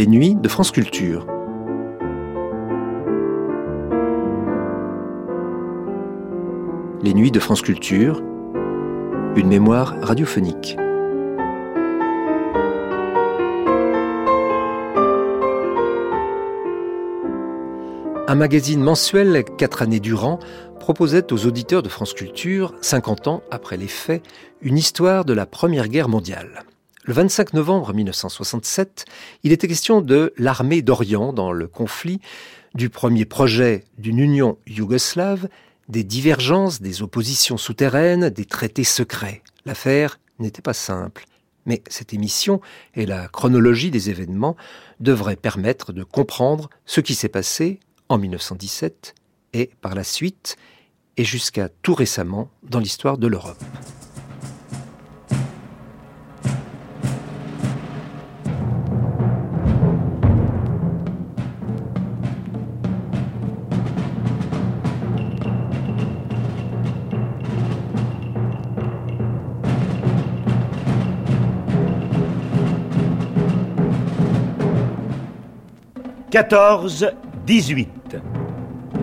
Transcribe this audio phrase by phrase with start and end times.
[0.00, 1.26] Les nuits de France Culture.
[7.02, 8.22] Les nuits de France Culture,
[9.36, 10.78] une mémoire radiophonique.
[18.26, 20.38] Un magazine mensuel, quatre années durant,
[20.78, 24.22] proposait aux auditeurs de France Culture, 50 ans après les faits,
[24.62, 26.64] une histoire de la Première Guerre mondiale.
[27.04, 29.06] Le 25 novembre 1967,
[29.42, 32.20] il était question de l'armée d'Orient dans le conflit,
[32.74, 35.48] du premier projet d'une union yougoslave,
[35.88, 39.42] des divergences, des oppositions souterraines, des traités secrets.
[39.64, 41.24] L'affaire n'était pas simple.
[41.64, 42.60] Mais cette émission
[42.94, 44.56] et la chronologie des événements
[45.00, 49.14] devraient permettre de comprendre ce qui s'est passé en 1917
[49.54, 50.56] et par la suite
[51.16, 53.62] et jusqu'à tout récemment dans l'histoire de l'Europe.
[76.30, 77.86] 14-18.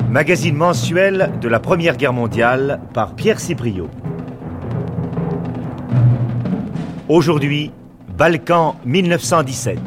[0.09, 3.89] Magazine mensuel de la Première Guerre mondiale par Pierre Cipriot.
[7.09, 7.73] Aujourd'hui,
[8.17, 9.77] Balkan 1917.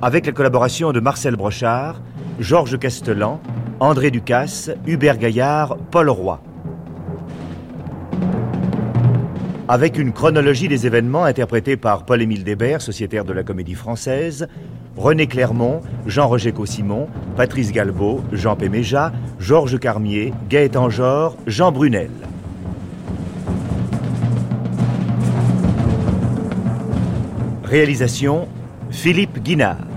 [0.00, 2.00] Avec la collaboration de Marcel Brochard,
[2.40, 3.40] Georges Castellan,
[3.80, 6.40] André Ducasse, Hubert Gaillard, Paul Roy.
[9.66, 14.46] Avec une chronologie des événements interprétée par Paul-Émile Débert, sociétaire de la Comédie Française,
[14.94, 19.10] René Clermont, Jean-Roger Cossimon, Patrice Galbeau, Jean Péméja,
[19.40, 22.10] Georges Carmier, Gaëtan Jor, Jean Brunel.
[27.64, 28.46] Réalisation
[28.90, 29.93] Philippe Guinard.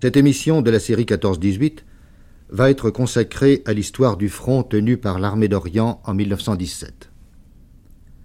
[0.00, 1.78] Cette émission de la série 14-18
[2.50, 7.10] va être consacrée à l'histoire du front tenu par l'armée d'Orient en 1917.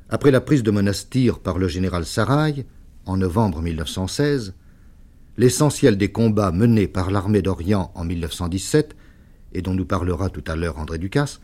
[0.09, 2.66] Après la prise de Monastir par le général Saraï
[3.07, 4.53] en novembre 1916,
[5.38, 8.95] l'essentiel des combats menés par l'armée d'Orient en 1917,
[9.53, 11.41] et dont nous parlera tout à l'heure André Ducasse,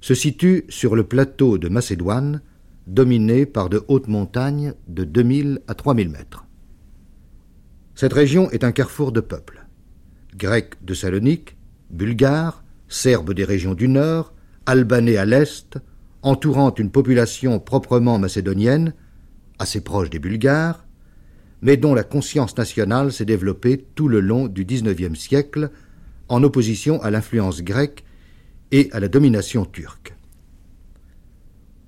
[0.00, 2.40] se situe sur le plateau de Macédoine,
[2.86, 6.46] dominé par de hautes montagnes de 2000 à 3000 mètres.
[8.00, 9.66] Cette région est un carrefour de peuples.
[10.34, 11.58] Grecs de Salonique,
[11.90, 14.32] Bulgares, Serbes des régions du Nord,
[14.64, 15.78] Albanais à l'Est,
[16.22, 18.94] entourant une population proprement macédonienne,
[19.58, 20.86] assez proche des Bulgares,
[21.60, 25.70] mais dont la conscience nationale s'est développée tout le long du XIXe siècle
[26.30, 28.06] en opposition à l'influence grecque
[28.72, 30.16] et à la domination turque.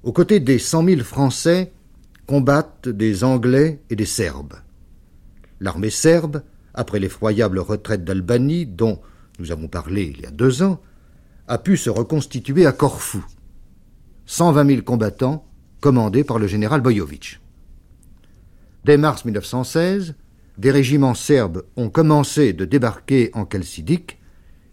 [0.03, 1.73] Aux côtés des cent mille Français
[2.27, 4.57] combattent des Anglais et des Serbes.
[5.63, 6.43] L'armée serbe,
[6.75, 9.01] après l'effroyable retraite d'Albanie, dont
[9.39, 10.81] nous avons parlé il y a deux ans,
[11.47, 13.25] a pu se reconstituer à Corfou.
[14.27, 15.47] 120 000 combattants
[15.81, 17.41] commandés par le général Bojovic.
[18.85, 20.17] Dès mars 1916,
[20.59, 24.19] des régiments serbes ont commencé de débarquer en Chalcidique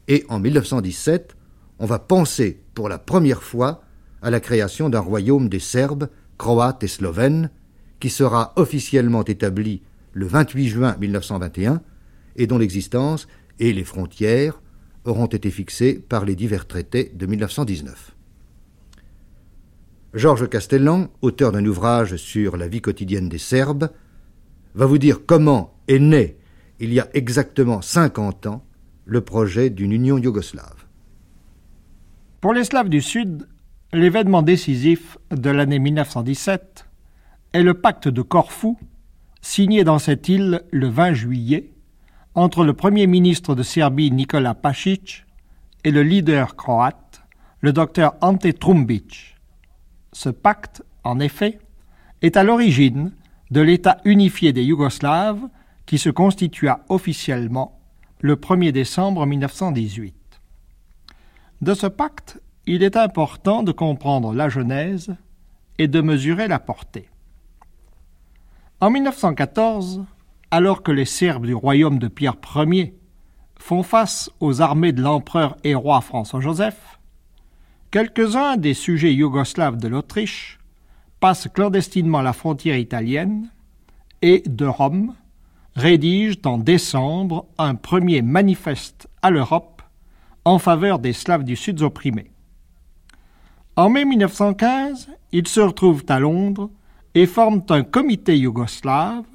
[0.07, 1.37] et en 1917,
[1.77, 3.83] on va penser pour la première fois
[4.23, 7.51] à la création d'un royaume des Serbes, Croates et Slovènes,
[7.99, 9.83] qui sera officiellement établi
[10.19, 11.81] le 28 juin 1921
[12.35, 14.61] et dont l'existence et les frontières
[15.05, 18.15] auront été fixées par les divers traités de 1919.
[20.13, 23.91] Georges Castellan, auteur d'un ouvrage sur la vie quotidienne des Serbes,
[24.75, 26.35] va vous dire comment est né,
[26.81, 28.65] il y a exactement 50 ans,
[29.05, 30.85] le projet d'une union yougoslave.
[32.41, 33.47] Pour les Slaves du Sud,
[33.93, 36.85] l'événement décisif de l'année 1917
[37.53, 38.77] est le pacte de Corfou
[39.41, 41.71] signé dans cette île le 20 juillet
[42.35, 45.25] entre le Premier ministre de Serbie Nikola Pašić
[45.83, 47.21] et le leader croate,
[47.61, 49.35] le docteur Ante Trumbic.
[50.13, 51.59] Ce pacte, en effet,
[52.21, 53.11] est à l'origine
[53.51, 55.47] de l'État unifié des Yougoslaves
[55.85, 57.79] qui se constitua officiellement
[58.21, 60.15] le 1er décembre 1918.
[61.61, 65.15] De ce pacte, il est important de comprendre la genèse
[65.77, 67.09] et de mesurer la portée.
[68.81, 70.05] En 1914,
[70.51, 72.95] alors que les Serbes du royaume de Pierre Ier
[73.57, 76.97] font face aux armées de l'empereur et roi François-Joseph,
[77.91, 80.59] quelques-uns des sujets yougoslaves de l'Autriche
[81.19, 83.49] passent clandestinement la frontière italienne
[84.21, 85.13] et, de Rome,
[85.75, 89.81] rédigent en décembre un premier manifeste à l'Europe
[90.45, 92.31] en faveur des Slaves du Sud opprimés.
[93.75, 96.69] En mai 1915, ils se retrouvent à Londres
[97.15, 99.25] et forment un comité yougoslave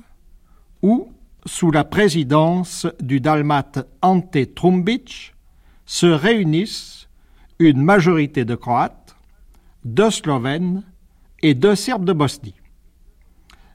[0.83, 1.09] où,
[1.47, 5.35] sous la présidence du dalmate Ante Trumbic,
[5.87, 7.09] se réunissent
[7.59, 9.17] une majorité de Croates,
[9.85, 10.83] de Slovènes
[11.43, 12.55] et de Serbes de Bosnie.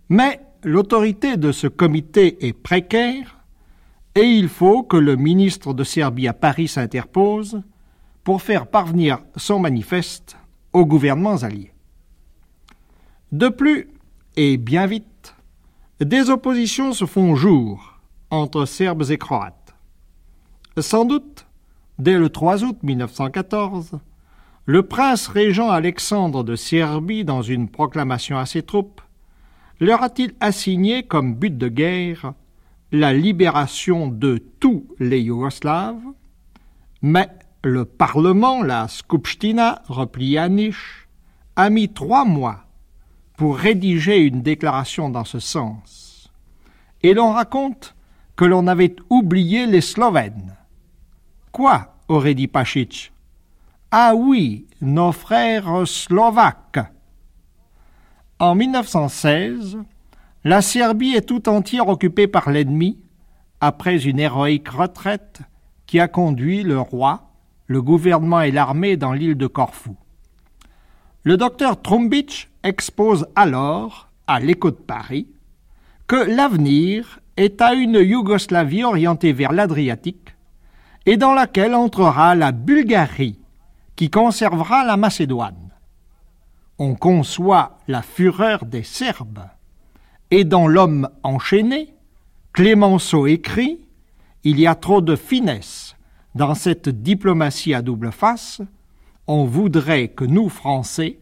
[0.10, 3.38] Mais l'autorité de ce comité est précaire
[4.16, 7.62] et il faut que le ministre de Serbie à Paris s'interpose
[8.24, 10.36] pour faire parvenir son manifeste
[10.74, 11.72] aux gouvernements alliés.
[13.32, 13.88] De plus,
[14.38, 15.36] et bien vite,
[16.00, 18.00] des oppositions se font jour
[18.32, 19.76] entre Serbes et Croates.
[20.80, 21.46] Sans doute,
[22.00, 24.00] dès le 3 août 1914,
[24.66, 29.02] le prince régent Alexandre de Serbie, dans une proclamation à ses troupes,
[29.80, 32.34] leur a-t-il assigné comme but de guerre
[32.92, 36.02] la libération de tous les Yougoslaves,
[37.04, 37.30] mais
[37.64, 40.50] le Parlement, la Skupština, repliée à
[41.56, 42.69] a mis trois mois
[43.40, 46.30] pour rédiger une déclaration dans ce sens.
[47.04, 47.96] Et l'on raconte
[48.36, 50.58] que l'on avait oublié les Slovènes.
[51.54, 53.14] Quoi aurait dit Pachic.
[53.92, 56.82] Ah oui, nos frères slovaques.
[58.40, 59.78] En 1916,
[60.44, 63.00] la Serbie est tout entière occupée par l'ennemi
[63.62, 65.40] après une héroïque retraite
[65.86, 67.32] qui a conduit le roi,
[67.68, 69.96] le gouvernement et l'armée dans l'île de Corfou.
[71.24, 75.28] Le docteur Trumbic expose alors, à l'écho de Paris,
[76.08, 80.36] que l'avenir est à une Yougoslavie orientée vers l'Adriatique
[81.06, 83.40] et dans laquelle entrera la Bulgarie
[83.96, 85.72] qui conservera la Macédoine.
[86.78, 89.48] On conçoit la fureur des Serbes
[90.32, 91.94] et dans l'homme enchaîné,
[92.54, 93.80] Clémenceau écrit
[94.44, 95.96] Il y a trop de finesse
[96.36, 98.62] dans cette diplomatie à double face
[99.32, 101.20] on voudrait que nous, Français,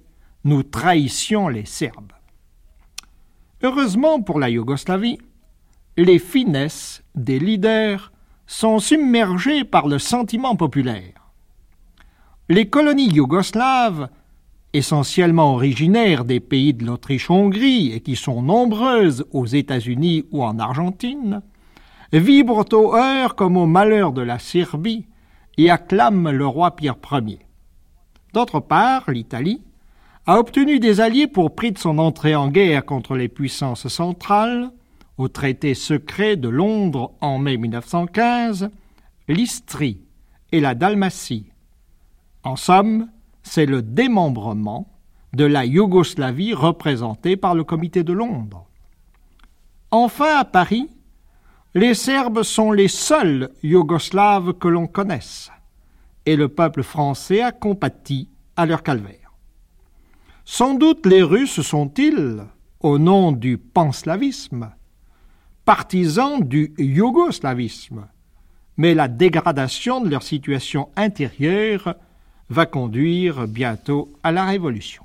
[0.47, 2.13] nous trahissions les Serbes.
[3.61, 5.19] Heureusement pour la Yougoslavie,
[5.97, 8.13] les finesses des leaders
[8.45, 11.33] sont submergées par le sentiment populaire.
[12.47, 14.07] Les colonies yougoslaves,
[14.71, 21.41] essentiellement originaires des pays de l'Autriche-Hongrie et qui sont nombreuses aux États-Unis ou en Argentine,
[22.13, 25.07] vibrent au heurt comme au malheur de la Serbie
[25.57, 27.39] et acclament le roi Pierre Ier.
[28.33, 29.61] D'autre part, l'Italie
[30.27, 34.71] a obtenu des alliés pour prix de son entrée en guerre contre les puissances centrales,
[35.17, 38.69] au traité secret de Londres en mai 1915,
[39.29, 40.01] l'Istrie
[40.51, 41.49] et la Dalmatie.
[42.43, 43.09] En somme,
[43.41, 44.87] c'est le démembrement
[45.33, 48.65] de la Yougoslavie représentée par le Comité de Londres.
[49.91, 50.89] Enfin, à Paris,
[51.73, 55.51] les Serbes sont les seuls Yougoslaves que l'on connaisse
[56.25, 59.16] et le peuple français a compati à leur calvaire.
[60.49, 62.41] Sans doute les Russes sont-ils,
[62.79, 64.71] au nom du panslavisme,
[65.65, 68.07] partisans du yougoslavisme,
[68.77, 71.95] mais la dégradation de leur situation intérieure
[72.49, 75.03] va conduire bientôt à la révolution.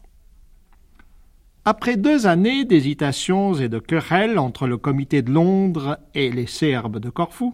[1.65, 7.01] Après deux années d'hésitations et de querelles entre le comité de Londres et les Serbes
[7.01, 7.53] de Corfou,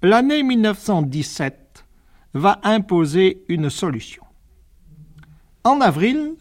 [0.00, 1.84] l'année 1917
[2.32, 4.24] va imposer une solution.
[5.62, 6.36] En avril,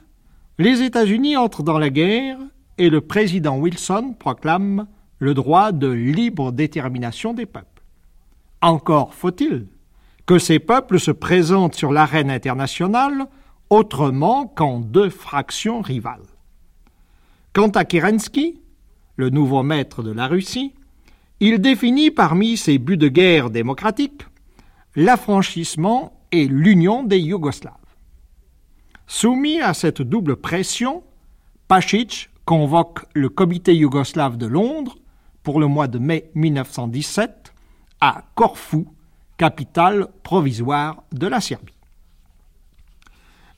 [0.58, 2.38] les États-Unis entrent dans la guerre
[2.78, 4.88] et le président Wilson proclame
[5.20, 7.84] le droit de libre détermination des peuples.
[8.62, 9.68] Encore faut-il
[10.26, 13.28] que ces peuples se présentent sur l'arène internationale
[13.70, 16.22] autrement qu'en deux fractions rivales.
[17.54, 18.60] Quant à Kerensky,
[19.18, 20.74] le nouveau maître de la Russie,
[21.40, 24.24] il définit parmi ses buts de guerre démocratiques
[24.96, 27.74] l'affranchissement et l'union des Yougoslaves.
[29.08, 31.04] Soumis à cette double pression,
[31.68, 34.96] Pachic convoque le comité yougoslave de Londres
[35.44, 37.54] pour le mois de mai 1917
[38.02, 38.88] à Corfou,
[39.38, 41.74] capitale provisoire de la Serbie.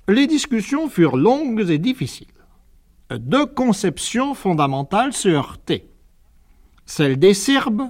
[0.10, 2.28] Les discussions furent longues et difficiles.
[3.10, 5.88] Deux conceptions fondamentales se heurtaient.
[6.86, 7.90] Celle des Serbes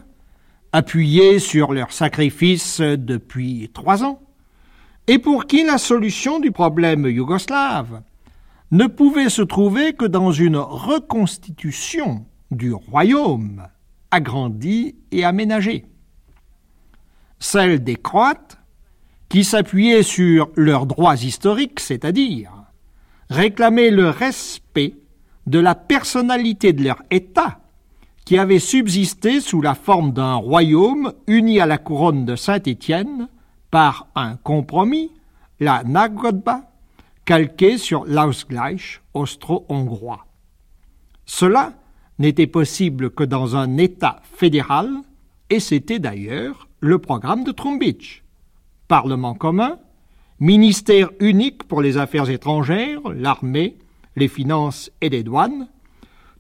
[0.71, 4.21] appuyés sur leur sacrifice depuis trois ans,
[5.07, 8.01] et pour qui la solution du problème yougoslave
[8.71, 13.67] ne pouvait se trouver que dans une reconstitution du royaume
[14.11, 15.85] agrandi et aménagé.
[17.39, 18.57] Celle des Croates,
[19.29, 22.51] qui s'appuyaient sur leurs droits historiques, c'est-à-dire
[23.29, 24.95] réclamaient le respect
[25.47, 27.59] de la personnalité de leur État,
[28.25, 33.27] qui avait subsisté sous la forme d'un royaume uni à la couronne de Saint-Étienne
[33.77, 35.12] par un compromis,
[35.60, 36.72] la Nagodba,
[37.25, 40.25] calqué sur l'Ausgleich austro-hongrois.
[41.27, 41.74] Cela
[42.17, 44.89] n'était possible que dans un État fédéral,
[45.51, 48.24] et c'était d'ailleurs le programme de Trumbitsch.
[48.88, 49.77] Parlement commun,
[50.39, 53.77] ministère unique pour les affaires étrangères, l'armée,
[54.15, 55.67] les finances et les douanes,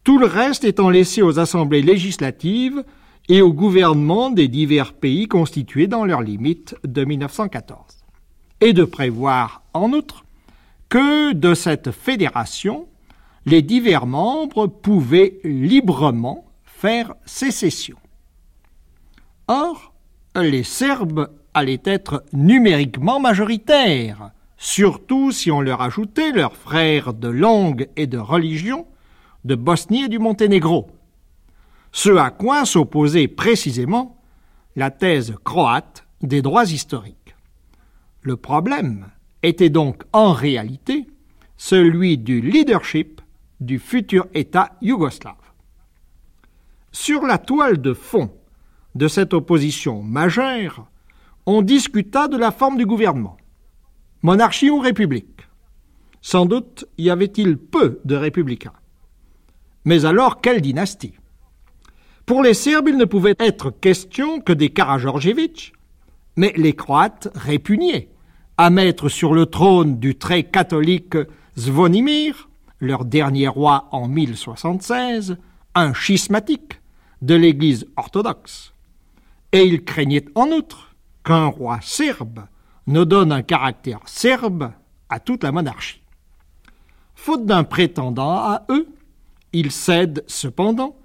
[0.03, 2.83] tout le reste étant laissé aux assemblées législatives
[3.29, 7.79] et au gouvernement des divers pays constitués dans leurs limites de 1914.
[8.61, 10.25] Et de prévoir, en outre,
[10.89, 12.87] que de cette fédération,
[13.45, 17.97] les divers membres pouvaient librement faire sécession.
[19.47, 19.93] Or,
[20.35, 27.89] les Serbes allaient être numériquement majoritaires, surtout si on leur ajoutait leurs frères de langue
[27.95, 28.85] et de religion
[29.45, 30.87] de Bosnie et du Monténégro,
[31.91, 34.21] ce à quoi s'opposait précisément
[34.75, 37.35] la thèse croate des droits historiques.
[38.21, 39.07] Le problème
[39.43, 41.07] était donc en réalité
[41.57, 43.21] celui du leadership
[43.59, 45.35] du futur État yougoslave.
[46.91, 48.31] Sur la toile de fond
[48.95, 50.87] de cette opposition majeure,
[51.45, 53.37] on discuta de la forme du gouvernement.
[54.21, 55.47] Monarchie ou république?
[56.21, 58.73] Sans doute y avait-il peu de républicains.
[59.85, 61.13] Mais alors, quelle dynastie?
[62.27, 65.71] Pour les Serbes, il ne pouvait être question que des Karageorgevitch,
[66.35, 68.09] mais les Croates répugnaient
[68.57, 71.15] à mettre sur le trône du très catholique
[71.57, 72.49] Zvonimir,
[72.81, 75.37] leur dernier roi en 1076,
[75.73, 76.81] un schismatique
[77.21, 78.73] de l'Église orthodoxe.
[79.53, 82.41] Et ils craignaient en outre qu'un roi serbe
[82.87, 84.73] ne donne un caractère serbe
[85.07, 86.01] à toute la monarchie.
[87.15, 88.89] Faute d'un prétendant à eux,
[89.53, 90.97] ils cèdent cependant,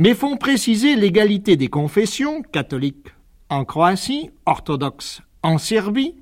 [0.00, 3.08] mais font préciser l'égalité des confessions catholiques
[3.50, 6.14] en Croatie, orthodoxes en Serbie,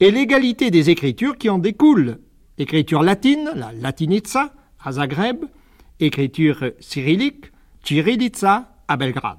[0.00, 2.20] et l'égalité des écritures qui en découlent.
[2.56, 5.44] Écriture latine, la latinitsa, à Zagreb,
[6.00, 7.52] écriture cyrillique,
[7.84, 9.36] Tchirilitsa, à Belgrade.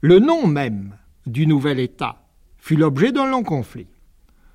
[0.00, 2.24] Le nom même du nouvel État
[2.58, 3.86] fut l'objet d'un long conflit.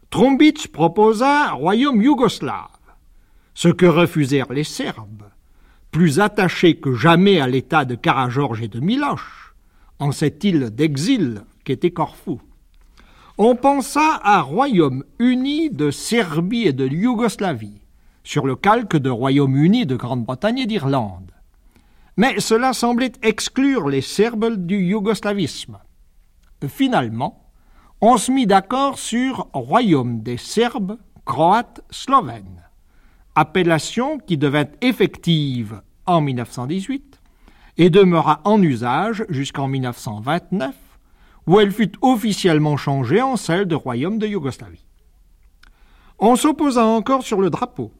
[0.09, 2.67] Trombic proposa royaume yougoslave,
[3.53, 5.29] ce que refusèrent les Serbes,
[5.91, 9.55] plus attachés que jamais à l'état de Karageorge et de Miloche,
[9.99, 12.41] en cette île d'exil qu'était Corfou.
[13.37, 17.81] On pensa à royaume uni de Serbie et de Yougoslavie,
[18.23, 21.31] sur le calque de royaume uni de Grande-Bretagne et d'Irlande.
[22.15, 25.77] Mais cela semblait exclure les Serbes du yougoslavisme.
[26.67, 27.51] Finalement,
[28.01, 32.66] on se mit d'accord sur royaume des Serbes, Croates, Slovènes
[33.37, 37.21] appellation qui devint effective en 1918
[37.77, 40.73] et demeura en usage jusqu'en 1929,
[41.45, 44.85] où elle fut officiellement changée en celle de Royaume de Yougoslavie.
[46.17, 47.91] On s'opposa encore sur le drapeau,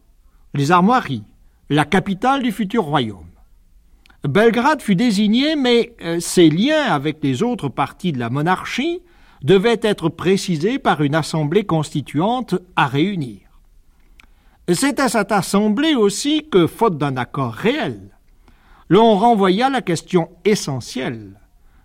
[0.56, 1.24] les armoiries,
[1.70, 3.29] la capitale du futur royaume.
[4.24, 9.01] Belgrade fut désigné, mais euh, ses liens avec les autres parties de la monarchie
[9.44, 13.46] devaient être précisés par une assemblée constituante à réunir.
[14.74, 18.12] C'est à cette assemblée aussi que, faute d'un accord réel,
[18.89, 21.39] l'on renvoya la question essentielle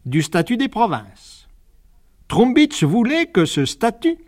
[0.05, 1.47] du statut des provinces.
[2.27, 4.19] Trumbitsch voulait que ce statut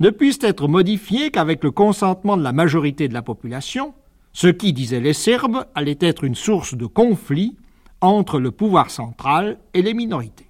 [0.00, 3.94] ne puisse être modifié qu'avec le consentement de la majorité de la population,
[4.32, 7.56] ce qui, disaient les Serbes, allait être une source de conflit
[8.00, 10.48] entre le pouvoir central et les minorités.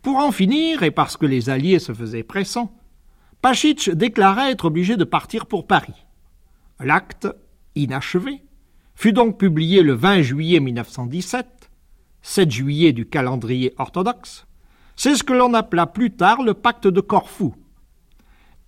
[0.00, 2.72] Pour en finir, et parce que les Alliés se faisaient pressants,
[3.42, 6.06] Pachic déclara être obligé de partir pour Paris.
[6.78, 7.26] L'acte,
[7.74, 8.40] inachevé,
[8.94, 11.68] fut donc publié le 20 juillet 1917,
[12.22, 14.46] 7 juillet du calendrier orthodoxe.
[14.94, 17.56] C'est ce que l'on appela plus tard le pacte de Corfou.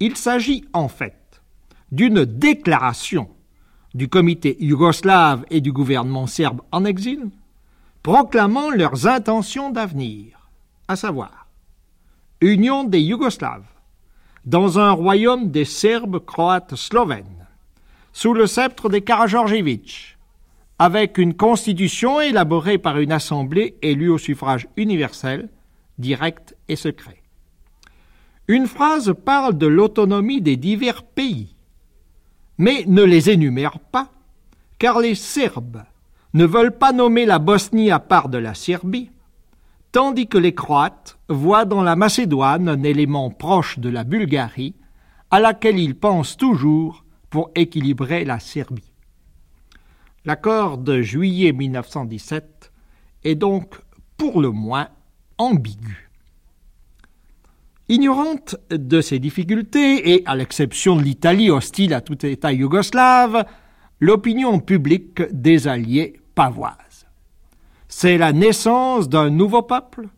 [0.00, 1.40] Il s'agit en fait
[1.92, 3.30] d'une déclaration
[3.94, 7.30] du comité yougoslave et du gouvernement serbe en exil,
[8.02, 10.50] proclamant leurs intentions d'avenir,
[10.88, 11.46] à savoir
[12.40, 13.73] Union des Yougoslaves,
[14.46, 17.46] dans un royaume des Serbes, Croates, Slovènes,
[18.12, 20.18] sous le sceptre des Karageorgevitch,
[20.78, 25.48] avec une constitution élaborée par une assemblée élue au suffrage universel,
[25.98, 27.22] direct et secret.
[28.48, 31.54] Une phrase parle de l'autonomie des divers pays,
[32.58, 34.10] mais ne les énumère pas,
[34.78, 35.82] car les Serbes
[36.34, 39.10] ne veulent pas nommer la Bosnie à part de la Serbie,
[39.94, 44.74] tandis que les Croates voient dans la Macédoine un élément proche de la Bulgarie,
[45.30, 48.92] à laquelle ils pensent toujours pour équilibrer la Serbie.
[50.24, 52.72] L'accord de juillet 1917
[53.22, 53.76] est donc
[54.16, 54.88] pour le moins
[55.38, 56.10] ambigu.
[57.88, 63.44] Ignorante de ces difficultés, et à l'exception de l'Italie hostile à tout État yougoslave,
[64.00, 66.83] l'opinion publique des Alliés pavoise.
[67.96, 70.08] C'est la naissance d'un nouveau peuple,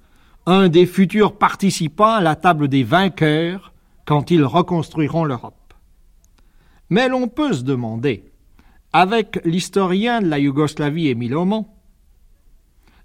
[0.46, 3.74] un des futurs participants à la table des vainqueurs
[4.06, 5.74] quand ils reconstruiront l'Europe.
[6.88, 8.32] Mais l'on peut se demander
[8.94, 11.66] avec l'historien de la Yougoslavie Émile Aumont.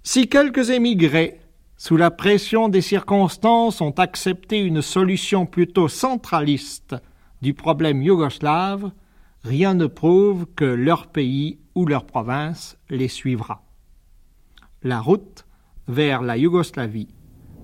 [0.02, 1.38] Si quelques émigrés,
[1.76, 6.96] sous la pression des circonstances, ont accepté une solution plutôt centraliste
[7.42, 8.90] du problème yougoslave,
[9.44, 13.62] rien ne prouve que leur pays ou leur province les suivra.
[14.84, 15.44] La route
[15.86, 17.06] vers la Yougoslavie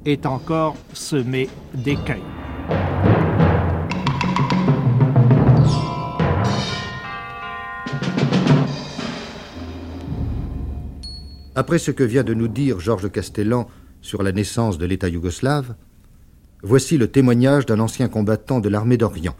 [0.05, 2.23] est encore semée d'écueils.
[11.57, 13.67] Après ce que vient de nous dire Georges Castellan
[14.01, 15.75] sur la naissance de l'État yougoslave,
[16.63, 19.35] voici le témoignage d'un ancien combattant de l'armée d'Orient,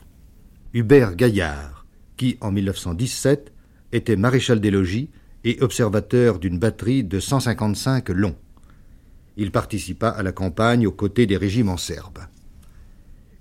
[0.75, 3.53] Hubert Gaillard, qui, en 1917,
[3.93, 5.11] était maréchal des logis
[5.45, 8.37] et observateur d'une batterie de 155 longs.
[9.37, 12.21] Il participa à la campagne aux côtés des régiments serbes.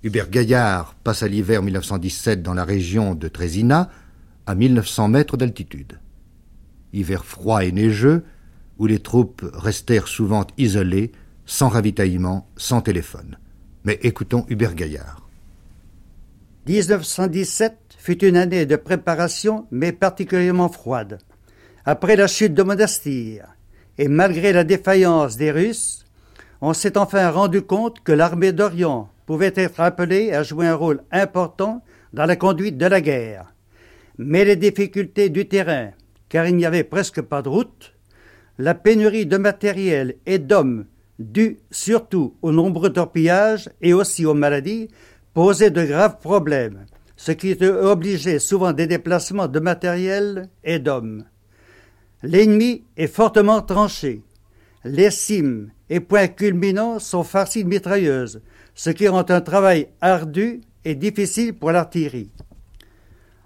[0.04, 3.90] Hubert Gaillard passa l'hiver 1917 dans la région de Trésina,
[4.46, 5.98] à 1900 mètres d'altitude.
[6.92, 8.24] Hiver froid et neigeux,
[8.78, 11.12] où les troupes restèrent souvent isolées,
[11.46, 13.38] sans ravitaillement, sans téléphone.
[13.84, 15.28] Mais écoutons Hubert Gaillard.
[16.66, 21.18] 1917 fut une année de préparation, mais particulièrement froide.
[21.90, 23.46] Après la chute de Monastir,
[23.96, 26.04] et malgré la défaillance des Russes,
[26.60, 31.00] on s'est enfin rendu compte que l'armée d'Orient pouvait être appelée à jouer un rôle
[31.10, 33.54] important dans la conduite de la guerre.
[34.18, 35.92] Mais les difficultés du terrain,
[36.28, 37.94] car il n'y avait presque pas de route,
[38.58, 40.84] la pénurie de matériel et d'hommes,
[41.18, 44.88] due surtout aux nombreux torpillages et aussi aux maladies,
[45.32, 46.84] posait de graves problèmes,
[47.16, 51.24] ce qui obligeait souvent des déplacements de matériel et d'hommes.
[52.22, 54.22] L'ennemi est fortement tranché.
[54.84, 58.40] Les cimes et points culminants sont farcis de mitrailleuses,
[58.74, 62.30] ce qui rend un travail ardu et difficile pour l'artillerie.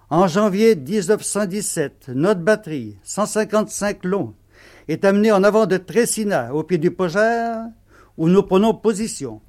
[0.09, 4.35] En janvier 1917, notre batterie, 155 longs,
[4.89, 7.67] est amené en avant de Tressina, au pied du Pogère,
[8.17, 9.41] où nous prenons position.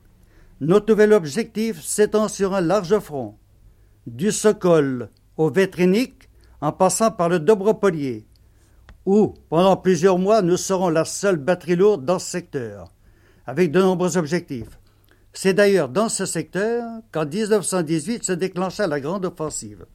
[0.59, 3.35] Notre nouvel objectif s'étend sur un large front,
[4.05, 6.29] du Sokol au Vétrinique,
[6.61, 8.25] en passant par le Dobropolier,
[9.05, 12.91] où, pendant plusieurs mois, nous serons la seule batterie lourde dans ce secteur,
[13.45, 14.79] avec de nombreux objectifs.
[15.33, 19.85] C'est d'ailleurs dans ce secteur qu'en 1918 se déclencha la grande offensive.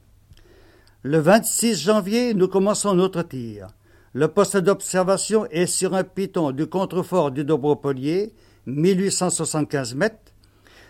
[1.01, 3.67] Le 26 janvier, nous commençons notre tir.
[4.13, 8.33] Le poste d'observation est sur un piton du contrefort du Dobropolier,
[8.65, 10.33] 1875 mètres.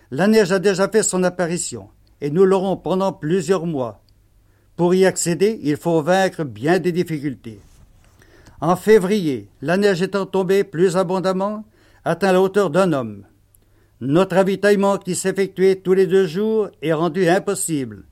[0.09, 1.89] La neige a déjà fait son apparition,
[2.21, 4.01] et nous l'aurons pendant plusieurs mois.
[4.75, 7.59] Pour y accéder, il faut vaincre bien des difficultés.
[8.61, 11.63] En février, la neige étant tombée plus abondamment,
[12.03, 13.23] atteint la hauteur d'un homme.
[14.01, 18.03] Notre ravitaillement qui s'effectuait tous les deux jours est rendu impossible.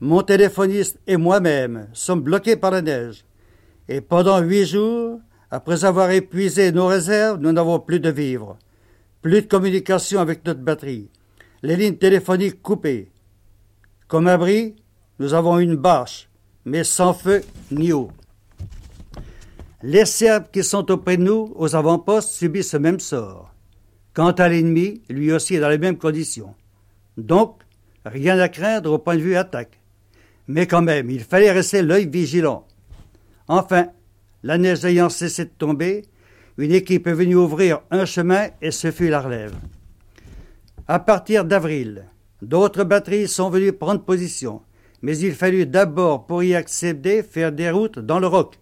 [0.00, 3.24] Mon téléphoniste et moi-même sommes bloqués par la neige.
[3.88, 8.58] Et pendant huit jours, après avoir épuisé nos réserves, nous n'avons plus de vivres.
[9.22, 11.08] Plus de communication avec notre batterie.
[11.62, 13.10] Les lignes téléphoniques coupées.
[14.06, 14.76] Comme abri,
[15.18, 16.28] nous avons une bâche,
[16.64, 18.10] mais sans feu ni eau.
[19.82, 23.54] Les Serbes qui sont auprès de nous, aux avant-postes, subissent ce même sort.
[24.12, 26.54] Quant à l'ennemi, lui aussi est dans les mêmes conditions.
[27.16, 27.62] Donc,
[28.04, 29.80] rien à craindre au point de vue attaque.
[30.48, 32.66] Mais quand même, il fallait rester l'œil vigilant.
[33.46, 33.86] Enfin,
[34.42, 36.02] la neige ayant cessé de tomber,
[36.56, 39.54] une équipe est venue ouvrir un chemin et ce fut la relève.
[40.88, 42.06] À partir d'avril,
[42.42, 44.60] d'autres batteries sont venues prendre position,
[45.02, 48.58] mais il fallut d'abord, pour y accéder, faire des routes dans le roc.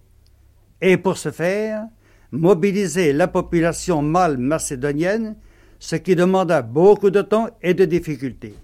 [0.80, 1.84] Et pour ce faire,
[2.32, 5.36] mobiliser la population mâle macédonienne,
[5.78, 8.54] ce qui demanda beaucoup de temps et de difficultés.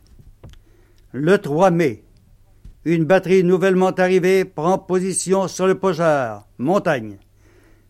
[1.13, 2.05] Le 3 mai,
[2.85, 7.19] une batterie nouvellement arrivée prend position sur le Pojar, montagne.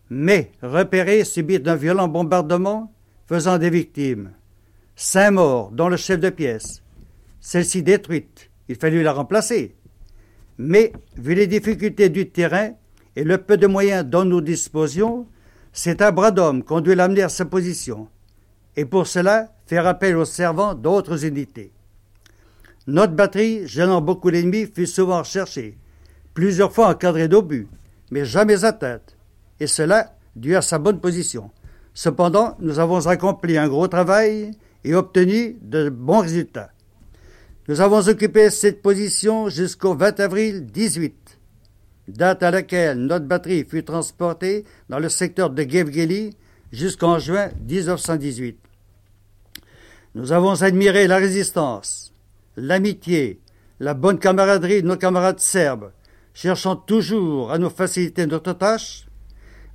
[0.09, 2.93] Mais, repérée, subit un violent bombardement,
[3.25, 4.31] faisant des victimes.
[4.95, 6.83] Cinq morts, dont le chef de pièce.
[7.39, 8.51] Celle-ci détruite.
[8.69, 9.75] Il fallut la remplacer.
[10.59, 12.73] Mais, vu les difficultés du terrain
[13.15, 15.27] et le peu de moyens dont nous disposions,
[15.71, 18.07] c'est un bras d'homme qu'on dut l'amener à sa position.
[18.75, 21.71] Et pour cela, faire appel aux servants d'autres unités.
[22.87, 25.77] Notre batterie, gênant beaucoup l'ennemi, fut souvent recherchée,
[26.33, 27.67] plusieurs fois encadrée d'obus,
[28.11, 29.15] mais jamais atteinte,
[29.59, 31.51] et cela dû à sa bonne position.
[31.93, 34.51] Cependant, nous avons accompli un gros travail
[34.83, 36.71] et obtenu de bons résultats.
[37.67, 41.22] Nous avons occupé cette position jusqu'au 20 avril 18,
[42.07, 46.35] date à laquelle notre batterie fut transportée dans le secteur de Gevgeli
[46.71, 48.57] jusqu'en juin 1918.
[50.15, 52.13] Nous avons admiré la résistance,
[52.55, 53.39] l'amitié,
[53.79, 55.91] la bonne camaraderie de nos camarades serbes,
[56.33, 59.07] cherchant toujours à nous faciliter notre tâche,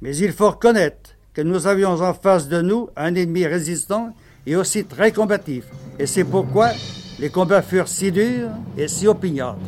[0.00, 4.14] mais il faut reconnaître que nous avions en face de nous un ennemi résistant
[4.46, 5.64] et aussi très combatif,
[5.98, 6.70] et c'est pourquoi
[7.18, 9.58] les combats furent si durs et si opiniâtres.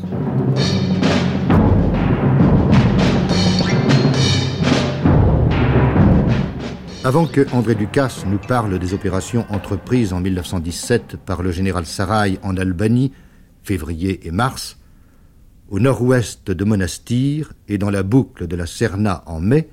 [7.03, 12.39] Avant que André Ducasse nous parle des opérations entreprises en 1917 par le général Sarai
[12.43, 13.13] en Albanie,
[13.63, 14.77] février et mars,
[15.71, 19.71] au nord-ouest de Monastir et dans la boucle de la Serna en mai,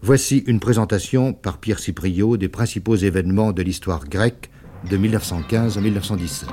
[0.00, 4.50] voici une présentation par Pierre Cipriot des principaux événements de l'histoire grecque
[4.88, 6.48] de 1915 à 1917.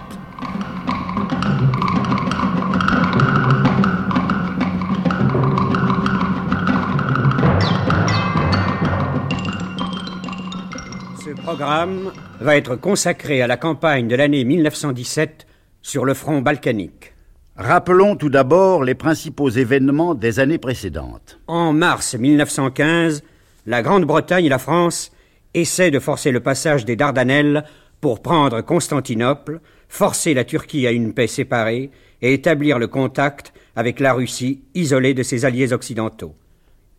[11.47, 15.47] Programme va être consacré à la campagne de l'année 1917
[15.81, 17.13] sur le front balkanique.
[17.55, 21.39] Rappelons tout d'abord les principaux événements des années précédentes.
[21.47, 23.23] En mars 1915,
[23.65, 25.13] la Grande-Bretagne et la France
[25.53, 27.63] essaient de forcer le passage des Dardanelles
[28.01, 34.01] pour prendre Constantinople, forcer la Turquie à une paix séparée et établir le contact avec
[34.01, 36.35] la Russie isolée de ses alliés occidentaux.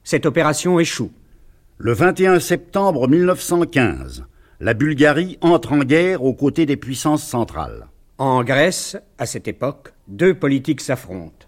[0.04, 1.12] Cette opération échoue.
[1.76, 4.24] Le 21 septembre 1915,
[4.61, 7.87] la Bulgarie entre en guerre aux côtés des puissances centrales.
[8.18, 11.47] En Grèce, à cette époque, deux politiques s'affrontent.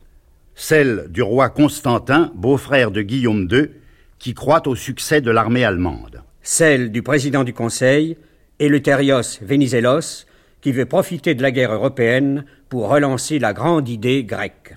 [0.55, 3.71] Celle du roi Constantin, beau-frère de Guillaume II,
[4.19, 6.23] qui croit au succès de l'armée allemande.
[6.43, 8.17] Celle du président du Conseil,
[8.61, 10.27] Eleutherios Venizelos,
[10.61, 14.77] qui veut profiter de la guerre européenne pour relancer la grande idée grecque.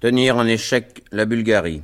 [0.00, 1.82] Tenir en échec la Bulgarie.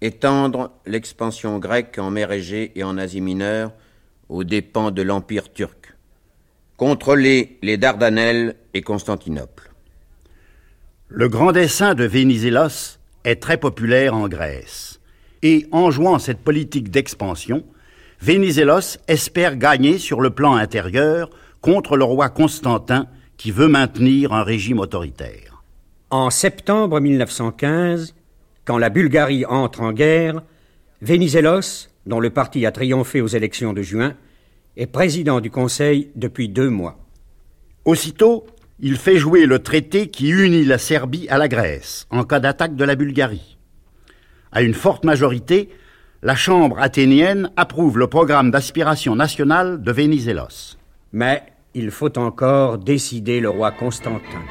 [0.00, 3.72] Étendre l'expansion grecque en mer Égée et en Asie mineure
[4.28, 5.94] aux dépens de l'Empire turc.
[6.76, 9.72] Contrôler les Dardanelles et Constantinople.
[11.08, 15.00] Le grand dessein de Venizelos est très populaire en Grèce.
[15.42, 17.64] Et en jouant cette politique d'expansion,
[18.20, 21.30] Venizelos espère gagner sur le plan intérieur
[21.60, 23.06] contre le roi Constantin
[23.36, 25.62] qui veut maintenir un régime autoritaire.
[26.10, 28.14] En septembre 1915,
[28.68, 30.42] quand la Bulgarie entre en guerre,
[31.00, 34.12] Venizelos, dont le parti a triomphé aux élections de juin,
[34.76, 36.98] est président du Conseil depuis deux mois.
[37.86, 38.46] Aussitôt,
[38.78, 42.76] il fait jouer le traité qui unit la Serbie à la Grèce en cas d'attaque
[42.76, 43.56] de la Bulgarie.
[44.52, 45.70] À une forte majorité,
[46.20, 50.76] la Chambre athénienne approuve le programme d'aspiration nationale de Venizelos.
[51.12, 54.42] Mais il faut encore décider le roi Constantin.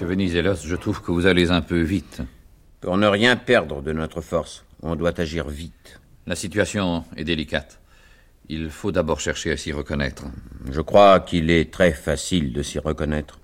[0.00, 2.22] Monsieur Venizelos, je trouve que vous allez un peu vite.
[2.80, 6.00] Pour ne rien perdre de notre force, on doit agir vite.
[6.26, 7.82] La situation est délicate.
[8.48, 10.24] Il faut d'abord chercher à s'y reconnaître.
[10.70, 13.40] Je crois qu'il est très facile de s'y reconnaître.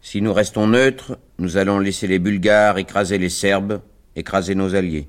[0.00, 3.80] Si nous restons neutres, nous allons laisser les Bulgares écraser les Serbes,
[4.16, 5.06] écraser nos alliés.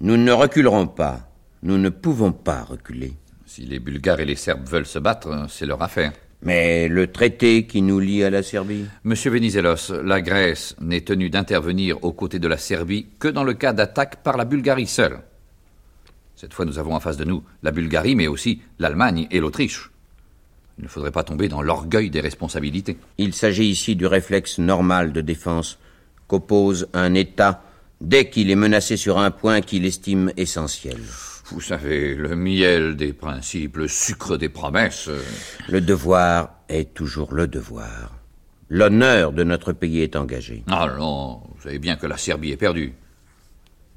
[0.00, 1.30] Nous ne reculerons pas.
[1.62, 3.12] Nous ne pouvons pas reculer.
[3.44, 6.12] Si les Bulgares et les Serbes veulent se battre, c'est leur affaire.
[6.42, 8.84] Mais le traité qui nous lie à la Serbie?
[9.02, 13.54] Monsieur Venizelos, la Grèce n'est tenue d'intervenir aux côtés de la Serbie que dans le
[13.54, 15.20] cas d'attaque par la Bulgarie seule.
[16.36, 19.90] Cette fois, nous avons en face de nous la Bulgarie, mais aussi l'Allemagne et l'Autriche.
[20.78, 22.96] Il ne faudrait pas tomber dans l'orgueil des responsabilités.
[23.18, 25.80] Il s'agit ici du réflexe normal de défense
[26.28, 27.64] qu'oppose un État
[28.00, 31.00] dès qu'il est menacé sur un point qu'il estime essentiel.
[31.50, 35.08] Vous savez, le miel des principes, le sucre des promesses.
[35.68, 38.14] Le devoir est toujours le devoir.
[38.68, 40.62] L'honneur de notre pays est engagé.
[40.68, 42.92] Ah non, vous savez bien que la Serbie est perdue.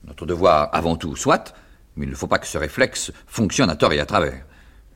[0.08, 1.54] Notre devoir, avant tout, soit,
[1.98, 4.46] mais il ne faut pas que ce réflexe fonctionne à tort et à travers.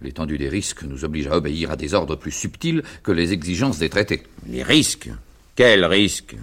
[0.02, 3.80] L'étendue des risques nous oblige à obéir à des ordres plus subtils que les exigences
[3.80, 4.24] des traités.
[4.48, 5.10] Les risques
[5.56, 6.38] Quels risques?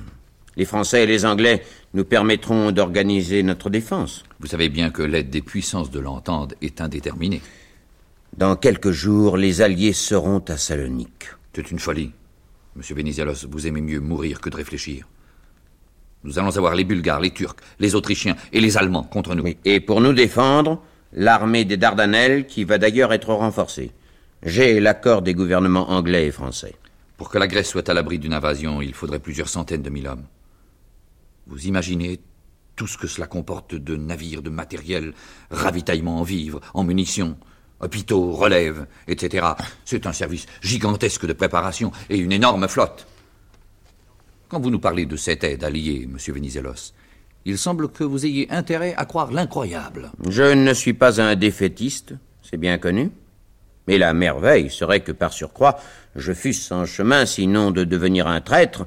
[0.57, 4.25] Les Français et les Anglais nous permettront d'organiser notre défense.
[4.41, 7.43] Vous savez bien que l'aide des puissances de l'entente est indéterminée.
[8.37, 11.27] Dans quelques jours, les Alliés seront à Salonique.
[11.55, 12.13] C'est une folie.
[12.77, 15.07] Monsieur Venizelos, vous aimez mieux mourir que de réfléchir.
[16.25, 19.45] Nous allons avoir les Bulgares, les Turcs, les Autrichiens et les Allemands contre nous.
[19.65, 23.91] Et pour nous défendre, l'armée des Dardanelles qui va d'ailleurs être renforcée.
[24.43, 26.75] J'ai l'accord des gouvernements anglais et français.
[27.19, 30.09] Pour que la Grèce soit à l'abri d'une invasion, il faudrait plusieurs centaines de mille
[30.09, 30.25] hommes.
[31.47, 32.21] Vous imaginez
[32.77, 35.13] tout ce que cela comporte de navires, de matériel,
[35.51, 37.37] ravitaillement en vivres, en munitions,
[37.81, 39.47] hôpitaux, relèves, etc.
[39.85, 43.07] C'est un service gigantesque de préparation et une énorme flotte.
[44.49, 46.93] Quand vous nous parlez de cette aide alliée, monsieur Venizelos,
[47.45, 50.13] il semble que vous ayez intérêt à croire l'incroyable.
[50.29, 53.11] Je ne suis pas un défaitiste, c'est bien connu.
[53.89, 55.81] Mais la merveille serait que par surcroît,
[56.15, 58.87] je fusse en chemin, sinon de devenir un traître,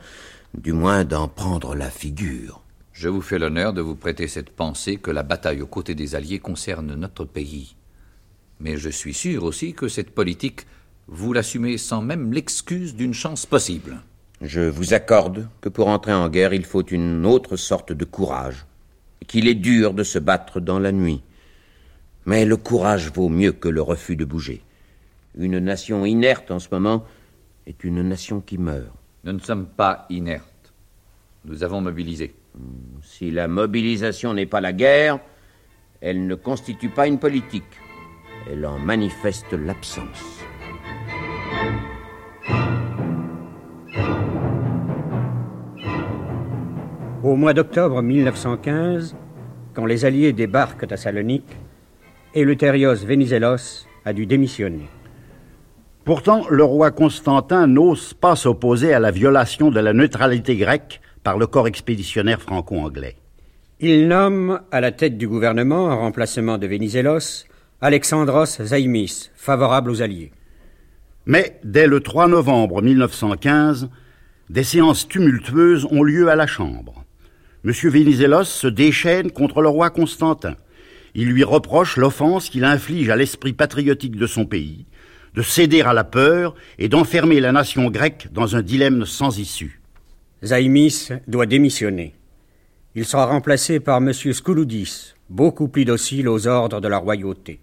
[0.57, 2.61] du moins d'en prendre la figure.
[2.93, 6.15] Je vous fais l'honneur de vous prêter cette pensée que la bataille aux côtés des
[6.15, 7.75] Alliés concerne notre pays.
[8.59, 10.65] Mais je suis sûr aussi que cette politique,
[11.07, 13.97] vous l'assumez sans même l'excuse d'une chance possible.
[14.41, 18.65] Je vous accorde que pour entrer en guerre, il faut une autre sorte de courage,
[19.27, 21.21] qu'il est dur de se battre dans la nuit.
[22.25, 24.61] Mais le courage vaut mieux que le refus de bouger.
[25.37, 27.03] Une nation inerte en ce moment
[27.67, 28.87] est une nation qui meurt.
[29.25, 30.71] Nous ne sommes pas inertes.
[31.45, 32.35] Nous avons mobilisé.
[33.01, 35.19] Si la mobilisation n'est pas la guerre,
[35.99, 37.63] elle ne constitue pas une politique.
[38.47, 40.43] Elle en manifeste l'absence.
[47.23, 49.15] Au mois d'octobre 1915,
[49.73, 51.57] quand les Alliés débarquent à Salonique,
[52.35, 54.87] Eleuthérios Venizelos a dû démissionner.
[56.05, 61.39] Pourtant, le roi Constantin n'ose pas s'opposer à la violation de la neutralité grecque par
[61.39, 63.15] le corps expéditionnaire franco-anglais.
[63.79, 67.45] Il nomme à la tête du gouvernement, en remplacement de Venizelos,
[67.81, 70.31] Alexandros Zaimis, favorable aux Alliés.
[71.25, 73.89] Mais dès le 3 novembre 1915,
[74.51, 77.03] des séances tumultueuses ont lieu à la Chambre.
[77.65, 77.71] M.
[77.71, 80.55] Venizelos se déchaîne contre le roi Constantin.
[81.15, 84.85] Il lui reproche l'offense qu'il inflige à l'esprit patriotique de son pays,
[85.35, 89.81] de céder à la peur et d'enfermer la nation grecque dans un dilemme sans issue.
[90.43, 92.15] Zaimis doit démissionner.
[92.95, 94.13] Il sera remplacé par M.
[94.13, 97.59] Skouloudis, beaucoup plus docile aux ordres de la royauté.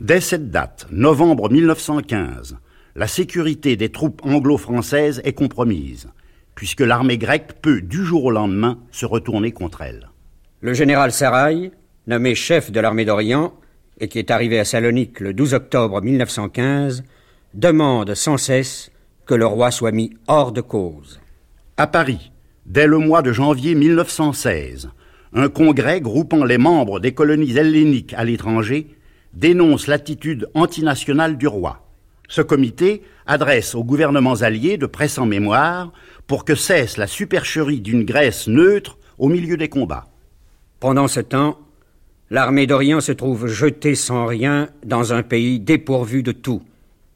[0.00, 2.58] Dès cette date, novembre 1915,
[2.96, 6.08] la sécurité des troupes anglo-françaises est compromise,
[6.56, 10.08] puisque l'armée grecque peut, du jour au lendemain, se retourner contre elle.
[10.60, 11.70] Le général Sarai,
[12.08, 13.54] nommé chef de l'armée d'Orient,
[14.00, 17.04] et qui est arrivé à Salonique le 12 octobre 1915,
[17.54, 18.90] demande sans cesse
[19.26, 21.20] que le roi soit mis hors de cause.
[21.76, 22.32] À Paris,
[22.66, 24.90] dès le mois de janvier 1916,
[25.34, 28.88] un congrès groupant les membres des colonies helléniques à l'étranger
[29.32, 31.86] dénonce l'attitude antinationale du roi.
[32.28, 35.92] Ce comité adresse aux gouvernements alliés de pressants mémoire
[36.26, 40.08] pour que cesse la supercherie d'une Grèce neutre au milieu des combats.
[40.80, 41.58] Pendant ce temps,
[42.32, 46.62] l'armée d'Orient se trouve jetée sans rien dans un pays dépourvu de tout,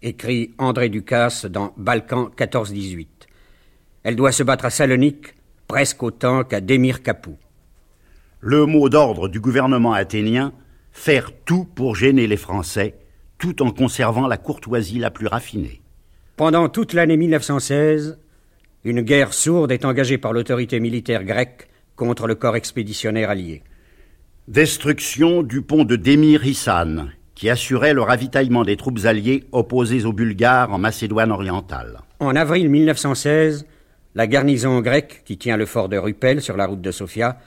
[0.03, 3.07] écrit André Ducasse dans Balkan 14-18.
[4.03, 5.35] Elle doit se battre à Salonique
[5.69, 7.39] presque autant qu'à Démir Kapou.
[8.41, 10.53] Le mot d'ordre du gouvernement athénien
[10.93, 12.97] faire tout pour gêner les Français,
[13.39, 15.81] tout en conservant la courtoisie la plus raffinée.
[16.37, 18.19] Pendant toute l'année 1916,
[18.85, 23.63] une guerre sourde est engagée par l'autorité militaire grecque contre le corps expéditionnaire allié.
[24.49, 30.13] Destruction du pont de Demir Hissan, qui assurait le ravitaillement des troupes alliées opposées aux
[30.13, 31.99] Bulgares en Macédoine orientale.
[32.21, 33.67] En avril 1916,
[34.15, 37.39] la garnison grecque, qui tient le fort de Rupel sur la route de Sofia,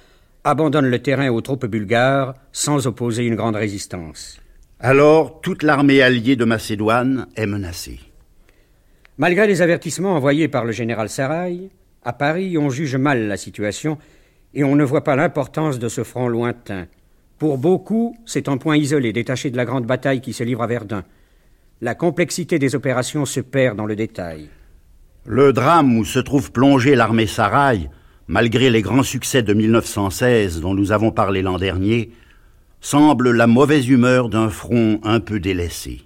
[0.43, 4.41] abandonne le terrain aux troupes bulgares sans opposer une grande résistance.
[4.81, 8.01] Alors, toute l'armée alliée de Macédoine est menacée.
[9.17, 11.69] Malgré les avertissements envoyés par le général Sarai,
[12.03, 13.97] à Paris, on juge mal la situation
[14.53, 16.87] et on ne voit pas l'importance de ce front lointain.
[17.37, 20.67] Pour beaucoup, c'est un point isolé, détaché de la grande bataille qui se livre à
[20.67, 21.03] Verdun.
[21.81, 24.49] La complexité des opérations se perd dans le détail.
[25.25, 27.89] Le drame où se trouve plongée l'armée Sarai,
[28.27, 32.11] malgré les grands succès de 1916 dont nous avons parlé l'an dernier,
[32.81, 36.01] semble la mauvaise humeur d'un front un peu délaissé.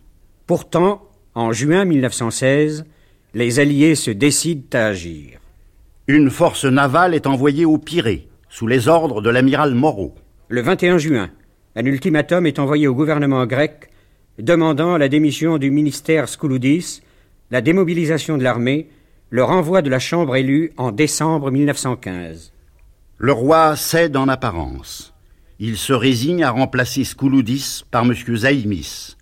[0.45, 2.85] Pourtant, en juin 1916,
[3.33, 5.39] les Alliés se décident à agir.
[6.07, 10.13] Une force navale est envoyée au Pirée, sous les ordres de l'amiral Moreau.
[10.47, 11.31] Le 21 juin,
[11.75, 13.89] un ultimatum est envoyé au gouvernement grec
[14.37, 17.01] demandant la démission du ministère Skouloudis,
[17.49, 18.89] la démobilisation de l'armée,
[19.31, 22.53] le renvoi de la Chambre élue en décembre 1915.
[23.17, 25.15] Le roi cède en apparence.
[25.57, 28.13] Il se résigne à remplacer Skouloudis par M.
[28.35, 29.17] Zaïmis,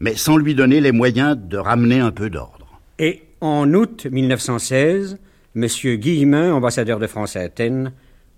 [0.00, 2.80] mais sans lui donner les moyens de ramener un peu d'ordre.
[2.98, 5.18] Et en août 1916,
[5.54, 5.66] M.
[5.98, 7.92] Guillemin, ambassadeur de France à Athènes,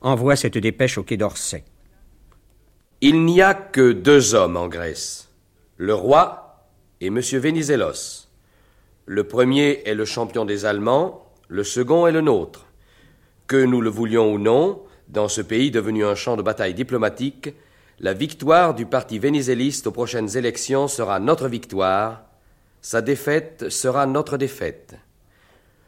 [0.05, 1.65] envoie cette dépêche au Quai d'Orsay.
[3.01, 5.31] Il n'y a que deux hommes en Grèce,
[5.77, 6.69] le roi
[7.01, 7.19] et M.
[7.19, 8.29] Venizelos.
[9.07, 12.67] Le premier est le champion des Allemands, le second est le nôtre.
[13.47, 17.55] Que nous le voulions ou non, dans ce pays devenu un champ de bataille diplomatique,
[18.01, 22.25] la victoire du parti vénizéliste aux prochaines élections sera notre victoire,
[22.81, 24.97] sa défaite sera notre défaite.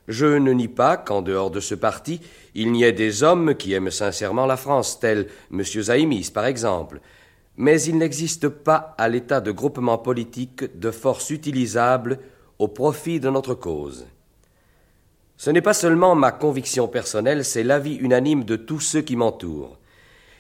[0.09, 2.21] Je ne nie pas qu'en dehors de ce parti,
[2.55, 5.62] il n'y ait des hommes qui aiment sincèrement la France, tels M.
[5.64, 7.01] Zaïmis, par exemple,
[7.57, 12.19] mais il n'existe pas à l'état de groupement politique de force utilisable
[12.59, 14.07] au profit de notre cause.
[15.37, 19.79] Ce n'est pas seulement ma conviction personnelle, c'est l'avis unanime de tous ceux qui m'entourent.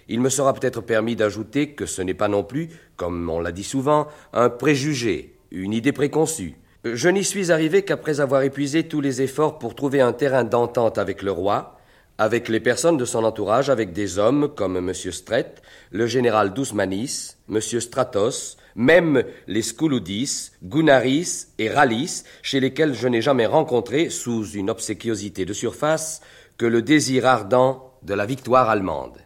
[0.08, 3.52] Il me sera peut-être permis d'ajouter que ce n'est pas non plus, comme on l'a
[3.52, 6.54] dit souvent, un préjugé, une idée préconçue.
[6.94, 10.98] Je n'y suis arrivé qu'après avoir épuisé tous les efforts pour trouver un terrain d'entente
[10.98, 11.78] avec le roi,
[12.16, 14.94] avec les personnes de son entourage, avec des hommes comme M.
[14.94, 15.54] Stret,
[15.90, 17.60] le général Dousmanis, M.
[17.60, 24.70] Stratos, même les Skouloudis, Gounaris et Ralis, chez lesquels je n'ai jamais rencontré, sous une
[24.70, 26.20] obséquiosité de surface,
[26.56, 29.18] que le désir ardent de la victoire allemande.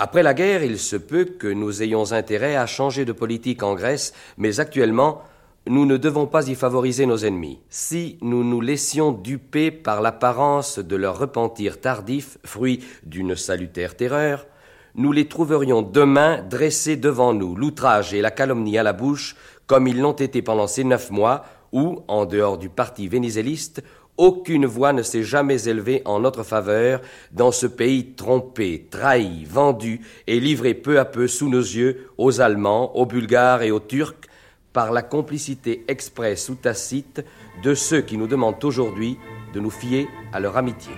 [0.00, 3.74] Après la guerre, il se peut que nous ayons intérêt à changer de politique en
[3.74, 5.22] Grèce, mais actuellement,
[5.66, 7.60] nous ne devons pas y favoriser nos ennemis.
[7.68, 14.46] Si nous nous laissions duper par l'apparence de leur repentir tardif, fruit d'une salutaire terreur,
[14.94, 19.86] nous les trouverions demain dressés devant nous, l'outrage et la calomnie à la bouche, comme
[19.86, 23.82] ils l'ont été pendant ces neuf mois, où, en dehors du parti vénizéliste,
[24.18, 27.00] aucune voix ne s'est jamais élevée en notre faveur
[27.32, 32.42] dans ce pays trompé, trahi, vendu et livré peu à peu sous nos yeux aux
[32.42, 34.28] Allemands, aux Bulgares et aux Turcs,
[34.72, 37.24] par la complicité expresse ou tacite
[37.62, 39.18] de ceux qui nous demandent aujourd'hui
[39.52, 40.92] de nous fier à leur amitié.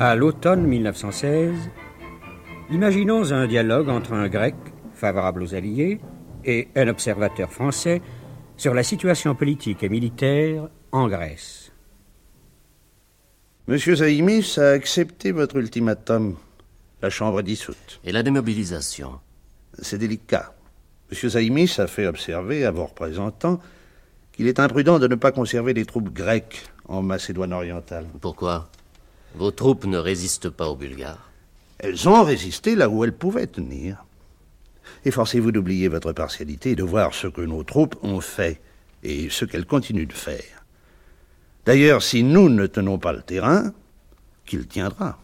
[0.00, 1.70] À l'automne 1916,
[2.72, 4.56] imaginons un dialogue entre un Grec,
[4.94, 6.00] favorable aux Alliés,
[6.44, 8.02] et un observateur français
[8.56, 11.61] sur la situation politique et militaire en Grèce.
[13.72, 16.36] Monsieur Zaïmis a accepté votre ultimatum,
[17.00, 18.00] la Chambre dissoute.
[18.04, 19.18] Et la démobilisation?
[19.80, 20.52] C'est délicat.
[21.10, 23.62] Monsieur Zaïmis a fait observer à vos représentants
[24.32, 28.04] qu'il est imprudent de ne pas conserver des troupes grecques en Macédoine orientale.
[28.20, 28.68] Pourquoi?
[29.36, 31.30] Vos troupes ne résistent pas aux Bulgares
[31.78, 34.04] Elles ont résisté là où elles pouvaient tenir.
[35.06, 38.60] Efforcez-vous d'oublier votre partialité et de voir ce que nos troupes ont fait
[39.02, 40.61] et ce qu'elles continuent de faire.
[41.64, 43.72] D'ailleurs, si nous ne tenons pas le terrain,
[44.44, 45.18] qui le tiendra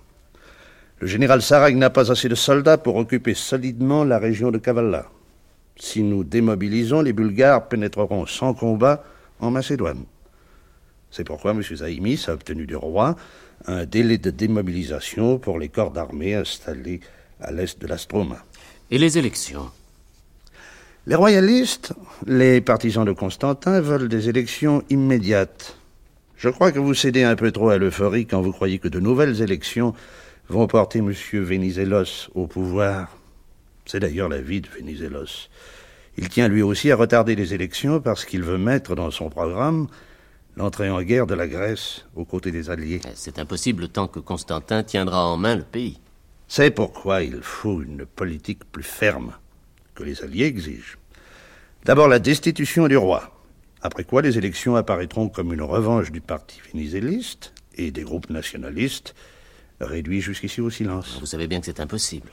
[1.01, 5.07] Le général Sarag n'a pas assez de soldats pour occuper solidement la région de Kavala.
[5.77, 9.05] Si nous démobilisons, les Bulgares pénétreront sans combat
[9.41, 10.05] en Macédoine.
[11.11, 11.63] C'est pourquoi M.
[11.63, 13.17] Zaïmis a obtenu du roi
[13.67, 17.01] un délai de démobilisation pour les corps d'armée installés
[17.41, 18.45] à l'est de l'Astroma.
[18.91, 19.71] Et les élections?
[21.07, 21.95] Les royalistes,
[22.27, 25.78] les partisans de Constantin, veulent des élections immédiates.
[26.39, 29.01] Je crois que vous cédez un peu trop à l'euphorie quand vous croyez que de
[29.01, 29.93] nouvelles élections
[30.49, 31.13] vont porter M.
[31.33, 33.09] Venizelos au pouvoir.
[33.85, 35.49] C'est d'ailleurs l'avis de Venizelos.
[36.17, 39.89] Il tient lui aussi à retarder les élections parce qu'il veut mettre dans son programme
[40.57, 43.01] l'entrée en guerre de la Grèce aux côtés des Alliés.
[43.05, 45.99] Eh, c'est impossible tant que Constantin tiendra en main le pays.
[46.47, 49.33] C'est pourquoi il faut une politique plus ferme
[49.97, 50.99] que les Alliés exigent.
[51.85, 53.38] D'abord la destitution du roi.
[53.83, 59.15] Après quoi, les élections apparaîtront comme une revanche du parti vénizéliste et des groupes nationalistes,
[59.81, 61.19] réduits jusqu'ici au silence.
[61.21, 62.31] Vous savez bien que c'est impossible.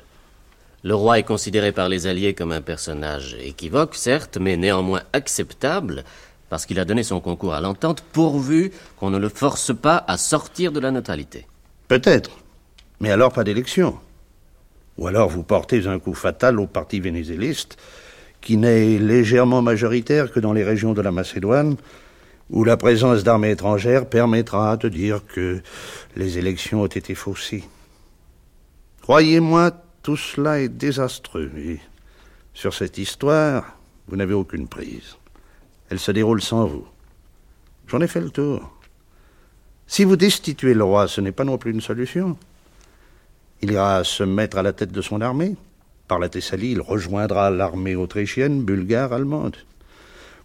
[0.83, 6.03] Le roi est considéré par les Alliés comme un personnage équivoque, certes, mais néanmoins acceptable,
[6.49, 10.17] parce qu'il a donné son concours à l'entente, pourvu qu'on ne le force pas à
[10.17, 11.47] sortir de la neutralité.
[11.87, 12.31] Peut-être,
[12.99, 13.97] mais alors pas d'élection.
[14.97, 17.77] Ou alors vous portez un coup fatal au parti vénézéliste,
[18.45, 21.75] qui n'est légèrement majoritaire que dans les régions de la Macédoine,
[22.51, 25.61] où la présence d'armées étrangères permettra de dire que
[26.15, 27.63] les élections ont été faussées.
[29.01, 29.71] Croyez-moi,
[30.03, 31.79] tout cela est désastreux, et
[32.53, 33.77] sur cette histoire,
[34.07, 35.17] vous n'avez aucune prise.
[35.89, 36.87] elle se déroule sans vous.
[37.87, 38.71] J'en ai fait le tour.
[39.87, 42.37] Si vous destituez le roi, ce n'est pas non plus une solution.
[43.61, 45.55] Il ira se mettre à la tête de son armée.
[46.07, 49.55] Par la Thessalie, il rejoindra l'armée autrichienne, bulgare, allemande.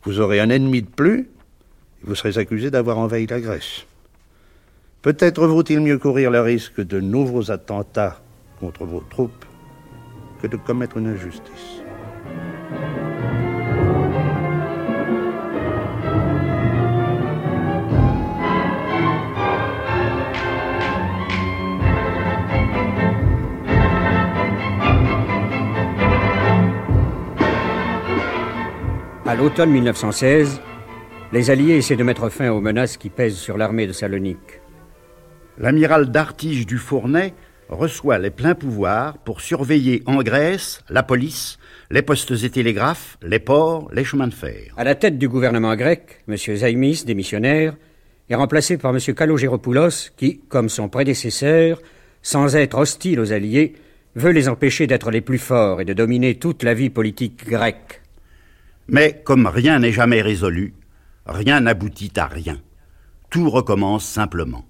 [0.04, 3.84] Vous aurez un ennemi de plus, et vous serez accusé d'avoir envahi la Grèce.
[5.02, 8.20] Peut-être vaut-il mieux courir le risque de nouveaux attentats
[8.58, 9.44] contre vos troupes
[10.40, 11.82] que de commettre une injustice.
[29.30, 30.60] À l'automne 1916,
[31.32, 34.60] les Alliés essaient de mettre fin aux menaces qui pèsent sur l'armée de Salonique.
[35.56, 37.32] L'amiral d'Artige du Fournay
[37.68, 41.60] reçoit les pleins pouvoirs pour surveiller en Grèce la police,
[41.92, 44.74] les postes et télégraphes, les ports, les chemins de fer.
[44.76, 46.36] À la tête du gouvernement grec, M.
[46.36, 47.76] Zaimis, démissionnaire,
[48.30, 48.98] est remplacé par M.
[49.14, 51.80] Kalogéropoulos, qui, comme son prédécesseur,
[52.20, 53.74] sans être hostile aux Alliés,
[54.16, 58.00] veut les empêcher d'être les plus forts et de dominer toute la vie politique grecque.
[58.90, 60.74] Mais comme rien n'est jamais résolu,
[61.24, 62.58] rien n'aboutit à rien.
[63.30, 64.64] Tout recommence simplement.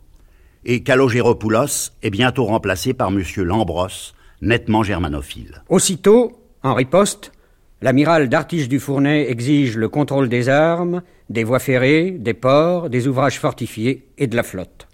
[0.67, 3.23] Et Kalogéropoulos est bientôt remplacé par M.
[3.39, 4.13] Lambros,
[4.43, 5.63] nettement germanophile.
[5.71, 7.33] Aussitôt, en riposte,
[7.81, 11.01] l'amiral d'Artige du Fournay exige le contrôle des armes,
[11.31, 14.87] des voies ferrées, des ports, des ouvrages fortifiés et de la flotte.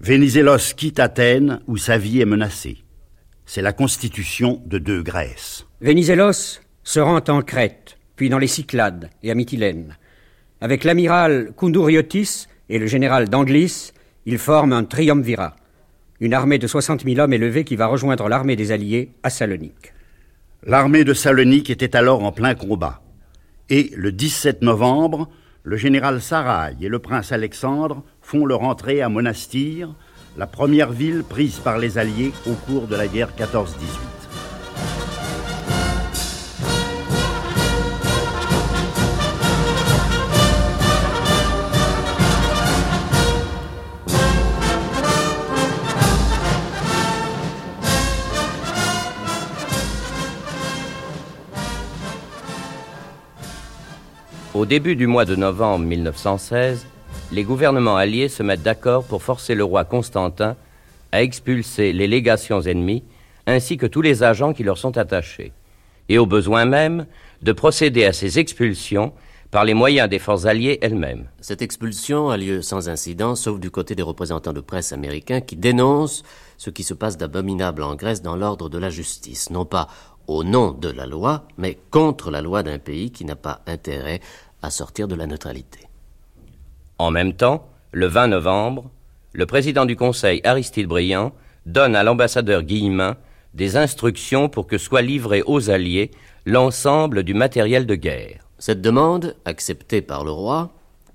[0.00, 2.78] Vénizelos quitte Athènes où sa vie est menacée.
[3.44, 5.66] C'est la constitution de deux Grèces.
[5.82, 9.96] Vénizelos se rend en Crète, puis dans les Cyclades et à Mytilène.
[10.60, 13.92] Avec l'amiral Koundouriotis et le général d'Anglis,
[14.26, 15.54] il forme un triumvirat,
[16.18, 19.94] une armée de 60 000 hommes élevés qui va rejoindre l'armée des Alliés à Salonique.
[20.66, 23.00] L'armée de Salonique était alors en plein combat.
[23.70, 25.30] Et le 17 novembre,
[25.62, 29.94] le général Saraï et le prince Alexandre font leur entrée à Monastir,
[30.36, 34.17] la première ville prise par les Alliés au cours de la guerre 14-18.
[54.58, 56.84] Au début du mois de novembre 1916,
[57.30, 60.56] les gouvernements alliés se mettent d'accord pour forcer le roi Constantin
[61.12, 63.04] à expulser les légations ennemies
[63.46, 65.52] ainsi que tous les agents qui leur sont attachés,
[66.08, 67.06] et au besoin même
[67.40, 69.12] de procéder à ces expulsions
[69.52, 71.28] par les moyens des forces alliées elles-mêmes.
[71.40, 75.54] Cette expulsion a lieu sans incident, sauf du côté des représentants de presse américains qui
[75.54, 76.24] dénoncent
[76.56, 79.86] ce qui se passe d'abominable en Grèce dans l'ordre de la justice, non pas
[80.26, 84.20] au nom de la loi, mais contre la loi d'un pays qui n'a pas intérêt
[84.62, 85.80] à sortir de la neutralité.
[86.98, 88.90] En même temps, le 20 novembre,
[89.32, 91.32] le président du Conseil, Aristide Briand,
[91.66, 93.16] donne à l'ambassadeur Guillemin
[93.54, 96.10] des instructions pour que soit livré aux Alliés
[96.46, 98.46] l'ensemble du matériel de guerre.
[98.58, 100.70] Cette demande, acceptée par le roi,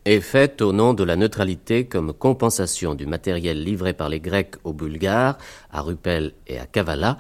[0.05, 4.55] est faite au nom de la neutralité comme compensation du matériel livré par les Grecs
[4.63, 5.37] aux Bulgares,
[5.71, 7.17] à Rupel et à Kavala,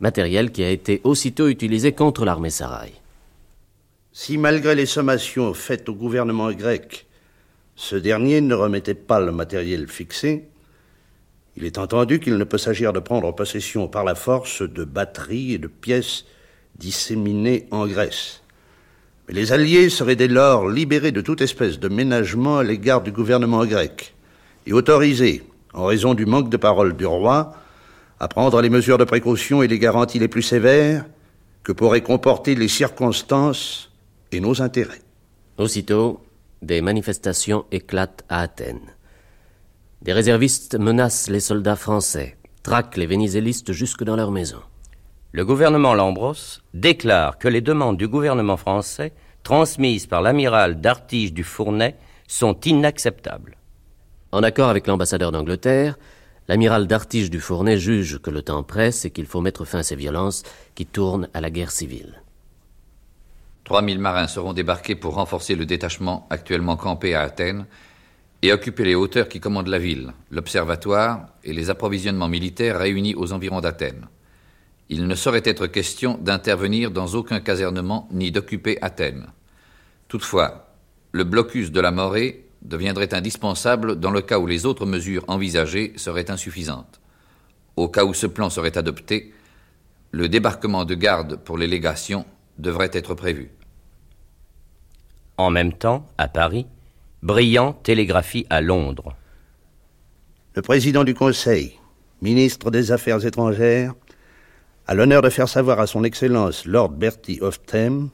[0.00, 2.92] matériel qui a été aussitôt utilisé contre l'armée Saraï.
[4.18, 7.06] Si malgré les sommations faites au gouvernement grec,
[7.74, 10.48] ce dernier ne remettait pas le matériel fixé,
[11.54, 15.52] il est entendu qu'il ne peut s'agir de prendre possession par la force de batteries
[15.52, 16.24] et de pièces
[16.78, 18.42] disséminées en Grèce.
[19.28, 23.12] Mais les Alliés seraient dès lors libérés de toute espèce de ménagement à l'égard du
[23.12, 24.14] gouvernement grec
[24.64, 25.42] et autorisés,
[25.74, 27.52] en raison du manque de parole du roi,
[28.18, 31.04] à prendre les mesures de précaution et les garanties les plus sévères
[31.62, 33.85] que pourraient comporter les circonstances
[34.36, 35.02] et nos intérêts.
[35.58, 36.20] Aussitôt,
[36.62, 38.94] des manifestations éclatent à Athènes.
[40.02, 44.62] Des réservistes menacent les soldats français, traquent les vénizelistes jusque dans leurs maisons.
[45.32, 49.12] Le gouvernement Lambros déclare que les demandes du gouvernement français,
[49.42, 51.96] transmises par l'amiral d'Artige du Fournay,
[52.28, 53.56] sont inacceptables.
[54.32, 55.98] En accord avec l'ambassadeur d'Angleterre,
[56.48, 59.82] l'amiral d'Artige du Fournay juge que le temps presse et qu'il faut mettre fin à
[59.82, 60.42] ces violences
[60.74, 62.22] qui tournent à la guerre civile.
[63.66, 67.66] 3000 marins seront débarqués pour renforcer le détachement actuellement campé à Athènes
[68.42, 73.32] et occuper les hauteurs qui commandent la ville, l'observatoire et les approvisionnements militaires réunis aux
[73.32, 74.06] environs d'Athènes.
[74.88, 79.26] Il ne saurait être question d'intervenir dans aucun casernement ni d'occuper Athènes.
[80.06, 80.68] Toutefois,
[81.10, 85.92] le blocus de la Morée deviendrait indispensable dans le cas où les autres mesures envisagées
[85.96, 87.00] seraient insuffisantes.
[87.74, 89.32] Au cas où ce plan serait adopté,
[90.12, 92.24] le débarquement de garde pour les légations
[92.58, 93.50] devrait être prévu.
[95.36, 96.66] En même temps, à Paris,
[97.22, 99.14] Briand télégraphie à Londres.
[100.54, 101.78] Le président du Conseil,
[102.22, 103.94] ministre des Affaires étrangères,
[104.86, 108.10] a l'honneur de faire savoir à son Excellence Lord Bertie of Thame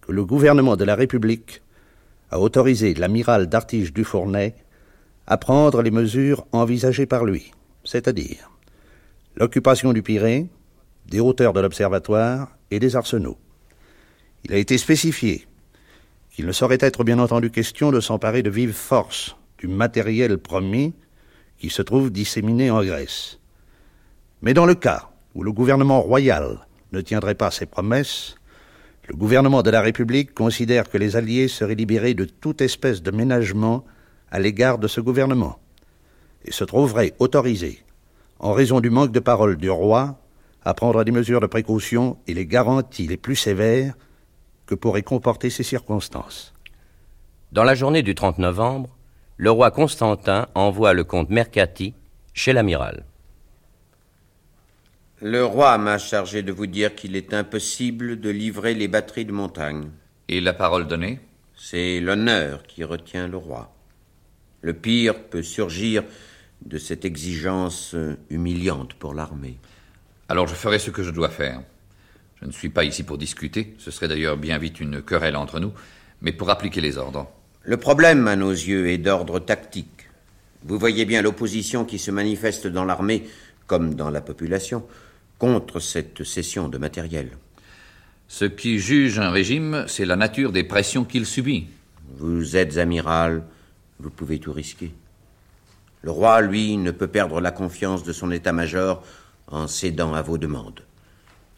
[0.00, 1.62] que le gouvernement de la République
[2.30, 4.54] a autorisé l'amiral d'Artige du Fournay
[5.26, 7.52] à prendre les mesures envisagées par lui,
[7.84, 8.50] c'est-à-dire
[9.36, 10.46] l'occupation du Pirée,
[11.06, 13.38] des hauteurs de l'observatoire et des arsenaux.
[14.48, 15.46] Il a été spécifié
[16.30, 20.94] qu'il ne saurait être bien entendu question de s'emparer de vive force du matériel promis
[21.58, 23.40] qui se trouve disséminé en Grèce.
[24.40, 28.36] Mais dans le cas où le gouvernement royal ne tiendrait pas ses promesses,
[29.08, 33.10] le gouvernement de la République considère que les Alliés seraient libérés de toute espèce de
[33.10, 33.84] ménagement
[34.30, 35.58] à l'égard de ce gouvernement,
[36.44, 37.84] et se trouveraient autorisés,
[38.38, 40.20] en raison du manque de parole du roi,
[40.62, 43.94] à prendre des mesures de précaution et les garanties les plus sévères
[44.68, 46.52] que pourraient comporter ces circonstances.
[47.52, 48.90] Dans la journée du 30 novembre,
[49.38, 51.94] le roi Constantin envoie le comte Mercati
[52.34, 53.04] chez l'amiral.
[55.22, 59.32] Le roi m'a chargé de vous dire qu'il est impossible de livrer les batteries de
[59.32, 59.90] montagne.
[60.28, 61.18] Et la parole donnée?
[61.56, 63.72] C'est l'honneur qui retient le roi.
[64.60, 66.04] Le pire peut surgir
[66.64, 67.96] de cette exigence
[68.28, 69.58] humiliante pour l'armée.
[70.28, 71.62] Alors je ferai ce que je dois faire.
[72.40, 75.58] Je ne suis pas ici pour discuter, ce serait d'ailleurs bien vite une querelle entre
[75.58, 75.72] nous,
[76.22, 77.28] mais pour appliquer les ordres.
[77.62, 80.08] Le problème, à nos yeux, est d'ordre tactique.
[80.64, 83.28] Vous voyez bien l'opposition qui se manifeste dans l'armée,
[83.66, 84.84] comme dans la population,
[85.38, 87.30] contre cette cession de matériel.
[88.28, 91.66] Ce qui juge un régime, c'est la nature des pressions qu'il subit.
[92.16, 93.42] Vous êtes amiral,
[94.00, 94.92] vous pouvez tout risquer.
[96.02, 99.02] Le roi, lui, ne peut perdre la confiance de son état-major
[99.48, 100.82] en cédant à vos demandes.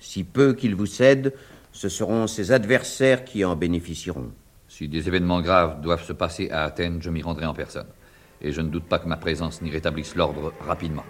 [0.00, 1.34] Si peu qu'il vous cède,
[1.72, 4.32] ce seront ses adversaires qui en bénéficieront.
[4.66, 7.86] Si des événements graves doivent se passer à Athènes, je m'y rendrai en personne.
[8.40, 11.04] Et je ne doute pas que ma présence n'y rétablisse l'ordre rapidement.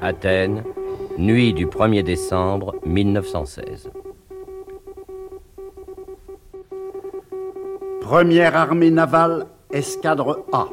[0.00, 0.64] Athènes,
[1.18, 3.90] nuit du 1er décembre 1916.
[8.00, 10.68] Première armée navale, escadre A.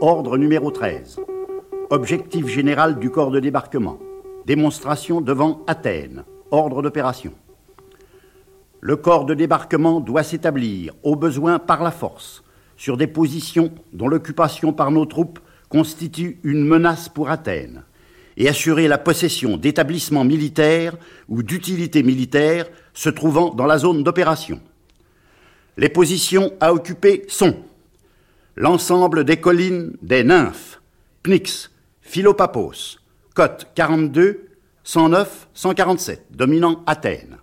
[0.00, 1.20] Ordre numéro 13.
[1.90, 3.98] Objectif général du corps de débarquement.
[4.46, 6.24] Démonstration devant Athènes.
[6.50, 7.32] Ordre d'opération.
[8.80, 12.42] Le corps de débarquement doit s'établir, au besoin par la force,
[12.78, 17.84] sur des positions dont l'occupation par nos troupes constitue une menace pour Athènes
[18.36, 20.96] et assurer la possession d'établissements militaires
[21.28, 24.60] ou d'utilités militaires se trouvant dans la zone d'opération.
[25.76, 27.56] Les positions à occuper sont
[28.56, 30.80] l'ensemble des collines des nymphes,
[31.22, 31.70] Pnyx,
[32.00, 32.98] Philopapos,
[33.34, 34.48] côte 42,
[34.84, 37.38] 109, 147, dominant Athènes.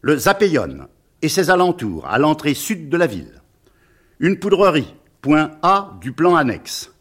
[0.00, 0.88] Le Zapéion
[1.22, 3.42] et ses alentours à l'entrée sud de la ville.
[4.18, 6.93] Une poudrerie, point A du plan annexe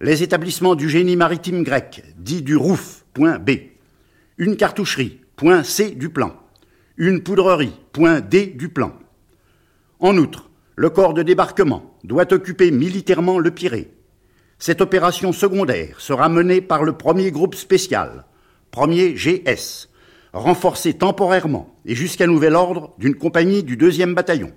[0.00, 3.50] les établissements du génie maritime grec, dit du ROUF, B,
[4.36, 6.36] une cartoucherie, point C du plan,
[6.96, 8.92] une poudrerie, point D du plan.
[9.98, 13.90] En outre, le corps de débarquement doit occuper militairement le Pirée.
[14.60, 18.24] Cette opération secondaire sera menée par le premier groupe spécial,
[18.70, 19.88] premier GS,
[20.32, 24.52] renforcé temporairement et jusqu'à nouvel ordre d'une compagnie du deuxième bataillon.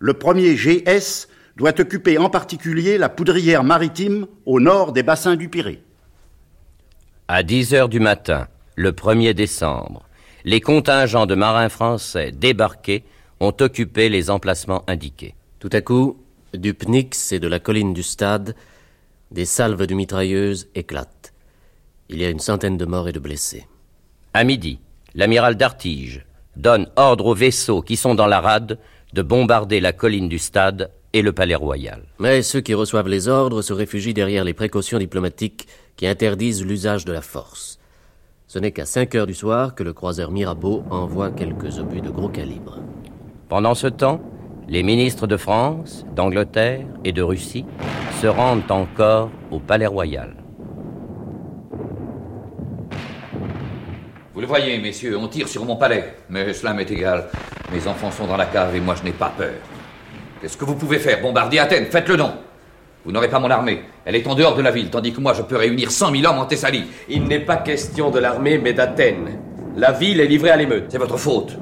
[0.00, 5.48] Le premier GS doit occuper en particulier la poudrière maritime au nord des bassins du
[5.48, 5.82] Pirée.
[7.28, 8.46] À 10 heures du matin,
[8.76, 10.06] le 1er décembre,
[10.44, 13.04] les contingents de marins français débarqués
[13.40, 15.34] ont occupé les emplacements indiqués.
[15.58, 16.18] Tout à coup,
[16.54, 18.54] du Pnyx et de la colline du stade,
[19.30, 21.32] des salves de mitrailleuses éclatent.
[22.08, 23.66] Il y a une centaine de morts et de blessés.
[24.34, 24.78] À midi,
[25.14, 28.78] l'amiral d'Artige donne ordre aux vaisseaux qui sont dans la rade
[29.12, 32.02] de bombarder la colline du stade et le palais royal.
[32.18, 37.06] Mais ceux qui reçoivent les ordres se réfugient derrière les précautions diplomatiques qui interdisent l'usage
[37.06, 37.78] de la force.
[38.48, 42.10] Ce n'est qu'à 5 heures du soir que le croiseur Mirabeau envoie quelques obus de
[42.10, 42.80] gros calibre.
[43.48, 44.20] Pendant ce temps,
[44.68, 47.64] les ministres de France, d'Angleterre et de Russie
[48.20, 50.36] se rendent encore au palais royal.
[54.34, 56.14] Vous le voyez, messieurs, on tire sur mon palais.
[56.28, 57.30] Mais cela m'est égal.
[57.72, 59.54] Mes enfants sont dans la cave et moi je n'ai pas peur.
[60.40, 62.32] Qu'est-ce que vous pouvez faire Bombarder Athènes Faites-le non
[63.04, 63.82] Vous n'aurez pas mon armée.
[64.04, 66.30] Elle est en dehors de la ville, tandis que moi je peux réunir 100 000
[66.30, 66.84] hommes en Thessalie.
[67.08, 69.38] Il n'est pas question de l'armée, mais d'Athènes.
[69.76, 70.86] La ville est livrée à l'émeute.
[70.90, 71.56] C'est votre faute.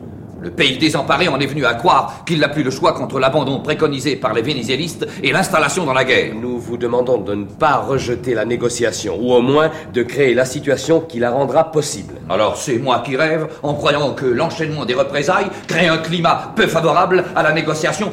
[0.44, 3.60] Le pays désemparé en est venu à croire qu'il n'a plus le choix contre l'abandon
[3.60, 6.34] préconisé par les vénézélistes et l'installation dans la guerre.
[6.34, 10.44] Nous vous demandons de ne pas rejeter la négociation, ou au moins de créer la
[10.44, 12.16] situation qui la rendra possible.
[12.28, 16.66] Alors c'est moi qui rêve en croyant que l'enchaînement des représailles crée un climat peu
[16.66, 18.12] favorable à la négociation.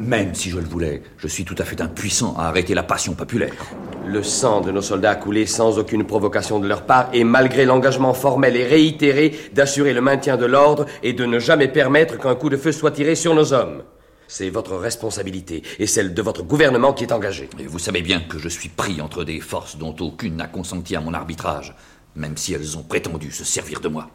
[0.00, 3.12] Même si je le voulais, je suis tout à fait impuissant à arrêter la passion
[3.12, 3.66] populaire.
[4.06, 7.66] Le sang de nos soldats a coulé sans aucune provocation de leur part et malgré
[7.66, 12.34] l'engagement formel et réitéré d'assurer le maintien de l'ordre et de ne jamais permettre qu'un
[12.34, 13.82] coup de feu soit tiré sur nos hommes.
[14.26, 17.50] C'est votre responsabilité et celle de votre gouvernement qui est engagée.
[17.58, 20.96] Et vous savez bien que je suis pris entre des forces dont aucune n'a consenti
[20.96, 21.74] à mon arbitrage,
[22.16, 24.08] même si elles ont prétendu se servir de moi.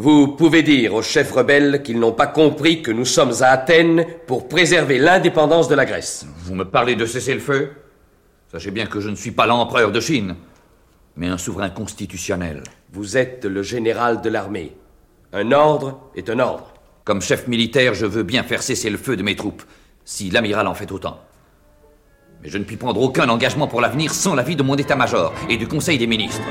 [0.00, 4.06] Vous pouvez dire aux chefs rebelles qu'ils n'ont pas compris que nous sommes à Athènes
[4.28, 6.24] pour préserver l'indépendance de la Grèce.
[6.44, 7.72] Vous me parlez de cesser le feu?
[8.52, 10.36] Sachez bien que je ne suis pas l'empereur de Chine,
[11.16, 12.62] mais un souverain constitutionnel.
[12.92, 14.76] Vous êtes le général de l'armée.
[15.32, 16.72] Un ordre est un ordre.
[17.02, 19.64] Comme chef militaire, je veux bien faire cesser le feu de mes troupes,
[20.04, 21.18] si l'amiral en fait autant.
[22.40, 25.56] Mais je ne puis prendre aucun engagement pour l'avenir sans l'avis de mon état-major et
[25.56, 26.46] du Conseil des ministres.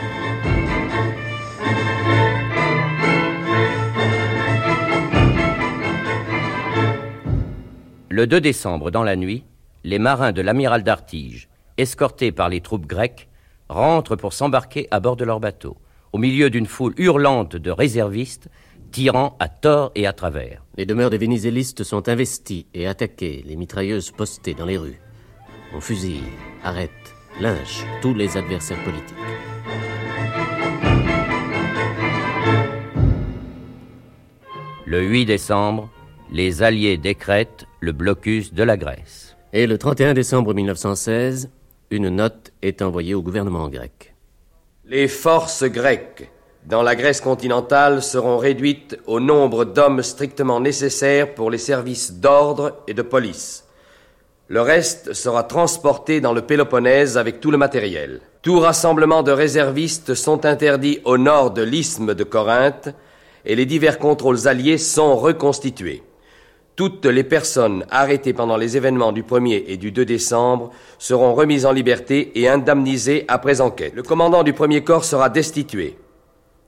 [8.17, 9.43] Le 2 décembre, dans la nuit,
[9.83, 13.29] les marins de l'amiral d'Artige, escortés par les troupes grecques,
[13.69, 15.77] rentrent pour s'embarquer à bord de leur bateau,
[16.13, 18.49] au milieu d'une foule hurlante de réservistes
[18.89, 20.63] tirant à tort et à travers.
[20.77, 24.99] Les demeures des vénizélistes sont investies et attaquées, les mitrailleuses postées dans les rues.
[25.75, 26.23] On fusille,
[26.63, 26.89] arrête,
[27.39, 29.15] lynche tous les adversaires politiques.
[34.87, 35.91] Le 8 décembre,
[36.31, 39.35] les Alliés décrètent le blocus de la Grèce.
[39.53, 41.49] Et le 31 décembre 1916,
[41.91, 44.13] une note est envoyée au gouvernement grec.
[44.85, 46.29] Les forces grecques
[46.65, 52.83] dans la Grèce continentale seront réduites au nombre d'hommes strictement nécessaires pour les services d'ordre
[52.87, 53.63] et de police.
[54.49, 58.21] Le reste sera transporté dans le Péloponnèse avec tout le matériel.
[58.41, 62.89] Tout rassemblement de réservistes sont interdits au nord de l'isthme de Corinthe
[63.45, 66.03] et les divers contrôles alliés sont reconstitués.
[66.77, 70.69] Toutes les personnes arrêtées pendant les événements du 1er et du 2 décembre
[70.99, 73.93] seront remises en liberté et indemnisées après enquête.
[73.95, 75.97] Le commandant du premier corps sera destitué.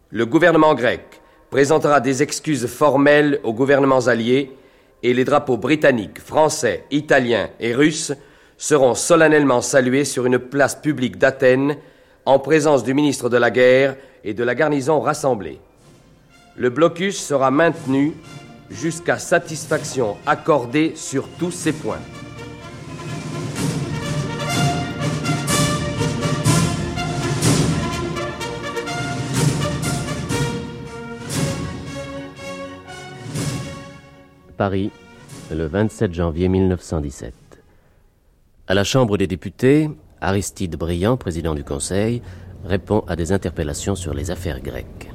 [0.09, 4.51] Le gouvernement grec présentera des excuses formelles aux gouvernements alliés
[5.03, 8.13] et les drapeaux britanniques, français, italiens et russes
[8.57, 11.77] seront solennellement salués sur une place publique d'Athènes
[12.25, 15.59] en présence du ministre de la Guerre et de la garnison rassemblée.
[16.57, 18.15] Le blocus sera maintenu
[18.69, 21.99] jusqu'à satisfaction accordée sur tous ces points.
[34.57, 34.91] Paris,
[35.51, 37.33] le 27 janvier 1917.
[38.67, 39.89] À la Chambre des députés,
[40.19, 42.21] Aristide Briand, président du Conseil,
[42.65, 45.09] répond à des interpellations sur les affaires grecques.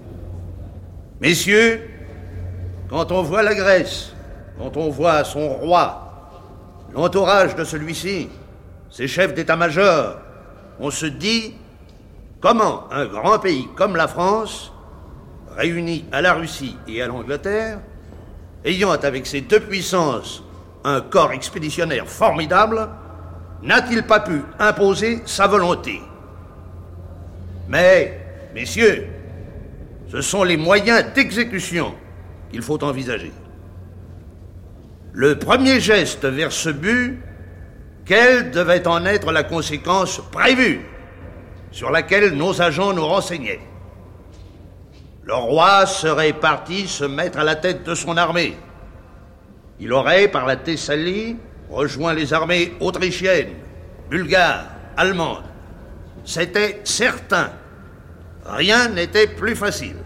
[1.20, 1.80] Messieurs,
[2.94, 4.12] quand on voit la Grèce,
[4.56, 6.30] quand on voit son roi,
[6.94, 8.28] l'entourage de celui-ci,
[8.88, 10.18] ses chefs d'état-major,
[10.78, 11.56] on se dit
[12.40, 14.72] comment un grand pays comme la France,
[15.56, 17.80] réuni à la Russie et à l'Angleterre,
[18.64, 20.44] ayant avec ces deux puissances
[20.84, 22.88] un corps expéditionnaire formidable,
[23.64, 26.00] n'a-t-il pas pu imposer sa volonté?
[27.66, 28.20] Mais,
[28.54, 29.08] messieurs,
[30.12, 31.92] ce sont les moyens d'exécution
[32.54, 33.32] qu'il faut envisager.
[35.12, 37.18] Le premier geste vers ce but,
[38.04, 40.82] quelle devait en être la conséquence prévue
[41.72, 43.58] sur laquelle nos agents nous renseignaient?
[45.24, 48.56] Le roi serait parti se mettre à la tête de son armée.
[49.80, 51.36] Il aurait, par la Thessalie,
[51.68, 53.54] rejoint les armées autrichiennes,
[54.08, 55.42] bulgares, allemandes.
[56.24, 57.50] C'était certain.
[58.46, 60.03] Rien n'était plus facile.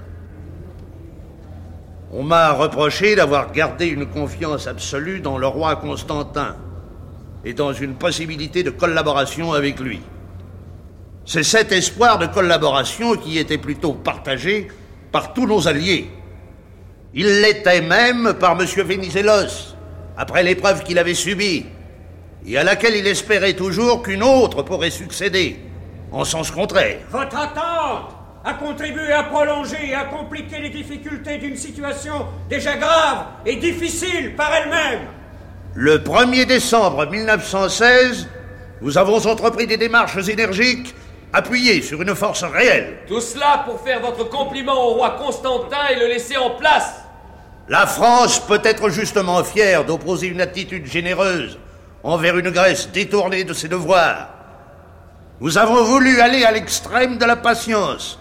[2.10, 6.56] On m'a reproché d'avoir gardé une confiance absolue dans le roi Constantin
[7.44, 10.00] et dans une possibilité de collaboration avec lui.
[11.26, 14.68] C'est cet espoir de collaboration qui était plutôt partagé
[15.12, 16.10] par tous nos alliés.
[17.12, 18.66] Il l'était même par M.
[18.66, 19.74] Venizelos,
[20.16, 21.66] après l'épreuve qu'il avait subie,
[22.46, 25.58] et à laquelle il espérait toujours qu'une autre pourrait succéder,
[26.10, 27.00] en sens contraire.
[27.10, 28.17] Votre attente
[28.48, 34.34] a contribué à prolonger et à compliquer les difficultés d'une situation déjà grave et difficile
[34.36, 35.00] par elle-même.
[35.74, 38.26] Le 1er décembre 1916,
[38.80, 40.94] nous avons entrepris des démarches énergiques
[41.30, 43.00] appuyées sur une force réelle.
[43.06, 47.02] Tout cela pour faire votre compliment au roi Constantin et le laisser en place.
[47.68, 51.58] La France peut être justement fière d'opposer une attitude généreuse
[52.02, 54.28] envers une Grèce détournée de ses devoirs.
[55.42, 58.18] Nous avons voulu aller à l'extrême de la patience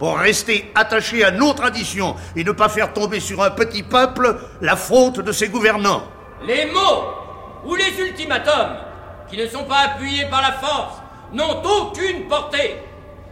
[0.00, 4.34] pour rester attachés à nos traditions et ne pas faire tomber sur un petit peuple
[4.62, 6.04] la faute de ses gouvernants.
[6.46, 7.04] Les mots
[7.66, 8.78] ou les ultimatums
[9.28, 10.94] qui ne sont pas appuyés par la force
[11.34, 12.76] n'ont aucune portée.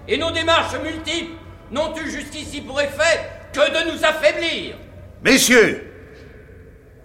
[0.07, 1.33] Et nos démarches multiples
[1.71, 4.77] n'ont eu jusqu'ici pour effet que de nous affaiblir.
[5.25, 5.91] Messieurs,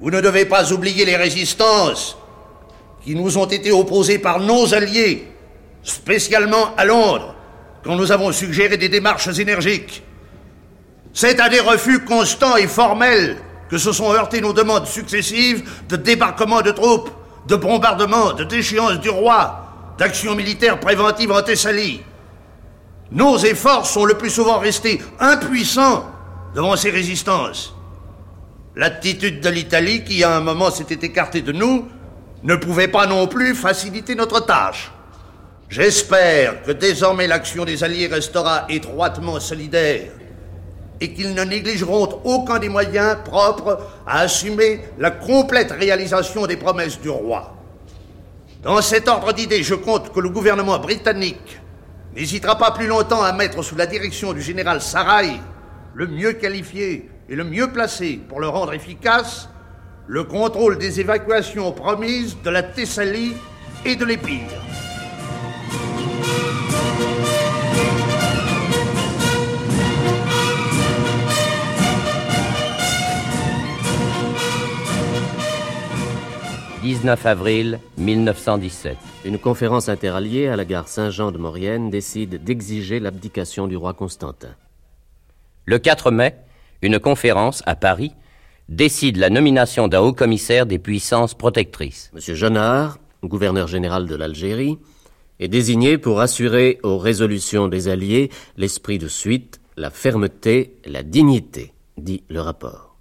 [0.01, 2.17] vous ne devez pas oublier les résistances
[3.01, 5.25] qui nous ont été opposées par nos alliés,
[5.83, 7.32] spécialement à Londres,
[7.83, 10.03] quand nous avons suggéré des démarches énergiques.
[11.13, 13.37] C'est à des refus constants et formels
[13.69, 17.11] que se sont heurtées nos demandes successives de débarquement de troupes,
[17.47, 22.01] de bombardement, de déchéance du roi, d'action militaire préventive en Thessalie.
[23.11, 26.05] Nos efforts sont le plus souvent restés impuissants
[26.55, 27.75] devant ces résistances.
[28.75, 31.87] L'attitude de l'Italie, qui à un moment s'était écartée de nous,
[32.43, 34.91] ne pouvait pas non plus faciliter notre tâche.
[35.73, 40.11] J'espère que désormais l'action des Alliés restera étroitement solidaire
[41.01, 47.01] et qu'ils ne négligeront aucun des moyens propres à assumer la complète réalisation des promesses
[47.01, 47.55] du roi.
[48.61, 51.59] Dans cet ordre d'idées, je compte que le gouvernement britannique
[52.15, 55.39] n'hésitera pas plus longtemps à mettre sous la direction du général Sarai,
[55.95, 59.49] le mieux qualifié et le mieux placé pour le rendre efficace,
[60.05, 63.33] le contrôle des évacuations promises de la Thessalie
[63.85, 64.51] et de l'Épire.
[76.83, 78.97] 19 avril 1917.
[79.23, 84.53] Une conférence interalliée à la gare Saint-Jean de Maurienne décide d'exiger l'abdication du roi Constantin.
[85.63, 86.35] Le 4 mai,
[86.81, 88.11] une conférence à Paris
[88.67, 92.11] décide la nomination d'un haut commissaire des puissances protectrices.
[92.13, 92.35] M.
[92.35, 94.77] Jonard, gouverneur général de l'Algérie,
[95.39, 101.71] est désigné pour assurer aux résolutions des Alliés l'esprit de suite, la fermeté, la dignité,
[101.97, 102.97] dit le rapport.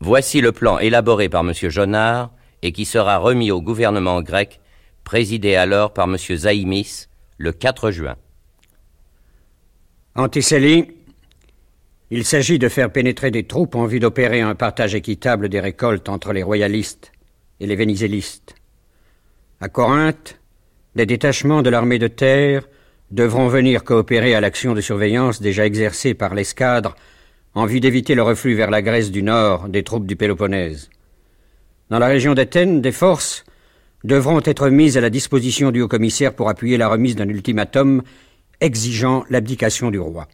[0.00, 1.52] Voici le plan élaboré par M.
[1.54, 2.32] Jonard
[2.64, 4.58] et qui sera remis au gouvernement grec,
[5.04, 6.16] présidé alors par M.
[6.16, 8.16] Zaïmis, le 4 juin.
[10.16, 10.28] En
[12.10, 16.08] il s'agit de faire pénétrer des troupes en vue d'opérer un partage équitable des récoltes
[16.08, 17.12] entre les royalistes
[17.60, 18.54] et les vénizélistes.
[19.60, 20.40] À Corinthe,
[20.96, 22.66] des détachements de l'armée de terre
[23.10, 26.96] devront venir coopérer à l'action de surveillance déjà exercée par l'escadre
[27.54, 30.88] en vue d'éviter le reflux vers la Grèce du Nord des troupes du Péloponnèse.
[31.90, 33.44] Dans la région d'Athènes, des forces
[34.04, 38.02] devront être mises à la disposition du haut-commissaire pour appuyer la remise d'un ultimatum
[38.60, 40.28] exigeant l'abdication du roi.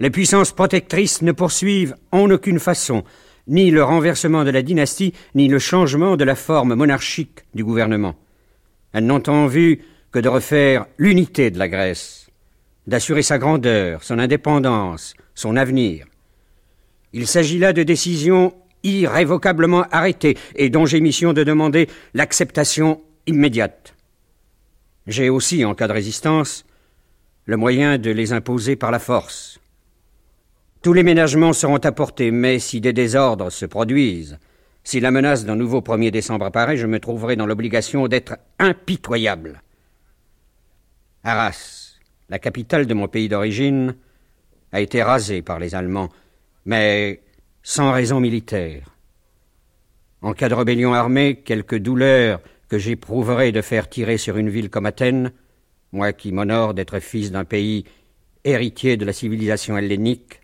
[0.00, 3.04] Les puissances protectrices ne poursuivent en aucune façon
[3.48, 8.14] ni le renversement de la dynastie, ni le changement de la forme monarchique du gouvernement.
[8.92, 12.30] Elles n'ont en vue que de refaire l'unité de la Grèce,
[12.86, 16.06] d'assurer sa grandeur, son indépendance, son avenir.
[17.12, 23.94] Il s'agit là de décisions irrévocablement arrêtés et dont j'ai mission de demander l'acceptation immédiate.
[25.06, 26.64] J'ai aussi, en cas de résistance,
[27.44, 29.58] le moyen de les imposer par la force.
[30.82, 34.38] Tous les ménagements seront apportés, mais si des désordres se produisent,
[34.84, 39.62] si la menace d'un nouveau 1er décembre apparaît, je me trouverai dans l'obligation d'être impitoyable.
[41.22, 43.94] Arras, la capitale de mon pays d'origine,
[44.72, 46.08] a été rasée par les Allemands,
[46.64, 47.20] mais
[47.62, 48.96] sans raison militaire.
[50.20, 54.70] En cas de rébellion armée, quelque douleur que j'éprouverai de faire tirer sur une ville
[54.70, 55.32] comme Athènes,
[55.92, 57.84] moi qui m'honore d'être fils d'un pays
[58.44, 60.40] héritier de la civilisation hellénique,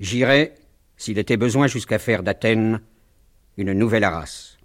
[0.00, 0.54] j'irai,
[0.96, 2.80] s'il était besoin, jusqu'à faire d'Athènes
[3.56, 4.58] une nouvelle Arras.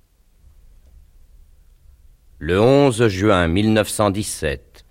[2.39, 4.83] Le 11 juin 1917,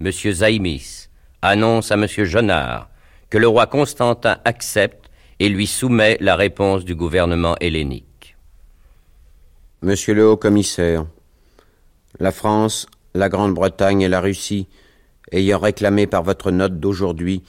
[0.00, 0.10] M.
[0.10, 1.08] Zaïmis
[1.42, 2.06] annonce à M.
[2.06, 2.90] Jonard
[3.30, 5.03] que le roi Constantin accepte
[5.44, 8.34] et lui soumet la réponse du gouvernement hellénique.
[9.82, 11.04] Monsieur le haut-commissaire,
[12.18, 14.68] la France, la Grande-Bretagne et la Russie,
[15.32, 17.42] ayant réclamé par votre note d'aujourd'hui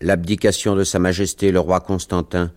[0.00, 2.50] l'abdication de Sa Majesté le roi Constantin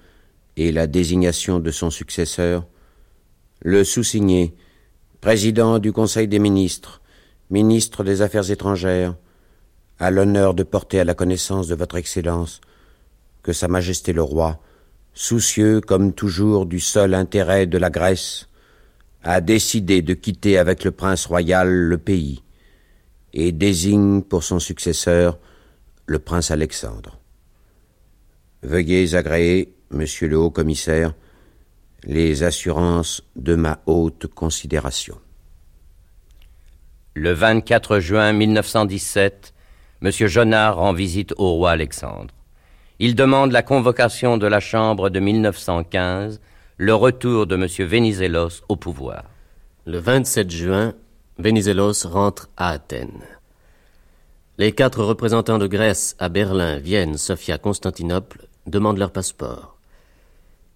[0.58, 2.66] et la désignation de son successeur,
[3.62, 4.56] le sous-signé,
[5.22, 7.04] président du Conseil des ministres,
[7.52, 9.14] ministre des Affaires étrangères,
[10.00, 12.62] a l'honneur de porter à la connaissance de votre Excellence
[13.44, 14.60] que Sa Majesté le Roi,
[15.14, 18.48] soucieux comme toujours du seul intérêt de la Grèce,
[19.24, 22.42] a décidé de quitter avec le prince royal le pays
[23.34, 25.38] et désigne pour son successeur
[26.06, 27.20] le prince Alexandre.
[28.64, 31.14] Veuillez agréer monsieur le haut-commissaire,
[32.04, 35.20] les assurances de ma haute considération.
[37.14, 39.54] Le 24 juin 1917,
[40.02, 40.12] M.
[40.12, 42.34] Jonard rend visite au roi Alexandre.
[43.04, 46.40] Il demande la convocation de la Chambre de 1915,
[46.78, 47.66] le retour de M.
[47.88, 49.24] Venizelos au pouvoir.
[49.88, 50.94] Le 27 juin,
[51.40, 53.24] Venizelos rentre à Athènes.
[54.60, 59.80] Les quatre représentants de Grèce à Berlin, Vienne, Sofia, Constantinople demandent leur passeport.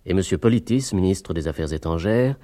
[0.07, 0.23] Et M.
[0.41, 2.37] Politis, ministre des Affaires étrangères,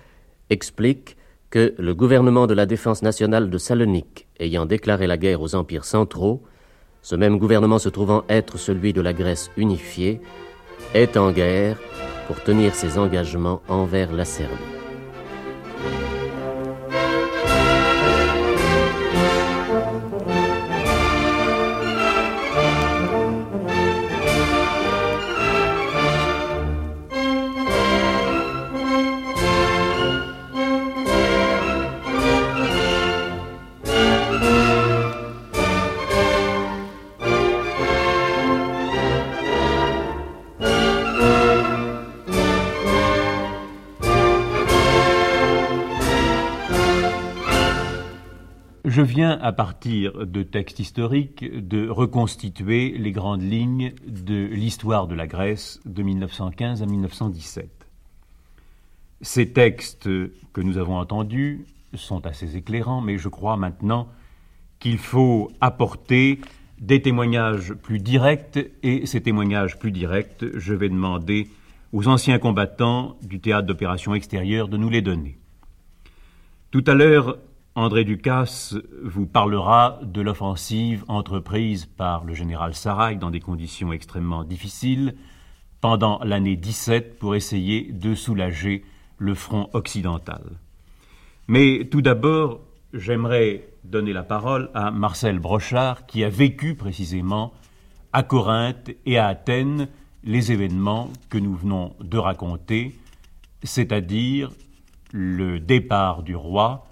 [0.52, 1.18] explique
[1.50, 5.86] que le gouvernement de la défense nationale de Salonique ayant déclaré la guerre aux empires
[5.86, 6.44] centraux,
[7.02, 10.22] ce même gouvernement se trouvant être celui de la Grèce unifiée,
[10.94, 11.78] est en guerre
[12.28, 14.71] pour tenir ses engagements envers la Serbie.
[49.40, 55.80] À partir de textes historiques, de reconstituer les grandes lignes de l'histoire de la Grèce
[55.86, 57.70] de 1915 à 1917.
[59.22, 64.10] Ces textes que nous avons entendus sont assez éclairants, mais je crois maintenant
[64.80, 66.42] qu'il faut apporter
[66.80, 71.48] des témoignages plus directs, et ces témoignages plus directs, je vais demander
[71.94, 75.38] aux anciens combattants du théâtre d'opérations extérieures de nous les donner.
[76.72, 77.38] Tout à l'heure,
[77.74, 84.44] André Ducasse vous parlera de l'offensive entreprise par le général Sarrail dans des conditions extrêmement
[84.44, 85.16] difficiles
[85.80, 88.84] pendant l'année 17 pour essayer de soulager
[89.18, 90.44] le front occidental.
[91.48, 92.60] Mais tout d'abord,
[92.94, 97.54] j'aimerais donner la parole à Marcel Brochard qui a vécu précisément
[98.12, 99.88] à Corinthe et à Athènes
[100.26, 103.00] les événements que nous venons de raconter,
[103.64, 104.52] c'est-à-dire
[105.14, 106.86] le départ du roi,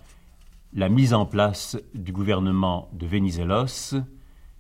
[0.74, 3.96] la mise en place du gouvernement de Venizelos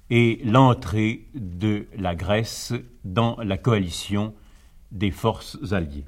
[0.09, 4.33] et l'entrée de la Grèce dans la coalition
[4.91, 6.05] des forces alliées.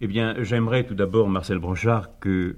[0.00, 2.56] Eh bien, j'aimerais tout d'abord, Marcel Brochard, que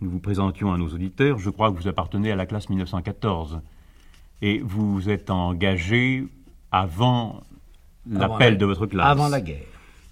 [0.00, 1.38] nous vous présentions à nos auditeurs.
[1.38, 3.60] Je crois que vous appartenez à la classe 1914
[4.42, 6.28] et vous vous êtes engagé
[6.70, 7.42] avant
[8.08, 9.06] l'appel de votre classe.
[9.06, 9.64] Avant la guerre.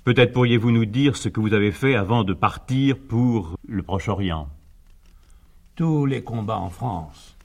[0.05, 4.49] Peut-être pourriez-vous nous dire ce que vous avez fait avant de partir pour le Proche-Orient?
[5.77, 7.37] Tous les combats en France.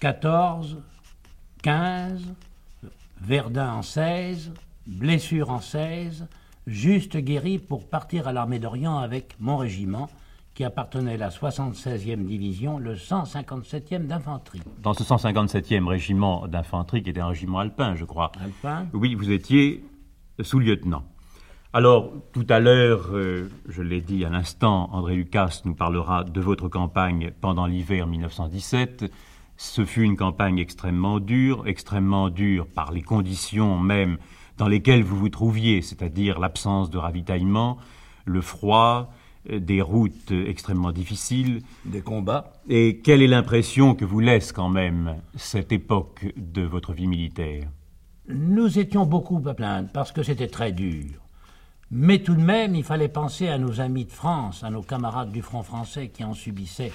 [0.00, 0.78] 14,
[1.62, 2.34] 15,
[3.20, 4.52] Verdun en 16,
[4.86, 6.26] blessure en 16,
[6.66, 10.08] juste guéri pour partir à l'armée d'Orient avec mon régiment,
[10.54, 14.60] qui appartenait à la 76e division, le 157e d'infanterie.
[14.82, 18.32] Dans ce 157e régiment d'infanterie, qui était un régiment alpin, je crois.
[18.42, 19.82] Alpin Oui, vous étiez
[20.40, 21.04] sous-lieutenant.
[21.74, 26.40] Alors, tout à l'heure, euh, je l'ai dit à l'instant, André Lucas nous parlera de
[26.42, 29.10] votre campagne pendant l'hiver 1917.
[29.56, 34.18] Ce fut une campagne extrêmement dure, extrêmement dure par les conditions même
[34.58, 37.78] dans lesquelles vous vous trouviez, c'est-à-dire l'absence de ravitaillement,
[38.26, 39.10] le froid,
[39.50, 41.62] euh, des routes extrêmement difficiles.
[41.86, 42.52] Des combats.
[42.68, 47.64] Et quelle est l'impression que vous laisse quand même cette époque de votre vie militaire?
[48.28, 51.21] Nous étions beaucoup à plaindre parce que c'était très dur.
[51.94, 55.30] Mais tout de même, il fallait penser à nos amis de France, à nos camarades
[55.30, 56.90] du front français qui en subissaient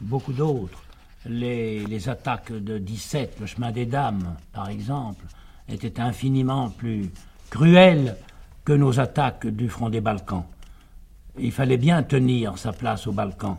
[0.00, 0.82] beaucoup d'autres.
[1.26, 5.26] Les, attaques de 17, le chemin des dames, par exemple,
[5.68, 7.10] étaient infiniment plus
[7.50, 8.16] cruelles
[8.64, 10.44] que nos attaques du front des Balkans.
[11.38, 13.58] Il fallait bien tenir sa place aux Balkans.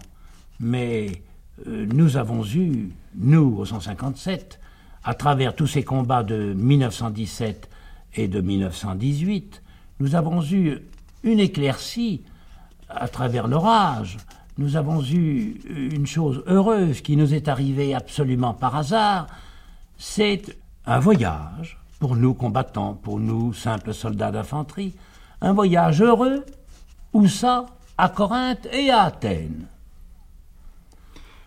[0.60, 1.22] Mais
[1.68, 4.60] euh, nous avons eu, nous, au 157,
[5.04, 7.70] à travers tous ces combats de 1917
[8.16, 9.62] et de 1918,
[10.00, 10.80] nous avons eu
[11.24, 12.24] une éclaircie
[12.90, 14.18] à travers l'orage.
[14.58, 19.28] Nous avons eu une chose heureuse qui nous est arrivée absolument par hasard.
[19.98, 24.94] C'est un voyage pour nous combattants, pour nous simples soldats d'infanterie.
[25.42, 26.46] Un voyage heureux,
[27.14, 27.66] où ça
[27.98, 29.68] À Corinthe et à Athènes.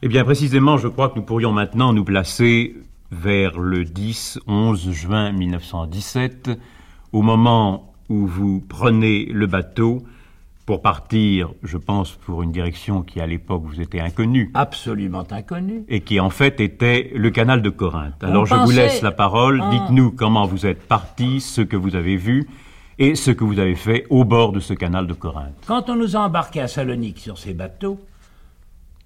[0.03, 2.77] Eh bien, précisément, je crois que nous pourrions maintenant nous placer
[3.11, 6.51] vers le 10-11 juin 1917,
[7.13, 10.03] au moment où vous prenez le bateau
[10.67, 14.51] pour partir, je pense, pour une direction qui à l'époque vous était inconnue.
[14.53, 15.85] Absolument inconnue.
[15.89, 18.23] Et qui en fait était le canal de Corinthe.
[18.23, 22.17] Alors je vous laisse la parole, dites-nous comment vous êtes parti, ce que vous avez
[22.17, 22.47] vu,
[22.99, 25.55] et ce que vous avez fait au bord de ce canal de Corinthe.
[25.67, 27.99] Quand on nous a embarqués à Salonique sur ces bateaux,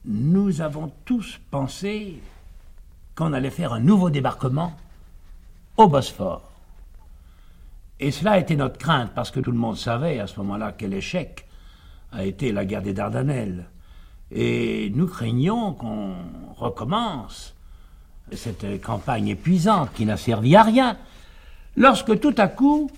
[0.04, 2.18] nous avons tous pensé
[3.14, 4.74] qu'on allait faire un nouveau débarquement
[5.76, 6.51] au Bosphore.
[8.02, 10.74] Et cela a été notre crainte, parce que tout le monde savait à ce moment-là
[10.76, 11.46] quel échec
[12.10, 13.66] a été la guerre des Dardanelles.
[14.32, 16.16] Et nous craignons qu'on
[16.56, 17.54] recommence
[18.32, 20.96] cette campagne épuisante qui n'a servi à rien,
[21.76, 22.90] lorsque tout à coup,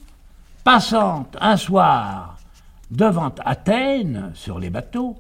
[0.65, 2.39] passant un soir
[2.91, 5.19] devant Athènes sur les bateaux,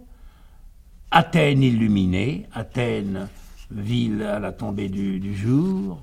[1.10, 3.28] Athènes illuminée, Athènes
[3.70, 6.00] ville à la tombée du, du jour,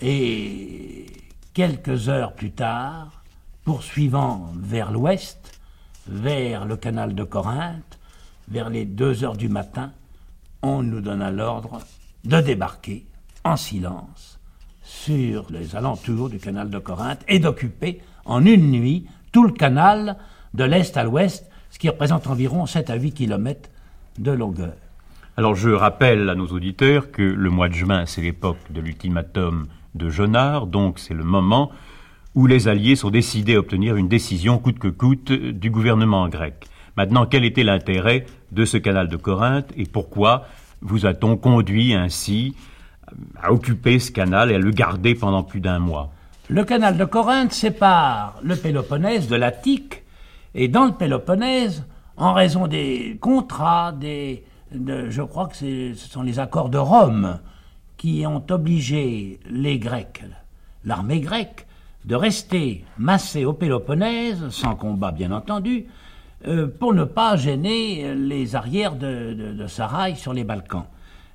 [0.00, 1.06] et
[1.54, 3.22] quelques heures plus tard,
[3.64, 5.60] poursuivant vers l'ouest,
[6.08, 7.98] vers le canal de Corinthe,
[8.48, 9.92] vers les deux heures du matin,
[10.62, 11.80] on nous donna l'ordre
[12.24, 13.04] de débarquer
[13.44, 14.38] en silence
[14.82, 20.16] sur les alentours du canal de Corinthe et d'occuper en une nuit tout le canal
[20.54, 23.70] de l'est à l'ouest, ce qui représente environ 7 à 8 kilomètres
[24.18, 24.74] de longueur.
[25.36, 29.66] Alors je rappelle à nos auditeurs que le mois de juin, c'est l'époque de l'ultimatum
[29.94, 31.70] de Jonard, donc c'est le moment
[32.34, 36.66] où les Alliés sont décidés à obtenir une décision coûte que coûte du gouvernement grec.
[36.96, 40.46] Maintenant, quel était l'intérêt de ce canal de Corinthe et pourquoi
[40.80, 42.54] vous a-t-on conduit ainsi
[43.40, 46.12] à occuper ce canal et à le garder pendant plus d'un mois?
[46.48, 50.02] Le canal de Corinthe sépare le Péloponnèse de l'Attique
[50.54, 51.84] et dans le Péloponnèse,
[52.16, 57.38] en raison des contrats, des, je crois que ce sont les accords de Rome
[58.02, 60.24] qui ont obligé les Grecs,
[60.84, 61.68] l'armée grecque,
[62.04, 65.86] de rester massée au Péloponnèse, sans combat bien entendu,
[66.48, 69.66] euh, pour ne pas gêner les arrières de, de,
[70.16, 70.86] sur les Balkans.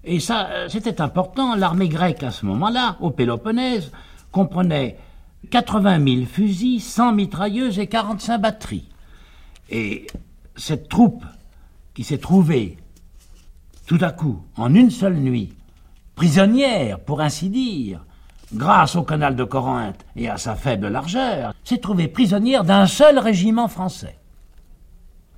[0.03, 1.55] Et ça, euh, c'était important.
[1.55, 3.93] L'armée grecque à ce moment-là, au Péloponnèse,
[4.34, 4.97] comprenait
[5.49, 8.89] 80 000 fusils, 100 mitrailleuses et 45 batteries.
[9.70, 10.05] Et
[10.57, 11.24] cette troupe
[11.93, 12.76] qui s'est trouvée
[13.86, 15.53] tout à coup, en une seule nuit,
[16.18, 18.03] prisonnière, pour ainsi dire,
[18.51, 23.20] grâce au canal de Corinthe et à sa faible largeur, s'est trouvée prisonnière d'un seul
[23.20, 24.18] régiment français.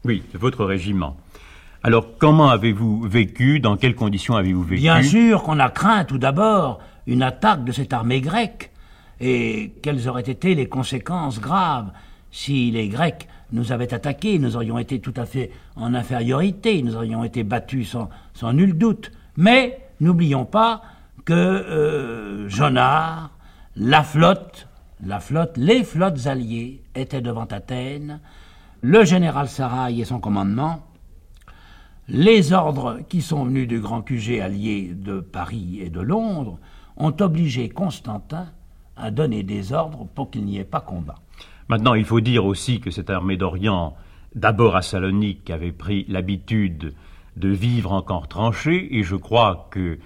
[0.06, 1.18] Oui, votre régiment.
[1.84, 4.82] Alors, comment avez-vous vécu Dans quelles conditions avez-vous vécu?
[4.82, 8.72] Bien sûr qu'on a craint tout d'abord une attaque de cette armée grecque.
[9.20, 11.92] Et quelles auraient été les conséquences graves
[12.32, 14.40] si les Grecs nous avaient attaqués?
[14.40, 18.78] Nous aurions été tout à fait en infériorité, nous aurions été battus sans, sans nul
[18.78, 19.12] doute.
[19.36, 20.82] Mais n'oublions pas
[21.26, 23.32] que euh, Jonard,
[23.76, 24.68] la flotte,
[25.04, 28.20] la flotte, les flottes alliées étaient devant Athènes,
[28.82, 30.86] le général Saraï et son commandement,
[32.08, 36.58] les ordres qui sont venus du grand QG allié de Paris et de Londres
[36.98, 38.48] ont obligé Constantin
[38.98, 41.16] à donner des ordres pour qu'il n'y ait pas combat.
[41.70, 43.96] Maintenant, il faut dire aussi que cette armée d'Orient,
[44.34, 46.94] d'abord à Salonique, avait pris l'habitude
[47.40, 49.98] de vivre en camp tranché, et je crois que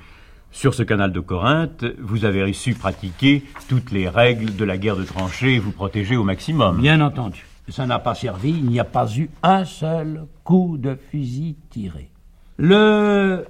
[0.52, 4.96] sur ce canal de Corinthe, vous avez su pratiquer toutes les règles de la guerre
[4.96, 6.80] de tranchées et vous protéger au maximum.
[6.80, 7.46] Bien entendu.
[7.70, 12.12] Ça n'a pas servi, il n'y a pas eu un seul coup de fusil tiré.
[12.58, 13.48] Le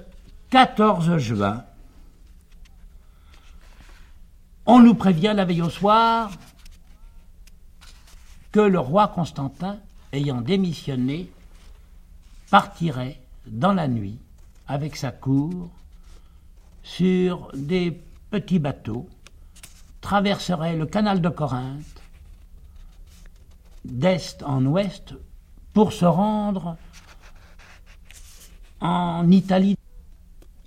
[0.49, 1.65] 14 juin,
[4.65, 6.31] on nous prévient la veille au soir
[8.53, 9.77] que le roi Constantin,
[10.13, 11.29] ayant démissionné,
[12.49, 14.17] partirait dans la nuit
[14.67, 15.69] avec sa cour
[16.83, 19.07] sur des petits bateaux,
[20.01, 22.01] traverserait le canal de Corinthe
[23.85, 25.13] d'est en ouest
[25.73, 26.77] pour se rendre
[28.79, 29.77] en Italie.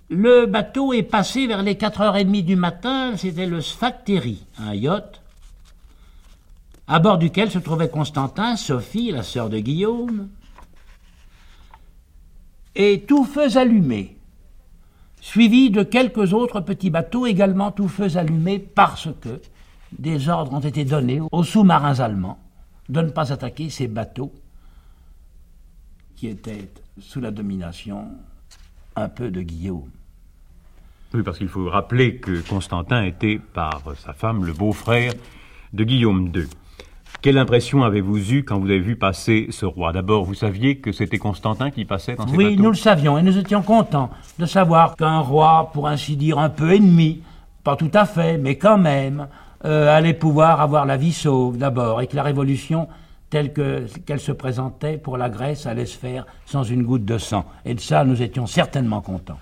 [0.09, 5.21] Le bateau est passé vers les 4h30 du matin, c'était le Sphactéry, un yacht,
[6.87, 10.29] à bord duquel se trouvait Constantin, Sophie, la sœur de Guillaume,
[12.77, 14.17] et tout feu allumé,
[15.19, 19.41] suivi de quelques autres petits bateaux également tout feu allumés parce que
[19.97, 22.39] des ordres ont été donnés aux sous-marins allemands
[22.87, 24.31] de ne pas attaquer ces bateaux
[26.15, 26.69] qui étaient
[26.99, 28.09] sous la domination
[28.95, 29.89] un peu de Guillaume.
[31.13, 35.13] Oui, parce qu'il faut rappeler que Constantin était, par sa femme, le beau-frère
[35.73, 36.47] de Guillaume II.
[37.27, 39.91] Quelle impression avez-vous eue quand vous avez vu passer ce roi?
[39.91, 42.63] D'abord, vous saviez que c'était Constantin qui passait dans ces oui, bateaux?
[42.63, 44.09] nous le savions et nous étions contents
[44.39, 47.21] de savoir qu'un roi, pour ainsi dire, un peu ennemi,
[47.65, 49.27] pas tout à fait, mais quand même,
[49.65, 52.87] euh, allait pouvoir avoir la vie sauve d'abord et que la révolution
[53.29, 57.43] telle qu'elle se présentait pour la Grèce allait se faire sans une goutte de sang.
[57.65, 59.39] Et de ça, nous étions certainement contents.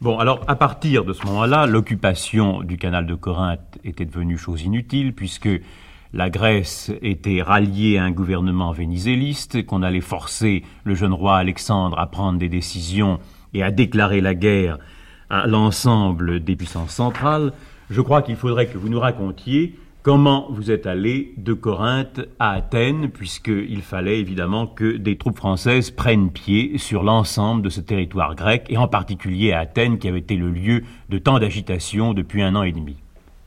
[0.00, 4.62] Bon, alors à partir de ce moment-là, l'occupation du canal de Corinthe était devenue chose
[4.62, 5.48] inutile puisque
[6.12, 11.98] la Grèce était ralliée à un gouvernement vénizéliste, qu'on allait forcer le jeune roi Alexandre
[11.98, 13.18] à prendre des décisions
[13.54, 14.78] et à déclarer la guerre
[15.30, 17.52] à l'ensemble des puissances centrales,
[17.90, 22.52] je crois qu'il faudrait que vous nous racontiez comment vous êtes allé de Corinthe à
[22.52, 28.36] Athènes, puisqu'il fallait évidemment que des troupes françaises prennent pied sur l'ensemble de ce territoire
[28.36, 32.42] grec, et en particulier à Athènes, qui avait été le lieu de tant d'agitation depuis
[32.42, 32.96] un an et demi.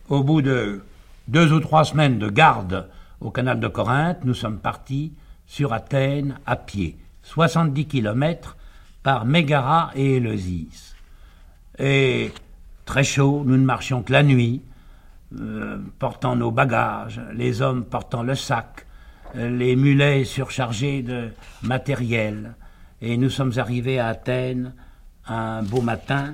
[0.10, 0.82] Au bout de
[1.30, 2.90] deux ou trois semaines de garde
[3.22, 5.14] au canal de Corinthe, nous sommes partis
[5.46, 8.58] sur Athènes à pied, 70 kilomètres
[9.04, 10.96] par Mégara et Éleusis.
[11.78, 12.32] Et
[12.86, 14.64] très chaud, nous ne marchions que la nuit,
[15.40, 18.88] euh, portant nos bagages, les hommes portant le sac,
[19.36, 21.30] les mulets surchargés de
[21.62, 22.56] matériel.
[23.04, 24.74] Et nous sommes arrivés à Athènes
[25.28, 26.34] un beau matin,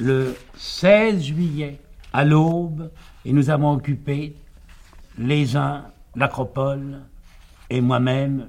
[0.00, 1.78] le 16 juillet,
[2.14, 2.90] à l'aube,
[3.28, 4.34] et nous avons occupé
[5.18, 5.84] les uns
[6.16, 7.02] l'acropole
[7.68, 8.48] et moi-même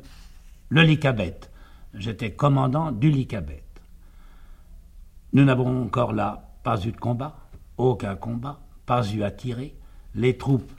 [0.69, 1.51] le Lycabette.
[1.93, 3.81] J'étais commandant du Lycabette.
[5.33, 7.35] Nous n'avons encore là pas eu de combat,
[7.75, 9.75] aucun combat pas eu à tirer.
[10.15, 10.71] Les troupes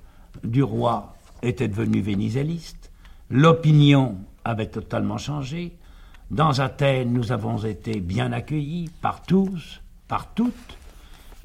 [0.42, 2.90] du roi étaient devenues vénizélistes.
[3.28, 5.76] L'opinion avait totalement changé.
[6.30, 10.78] Dans Athènes, nous avons été bien accueillis par tous, par toutes.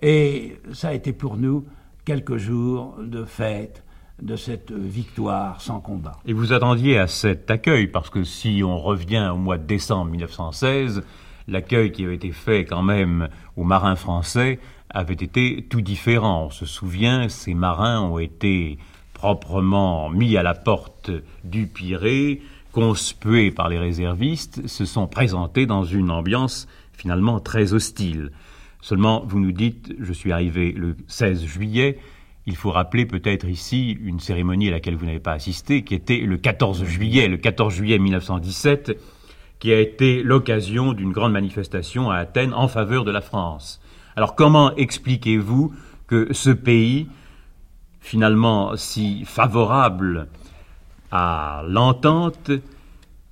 [0.02, 1.66] Et ça a été pour nous
[2.06, 3.84] quelques jours de fête
[4.22, 6.20] de cette victoire sans combat.
[6.26, 10.12] Et vous attendiez à cet accueil, parce que si on revient au mois de décembre
[10.12, 11.04] 1916,
[11.48, 13.28] l'accueil qui avait été fait quand même
[13.58, 16.46] aux marins français avait été tout différent.
[16.46, 18.78] On se souvient, ces marins ont été
[19.14, 21.12] proprement mis à la porte
[21.44, 22.42] du Pirée,
[22.72, 28.32] conspués par les réservistes, se sont présentés dans une ambiance finalement très hostile.
[28.86, 31.98] Seulement, vous nous dites, je suis arrivé le 16 juillet,
[32.46, 36.20] il faut rappeler peut-être ici une cérémonie à laquelle vous n'avez pas assisté, qui était
[36.20, 38.96] le 14 juillet, le 14 juillet 1917,
[39.58, 43.82] qui a été l'occasion d'une grande manifestation à Athènes en faveur de la France.
[44.16, 45.74] Alors comment expliquez-vous
[46.06, 47.08] que ce pays,
[48.02, 50.28] finalement si favorable
[51.10, 52.52] à l'entente,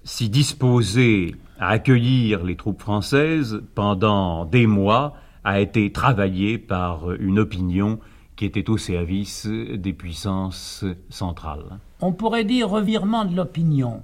[0.04, 5.14] si disposé à accueillir les troupes françaises pendant des mois,
[5.44, 8.00] a été travaillé par une opinion
[8.36, 11.80] qui était au service des puissances centrales.
[12.02, 14.04] On pourrait dire revirement de l'opinion,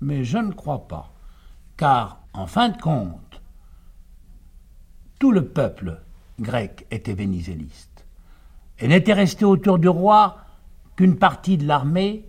[0.00, 1.12] mais je ne crois pas,
[1.76, 3.40] car en fin de compte,
[5.18, 6.00] tout le peuple
[6.40, 8.06] grec était vénizéliste.
[8.78, 10.38] Et n'était resté autour du roi
[10.96, 12.28] qu'une partie de l'armée,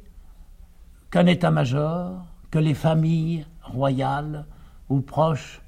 [1.11, 4.45] qu'un état-major, que les familles royales
[4.89, 5.61] ou proches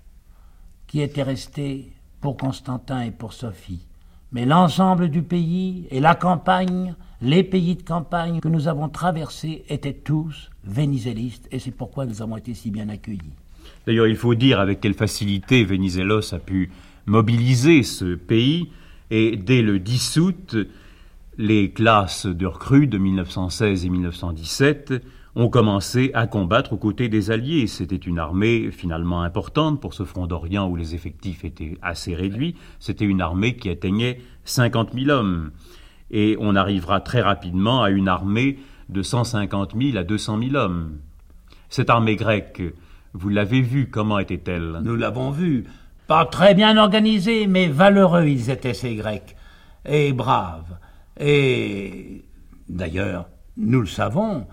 [0.85, 1.96] qui étaient restés
[2.27, 3.85] pour Constantin et pour Sophie.
[4.33, 9.63] Mais l'ensemble du pays et la campagne, les pays de campagne que nous avons traversés
[9.69, 13.31] étaient tous vénizélistes et c'est pourquoi nous avons été si bien accueillis.
[13.85, 16.69] D'ailleurs, il faut dire avec quelle facilité Vénizelos a pu
[17.05, 18.71] mobiliser ce pays
[19.09, 20.57] et dès le 10 août,
[21.37, 24.95] les classes de recrues de 1916 et 1917
[25.37, 27.67] ont commencé à combattre aux côtés des Alliés.
[27.67, 32.55] C'était une armée finalement importante pour ce front d'Orient où les effectifs étaient assez réduits.
[32.79, 35.51] C'était une armée qui atteignait 50 000 hommes.
[36.09, 38.57] Et on arrivera très rapidement à une armée
[38.89, 40.97] de 150 000 à 200 000 hommes.
[41.69, 42.63] Cette armée grecque,
[43.13, 44.79] vous l'avez vue, comment était-elle?
[44.83, 45.65] Nous l'avons vue.
[46.07, 49.35] Pas très bien organisés, mais valeureux ils étaient ces Grecs,
[49.85, 50.77] et braves.
[51.19, 52.23] Et
[52.69, 54.47] d'ailleurs, nous le savons,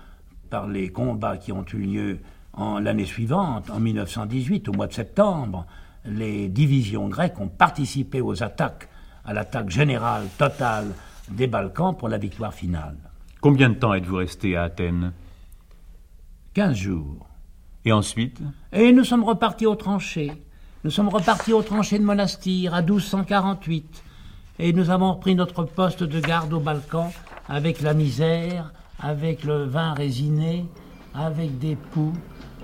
[0.50, 2.18] par les combats qui ont eu lieu
[2.52, 5.66] en l'année suivante, en 1918, au mois de septembre,
[6.04, 8.88] les divisions grecques ont participé aux attaques,
[9.24, 10.92] à l'attaque générale totale
[11.30, 12.96] des Balkans pour la victoire finale.
[13.40, 15.12] Combien de temps êtes-vous resté à Athènes?
[16.52, 17.26] Quinze jours.
[17.84, 18.40] Et ensuite?
[18.72, 20.32] Et nous sommes repartis aux tranchées.
[20.84, 24.04] Nous sommes repartis aux tranchées de Monastir à 1248
[24.58, 27.12] et nous avons repris notre poste de garde au Balkan
[27.48, 28.72] avec la misère,
[29.04, 30.64] avec le vin résiné,
[31.14, 32.14] avec des poux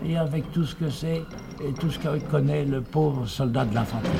[0.07, 1.23] et avec tout ce que c'est
[1.63, 4.11] et tout ce que connaît le pauvre soldat de l'infanterie.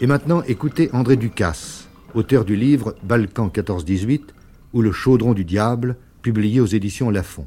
[0.00, 4.22] Et maintenant, écoutez André Ducasse, auteur du livre Balkan 14-18
[4.72, 7.46] ou Le chaudron du diable, publié aux éditions Lafon.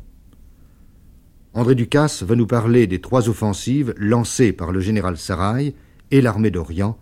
[1.57, 5.73] André Ducasse va nous parler des trois offensives lancées par le général Sarail
[6.11, 6.97] et l'armée d'Orient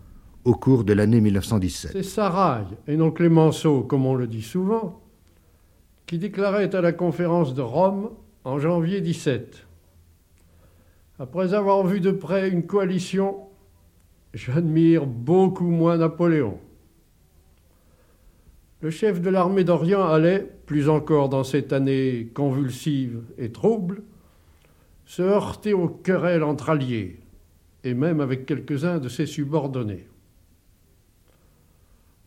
[0.45, 1.91] au cours de l'année 1917.
[1.91, 5.01] C'est Sarail, et non Clémenceau, comme on le dit souvent,
[6.05, 8.11] qui déclarait à la conférence de Rome
[8.43, 9.65] en janvier 17
[11.17, 13.37] Après avoir vu de près une coalition
[14.35, 16.59] j'admire beaucoup moins Napoléon.
[18.81, 24.03] Le chef de l'armée d'Orient allait, plus encore dans cette année convulsive et trouble,
[25.05, 27.19] se heurter aux querelles entre alliés,
[27.83, 30.07] et même avec quelques-uns de ses subordonnés.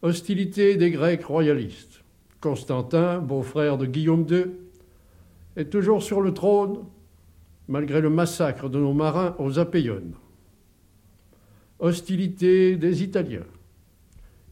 [0.02, 2.02] Hostilité des Grecs royalistes.
[2.40, 4.46] Constantin, beau-frère de Guillaume II,
[5.56, 6.84] est toujours sur le trône,
[7.66, 10.14] malgré le massacre de nos marins aux Apéiones.
[11.78, 13.46] Hostilité des Italiens.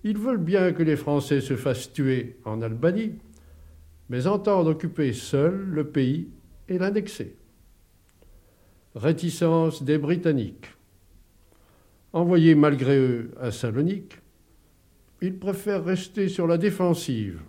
[0.02, 3.12] Ils veulent bien que les Français se fassent tuer en Albanie,
[4.08, 6.28] mais entendent occuper seul le pays
[6.68, 7.36] et l'annexer.
[8.94, 10.68] Réticence des Britanniques.
[12.12, 14.20] Envoyés malgré eux à Salonique,
[15.20, 17.40] ils préfèrent rester sur la défensive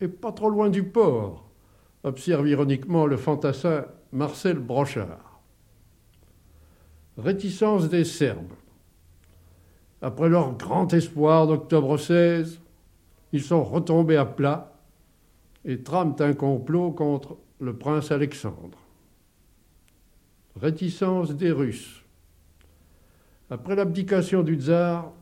[0.00, 1.50] et pas trop loin du port,
[2.04, 5.40] observe ironiquement le fantassin Marcel Brochard.
[7.18, 8.54] Réticence des Serbes.
[10.00, 12.60] Après leur grand espoir d'octobre 16,
[13.32, 14.72] ils sont retombés à plat
[15.64, 18.78] et trament un complot contre le prince Alexandre.
[20.60, 22.04] Réticence des Russes.
[23.48, 25.12] Après l'abdication du tsar,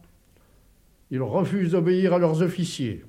[1.10, 3.04] ils refusent d'obéir à leurs officiers.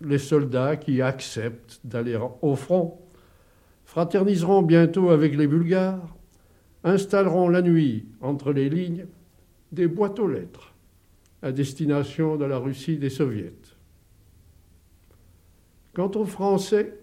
[0.00, 2.98] Les soldats qui acceptent d'aller au front
[3.84, 6.16] fraterniseront bientôt avec les Bulgares,
[6.84, 9.06] installeront la nuit entre les lignes
[9.72, 10.74] des boîtes aux lettres
[11.42, 13.52] à destination de la Russie des Soviets.
[15.92, 16.98] Quant aux Français,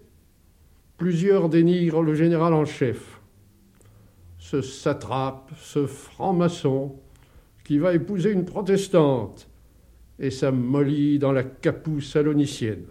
[0.96, 3.17] plusieurs dénigrent le général en chef,
[4.50, 6.96] ce satrape, ce franc-maçon
[7.64, 9.46] qui va épouser une protestante
[10.18, 12.86] et s'amollit dans la capousse salonicienne.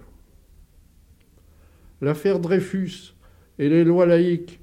[1.99, 3.15] L'affaire Dreyfus
[3.57, 4.59] et les lois laïques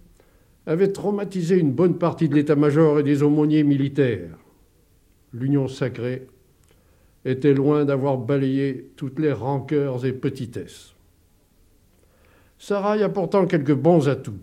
[0.67, 4.39] avaient traumatisé une bonne partie de l'état-major et des aumôniers militaires.
[5.33, 6.29] L'union sacrée
[7.25, 10.95] était loin d'avoir balayé toutes les rancœurs et petitesses.
[12.57, 14.39] Sarail a pourtant quelques bons atouts.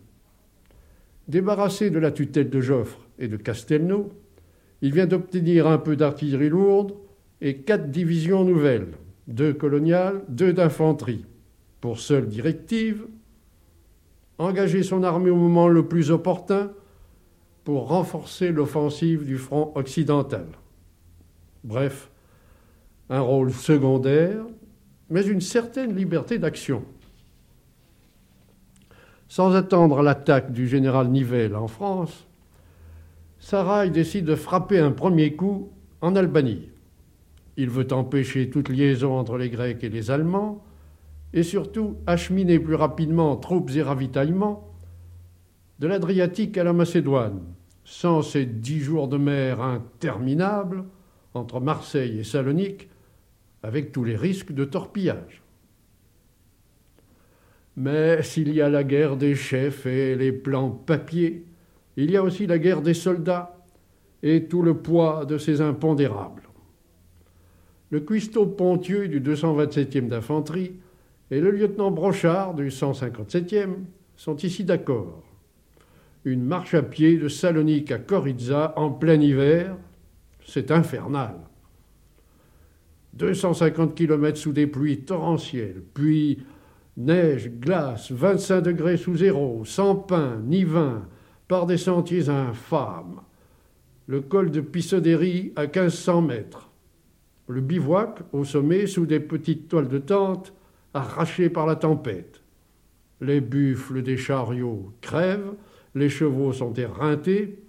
[1.32, 4.10] Débarrassé de la tutelle de Joffre et de Castelnau,
[4.82, 6.94] il vient d'obtenir un peu d'artillerie lourde
[7.40, 8.90] et quatre divisions nouvelles,
[9.28, 11.26] deux coloniales, deux d'infanterie,
[11.80, 13.06] pour seule directive
[14.40, 16.74] engager son armée au moment le plus opportun
[17.64, 20.48] pour renforcer l'offensive du front occidental.
[21.64, 22.10] Bref,
[23.10, 24.44] un rôle secondaire,
[25.10, 26.84] mais une certaine liberté d'action.
[29.32, 32.28] Sans attendre l'attaque du général Nivelle en France,
[33.40, 35.70] Sarrail décide de frapper un premier coup
[36.02, 36.68] en Albanie.
[37.56, 40.62] Il veut empêcher toute liaison entre les Grecs et les Allemands
[41.32, 44.70] et surtout acheminer plus rapidement troupes et ravitaillements
[45.80, 47.40] de l'Adriatique à la Macédoine,
[47.86, 50.84] sans ces dix jours de mer interminables
[51.34, 52.90] entre Marseille et Salonique,
[53.64, 55.41] avec tous les risques de torpillage.
[57.78, 61.46] Mais s'il y a la guerre des chefs et les plans papier,
[61.98, 63.58] il y a aussi la guerre des soldats
[64.24, 66.44] et tout le poids de ces impondérables.
[67.90, 70.74] Le cuistot Pontieux du 227e d'infanterie
[71.30, 73.76] et le lieutenant Brochard du 157e
[74.16, 75.24] sont ici d'accord.
[76.24, 79.76] Une marche à pied de Salonique à Koritza en plein hiver,
[80.46, 81.36] c'est infernal.
[83.14, 86.40] 250 km sous des pluies torrentielles, puis
[87.06, 91.08] neige, glace, 25 degrés sous zéro, sans pain ni vin,
[91.48, 93.22] par des sentiers infâmes.
[94.08, 96.70] Le col de Pissodéry à 1500 mètres.
[97.48, 100.54] Le bivouac au sommet sous des petites toiles de tente
[100.94, 102.42] arrachés par la tempête.
[103.20, 105.54] Les buffles des chariots crèvent,
[105.94, 107.60] les chevaux sont éreintés,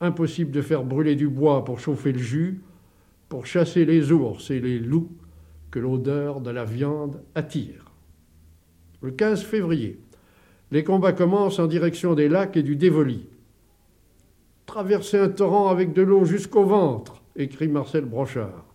[0.00, 2.60] impossible de faire brûler du bois pour chauffer le jus,
[3.28, 5.12] pour chasser les ours et les loups
[5.70, 7.89] que l'odeur de la viande attire.
[9.02, 9.98] Le 15 février,
[10.70, 13.26] les combats commencent en direction des lacs et du Dévoli.
[14.66, 18.66] Traverser un torrent avec de l'eau jusqu'au ventre, écrit Marcel Brochard.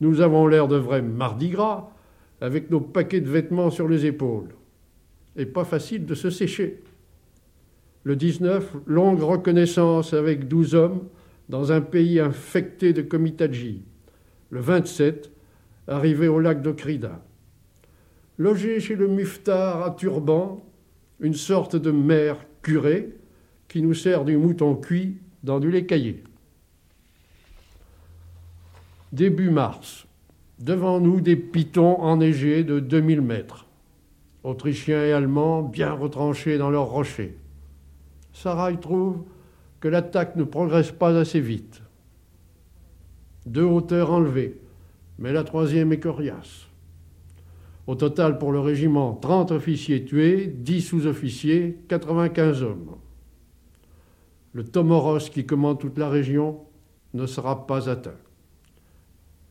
[0.00, 1.90] Nous avons l'air de vrais mardi gras,
[2.40, 4.48] avec nos paquets de vêtements sur les épaules.
[5.36, 6.82] Et pas facile de se sécher.
[8.04, 11.02] Le 19, longue reconnaissance avec douze hommes
[11.50, 13.82] dans un pays infecté de comitadji.
[14.48, 15.30] Le 27,
[15.86, 17.20] arrivé au lac d'Okrida.
[18.40, 20.64] Logé chez le muftar à turban,
[21.20, 23.10] une sorte de mère curé
[23.68, 26.24] qui nous sert du mouton cuit dans du lait caillé.
[29.12, 30.06] Début mars,
[30.58, 33.66] Devant nous, des pitons enneigés de 2000 mètres.
[34.42, 37.36] Autrichiens et Allemands bien retranchés dans leurs rochers.
[38.32, 39.22] Sarah trouve
[39.80, 41.82] que l'attaque ne progresse pas assez vite.
[43.44, 44.58] deux hauteurs enlevées,
[45.18, 46.69] mais la troisième est coriace.
[47.90, 52.94] Au total, pour le régiment, 30 officiers tués, 10 sous-officiers, 95 hommes.
[54.52, 56.60] Le Tomoros qui commande toute la région
[57.14, 58.14] ne sera pas atteint.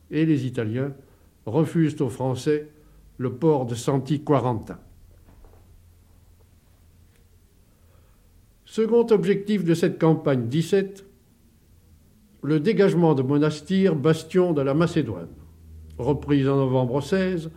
[0.09, 0.93] Et les Italiens
[1.45, 2.69] refusent aux Français
[3.17, 4.79] le port de Santi Quaranta.
[8.63, 11.05] Second objectif de cette campagne 17,
[12.43, 15.27] le dégagement de Monastir, bastion de la Macédoine.
[15.97, 17.51] Reprise en novembre 16,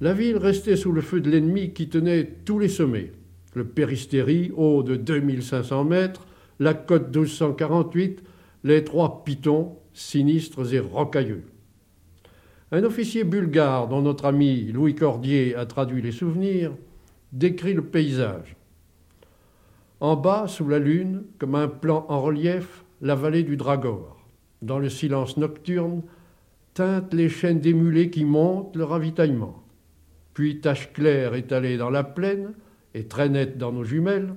[0.00, 3.12] la ville restait sous le feu de l'ennemi qui tenait tous les sommets.
[3.54, 6.26] Le Péristérie, haut de 2500 mètres,
[6.60, 8.22] la côte 1248,
[8.64, 11.44] les trois pitons, sinistres et rocailleux.
[12.70, 16.72] Un officier bulgare, dont notre ami Louis Cordier a traduit les souvenirs,
[17.32, 18.56] décrit le paysage.
[20.00, 24.16] En bas, sous la lune, comme un plan en relief, la vallée du Dragor.
[24.62, 26.02] Dans le silence nocturne,
[26.74, 29.64] teintent les chaînes d'émulés qui montent le ravitaillement.
[30.38, 32.54] Puis, tache claire étalée dans la plaine
[32.94, 34.36] et très nette dans nos jumelles,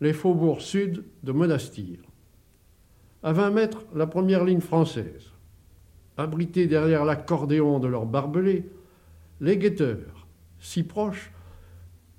[0.00, 1.98] les faubourgs sud de Monastir.
[3.24, 5.32] À vingt mètres, la première ligne française.
[6.16, 8.70] Abrités derrière l'accordéon de leurs barbelés,
[9.40, 10.28] les guetteurs,
[10.60, 11.32] si proches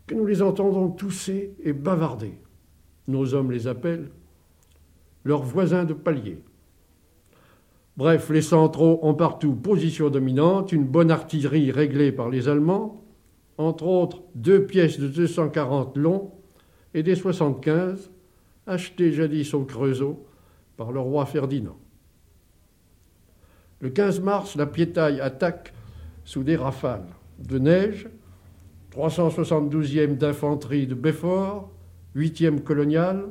[0.05, 2.34] que nous les entendons tousser et bavarder.
[3.07, 4.11] Nos hommes les appellent
[5.23, 6.43] leurs voisins de palier.
[8.02, 12.99] Bref, les centraux ont partout position dominante, une bonne artillerie réglée par les Allemands,
[13.60, 16.32] entre autres deux pièces de 240 longs
[16.95, 18.10] et des 75
[18.65, 20.26] achetées jadis au Creusot
[20.78, 21.78] par le roi Ferdinand.
[23.82, 25.72] Le 15 mars, la piétaille attaque
[26.26, 27.06] sous des rafales
[27.38, 28.10] de neige
[28.98, 31.69] 372e d'infanterie de Belfort,
[32.15, 33.26] 8e coloniale.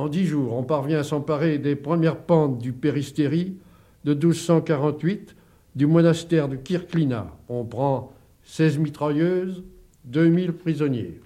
[0.00, 3.58] En dix jours, on parvient à s'emparer des premières pentes du Péristérie
[4.04, 5.36] de 1248
[5.76, 7.36] du monastère de Kirklina.
[7.50, 8.10] On prend
[8.44, 9.62] 16 mitrailleuses,
[10.06, 11.20] 2000 prisonniers.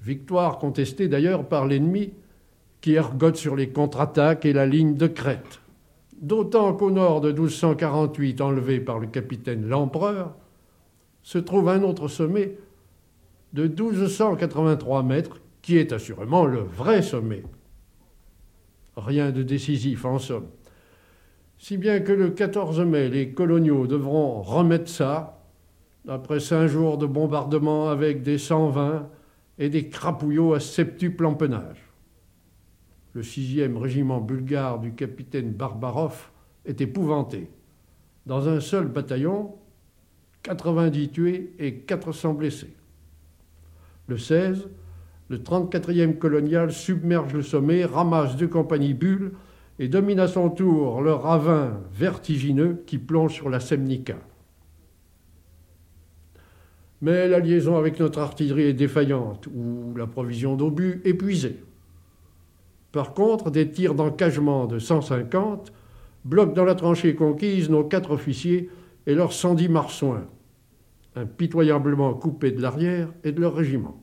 [0.00, 2.14] Victoire contestée d'ailleurs par l'ennemi
[2.80, 5.60] qui ergote sur les contre-attaques et la ligne de Crète.
[6.22, 10.34] D'autant qu'au nord de 1248, enlevé par le capitaine L'Empereur,
[11.22, 12.56] se trouve un autre sommet
[13.52, 15.38] de 1283 mètres,
[15.68, 17.42] qui est assurément le vrai sommet.
[18.96, 20.46] Rien de décisif en somme.
[21.58, 25.44] Si bien que le 14 mai, les coloniaux devront remettre ça,
[26.08, 29.10] après cinq jours de bombardement avec des 120
[29.58, 31.84] et des crapouillots à septuple empennage.
[33.12, 36.30] Le sixième régiment bulgare du capitaine Barbarov
[36.64, 37.50] est épouvanté.
[38.24, 39.54] Dans un seul bataillon,
[40.44, 42.74] 90 tués et 400 blessés.
[44.06, 44.66] Le 16,
[45.28, 49.32] le 34e colonial submerge le sommet, ramasse deux compagnies bulles
[49.78, 54.16] et domine à son tour le ravin vertigineux qui plonge sur la Semnica.
[57.00, 61.62] Mais la liaison avec notre artillerie est défaillante, ou la provision d'obus épuisée.
[62.90, 65.72] Par contre, des tirs d'encagement de 150
[66.24, 68.70] bloquent dans la tranchée conquise nos quatre officiers
[69.06, 70.26] et leurs 110 marsouins,
[71.14, 74.02] impitoyablement coupés de l'arrière et de leur régiment.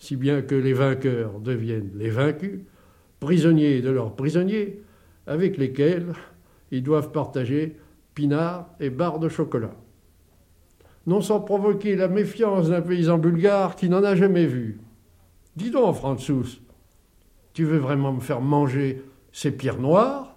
[0.00, 2.60] Si bien que les vainqueurs deviennent les vaincus,
[3.20, 4.82] prisonniers de leurs prisonniers,
[5.26, 6.14] avec lesquels
[6.72, 7.76] ils doivent partager
[8.14, 9.76] pinard et barres de chocolat.
[11.06, 14.80] Non sans provoquer la méfiance d'un paysan bulgare qui n'en a jamais vu.
[15.54, 16.60] Dis donc, Franzous,
[17.52, 19.02] tu veux vraiment me faire manger
[19.32, 20.36] ces pierres noires?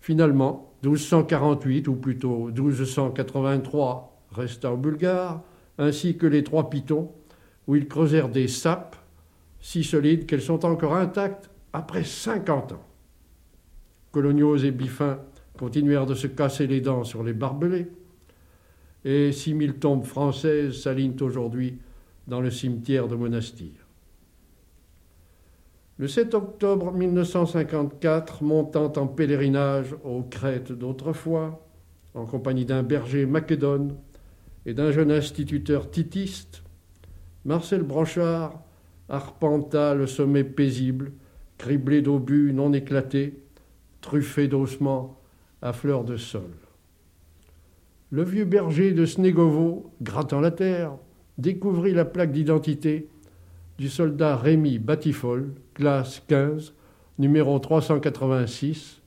[0.00, 5.42] Finalement, 1248, ou plutôt 1283, resta au Bulgare,
[5.78, 7.10] ainsi que les trois pitons,
[7.66, 8.96] où ils creusèrent des sapes
[9.60, 12.84] si solides qu'elles sont encore intactes après cinquante ans.
[14.12, 15.20] Coloniaux et Biffins
[15.58, 17.86] continuèrent de se casser les dents sur les barbelés,
[19.04, 21.78] et six mille tombes françaises s'alignent aujourd'hui
[22.26, 23.72] dans le cimetière de Monastir.
[25.96, 31.64] Le 7 octobre 1954, montant en pèlerinage aux Crêtes d'autrefois,
[32.14, 33.96] en compagnie d'un berger macédone
[34.66, 36.63] et d'un jeune instituteur titiste,
[37.44, 38.60] Marcel Brochard
[39.08, 41.12] arpenta le sommet paisible,
[41.58, 43.38] criblé d'obus non éclatés,
[44.00, 45.20] truffé d'ossements
[45.60, 46.50] à fleur de sol.
[48.10, 50.96] Le vieux berger de Snegovo, grattant la terre,
[51.36, 53.08] découvrit la plaque d'identité
[53.76, 56.74] du soldat Rémy Batifol, classe 15,
[57.18, 59.00] numéro 386,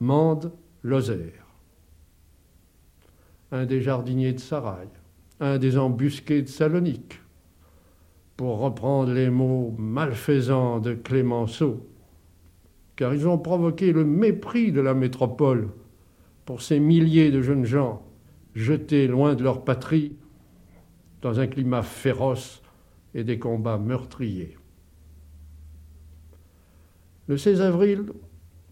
[0.00, 0.50] Mende,
[0.82, 1.46] Lozère.
[3.52, 4.88] Un des jardiniers de Sarail,
[5.40, 7.20] un des embusqués de Salonique,
[8.36, 11.86] pour reprendre les mots malfaisants de Clémenceau.
[12.96, 15.68] car ils ont provoqué le mépris de la métropole
[16.44, 18.04] pour ces milliers de jeunes gens
[18.54, 20.16] jetés loin de leur patrie
[21.22, 22.62] dans un climat féroce
[23.14, 24.56] et des combats meurtriers.
[27.26, 28.12] Le 16 avril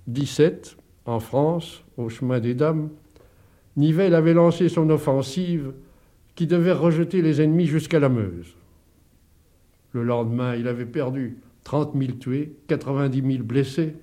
[0.07, 0.77] 17,
[1.07, 2.91] en France, au chemin des Dames,
[3.77, 5.73] Nivelle avait lancé son offensive
[6.35, 8.55] qui devait rejeter les ennemis jusqu'à la Meuse.
[9.93, 13.97] Le lendemain, il avait perdu 30 000 tués, 90 000 blessés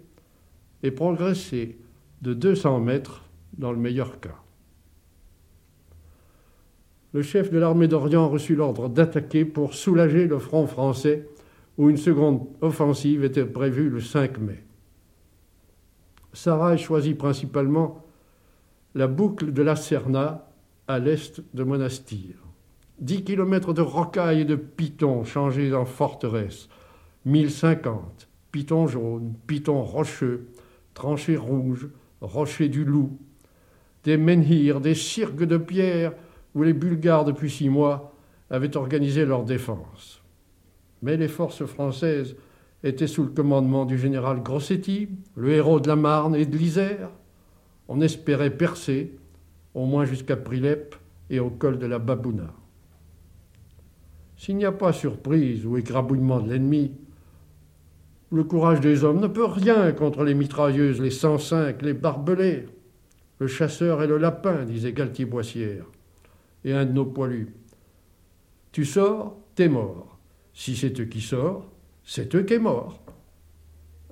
[0.83, 1.77] et progressé
[2.21, 3.25] de 200 mètres
[3.57, 4.37] dans le meilleur cas.
[7.11, 11.27] Le chef de l'armée d'Orient reçut l'ordre d'attaquer pour soulager le front français
[11.77, 14.63] où une seconde offensive était prévue le 5 mai.
[16.33, 18.05] Sarah choisit principalement
[18.93, 20.51] la boucle de la Serna
[20.87, 22.48] à l'est de Monastir.
[22.99, 26.67] Dix kilomètres de rocailles et de pitons changés en forteresse,
[27.25, 30.49] 1050, pitons jaunes, pitons rocheux,
[30.93, 31.89] tranchées rouges,
[32.19, 33.17] rochers du loup,
[34.03, 36.13] des menhirs, des cirques de pierre
[36.55, 38.13] où les Bulgares, depuis six mois,
[38.49, 40.21] avaient organisé leur défense.
[41.01, 42.35] Mais les forces françaises
[42.83, 47.11] étaient sous le commandement du général Grossetti, le héros de la Marne et de l'Isère.
[47.87, 49.17] On espérait percer,
[49.73, 50.95] au moins jusqu'à Prilep
[51.29, 52.53] et au col de la Babouna.
[54.39, 56.93] S'il n'y a pas surprise ou écrabouillement de l'ennemi,
[58.31, 62.65] le courage des hommes ne peut rien contre les mitrailleuses, les 105, les barbelés.
[63.39, 65.83] Le chasseur et le lapin, disait Galtier-Boissière,
[66.63, 67.53] et un de nos poilus.
[68.71, 70.17] Tu sors, t'es mort.
[70.53, 71.69] Si c'est eux qui sort,
[72.05, 73.03] c'est eux qui est mort.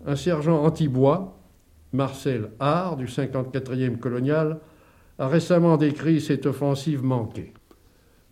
[0.05, 1.39] Un sergent anti-bois,
[1.93, 4.59] Marcel Hart, du 54e colonial,
[5.19, 7.53] a récemment décrit cette offensive manquée.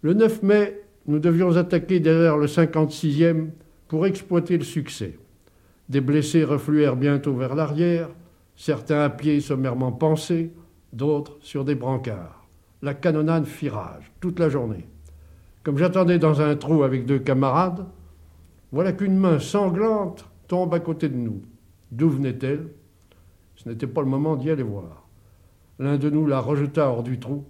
[0.02, 3.50] Le 9 mai, nous devions attaquer derrière le 56e
[3.88, 5.20] pour exploiter le succès.
[5.90, 8.10] Des blessés refluèrent bientôt vers l'arrière,
[8.56, 10.52] certains à pied sommairement pansés,
[10.94, 12.48] d'autres sur des brancards.
[12.82, 14.88] La canonnade fit rage toute la journée.
[15.64, 17.86] Comme j'attendais dans un trou avec deux camarades,
[18.72, 21.42] voilà qu'une main sanglante tombe à côté de nous.
[21.92, 22.68] D'où venait-elle?
[23.56, 25.08] Ce n'était pas le moment d'y aller voir.
[25.80, 27.46] L'un de nous la rejeta hors du trou,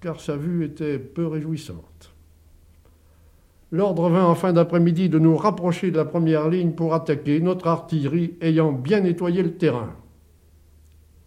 [0.00, 2.09] car sa vue était peu réjouissante.
[3.72, 7.68] L'ordre vint en fin d'après-midi de nous rapprocher de la première ligne pour attaquer, notre
[7.68, 9.94] artillerie ayant bien nettoyé le terrain.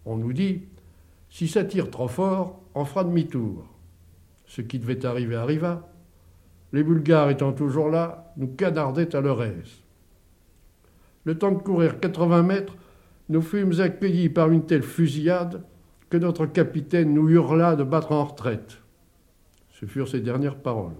[0.04, 0.62] On nous dit
[1.30, 3.64] si ça tire trop fort, on fera demi-tour.
[4.46, 5.88] Ce qui devait arriver arriva.
[6.72, 9.82] Les Bulgares étant toujours là, nous canardaient à leur aise.
[11.24, 12.76] Le temps de courir 80 mètres,
[13.30, 15.64] nous fûmes accueillis par une telle fusillade
[16.10, 18.78] que notre capitaine nous hurla de battre en retraite.
[19.70, 20.92] Ce furent ses dernières paroles.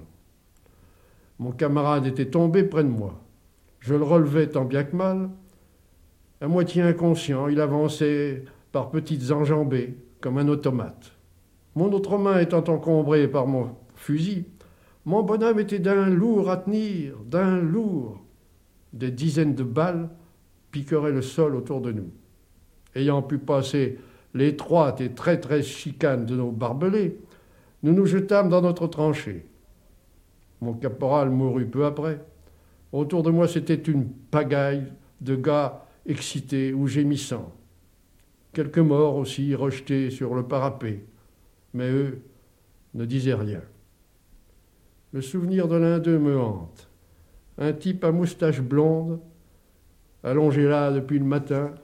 [1.39, 3.21] Mon camarade était tombé près de moi.
[3.81, 5.31] Je le relevais tant bien que mal.
[6.41, 11.13] À moitié inconscient, il avançait par petites enjambées, comme un automate.
[11.75, 14.45] Mon autre main étant encombrée par mon fusil,
[15.05, 18.23] mon bonhomme était d'un lourd à tenir, d'un lourd.
[18.93, 20.09] Des dizaines de balles
[20.71, 22.11] piqueraient le sol autour de nous.
[22.95, 23.99] Ayant pu passer
[24.35, 27.19] l'étroite et traîtresse chicane de nos barbelés,
[27.83, 29.47] nous nous jetâmes dans notre tranchée.
[30.65, 32.25] Mon caporal mourut peu après.
[32.91, 37.53] Autour de moi, c'était une pagaille de gars excités ou gémissants.
[38.55, 41.05] Quelques morts aussi rejetés sur le parapet,
[41.75, 42.23] mais eux
[42.95, 43.61] ne disaient rien.
[45.13, 46.89] Le souvenir de l'un d'eux me hante.
[47.59, 49.21] Un type à moustache blonde,
[50.23, 51.75] allongé là depuis le matin,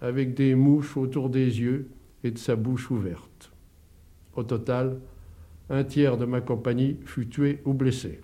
[0.00, 1.88] avec des mouches autour des yeux
[2.22, 3.50] et de sa bouche ouverte.
[4.36, 5.00] Au total,
[5.70, 8.20] un tiers de ma compagnie fut tué ou blessé.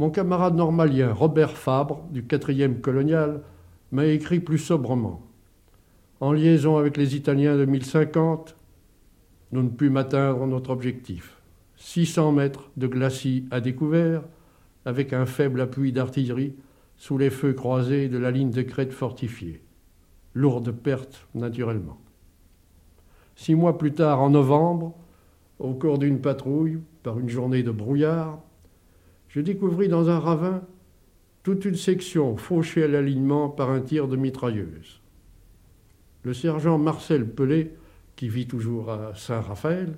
[0.00, 3.42] Mon camarade normalien Robert Fabre, du 4e colonial,
[3.92, 5.20] m'a écrit plus sobrement.
[6.20, 8.56] En liaison avec les Italiens de 1050,
[9.52, 11.36] nous ne pûmes atteindre notre objectif.
[11.76, 14.22] 600 mètres de glacis à découvert,
[14.86, 16.54] avec un faible appui d'artillerie
[16.96, 19.62] sous les feux croisés de la ligne de crête fortifiée.
[20.32, 21.98] Lourde perte, naturellement.
[23.36, 24.94] Six mois plus tard, en novembre,
[25.58, 28.38] au cours d'une patrouille, par une journée de brouillard,
[29.30, 30.62] je découvris dans un ravin
[31.42, 35.00] toute une section fauchée à l'alignement par un tir de mitrailleuse.
[36.24, 37.72] Le sergent Marcel Pelé,
[38.16, 39.96] qui vit toujours à Saint-Raphaël,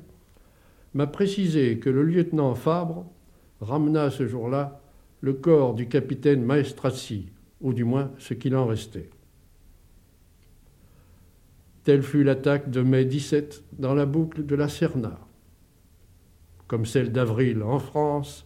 [0.94, 3.06] m'a précisé que le lieutenant Fabre
[3.60, 4.80] ramena ce jour-là
[5.20, 7.30] le corps du capitaine Maestrassi,
[7.60, 9.08] ou du moins ce qu'il en restait.
[11.84, 15.18] Telle fut l'attaque de mai 17 dans la boucle de la Serna.
[16.68, 18.44] Comme celle d'avril en France,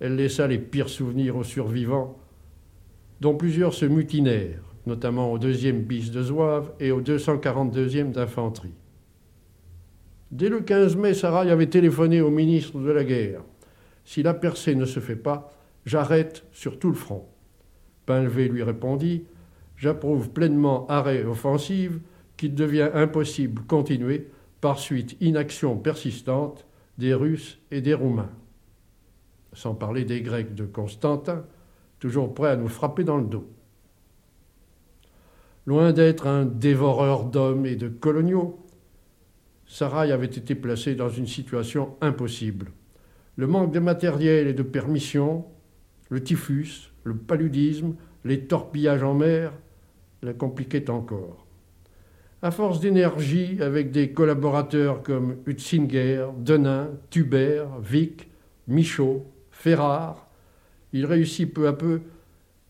[0.00, 2.18] elle laissa les pires souvenirs aux survivants,
[3.20, 8.74] dont plusieurs se mutinèrent, notamment au 2e bis de Zouave et au 242e d'infanterie.
[10.30, 13.42] Dès le 15 mai, Sarail avait téléphoné au ministre de la Guerre.
[14.04, 15.52] Si la percée ne se fait pas,
[15.84, 17.26] j'arrête sur tout le front.
[18.06, 19.24] Pinlevé lui répondit
[19.76, 22.00] J'approuve pleinement arrêt offensive
[22.36, 24.28] qu'il devient impossible continuer
[24.60, 26.66] par suite inaction persistante
[26.98, 28.30] des Russes et des Roumains.
[29.52, 31.44] Sans parler des Grecs de Constantin,
[31.98, 33.48] toujours prêts à nous frapper dans le dos.
[35.66, 38.58] Loin d'être un dévoreur d'hommes et de coloniaux,
[39.66, 42.72] Sarail avait été placé dans une situation impossible.
[43.36, 45.44] Le manque de matériel et de permission,
[46.08, 47.94] le typhus, le paludisme,
[48.24, 49.52] les torpillages en mer
[50.22, 51.46] la compliquaient encore.
[52.42, 58.28] À force d'énergie, avec des collaborateurs comme Hutzinger, Denain, Tuber, Vic,
[58.66, 59.26] Michaud,
[59.60, 60.26] Ferrare,
[60.94, 62.00] il réussit peu à peu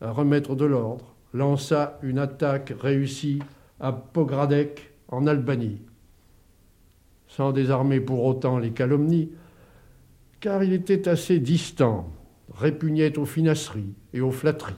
[0.00, 3.38] à remettre de l'ordre, lança une attaque réussie
[3.78, 5.82] à Pogradec en Albanie.
[7.28, 9.30] Sans désarmer pour autant les calomnies,
[10.40, 12.12] car il était assez distant,
[12.52, 14.74] répugnait aux finasseries et aux flatteries.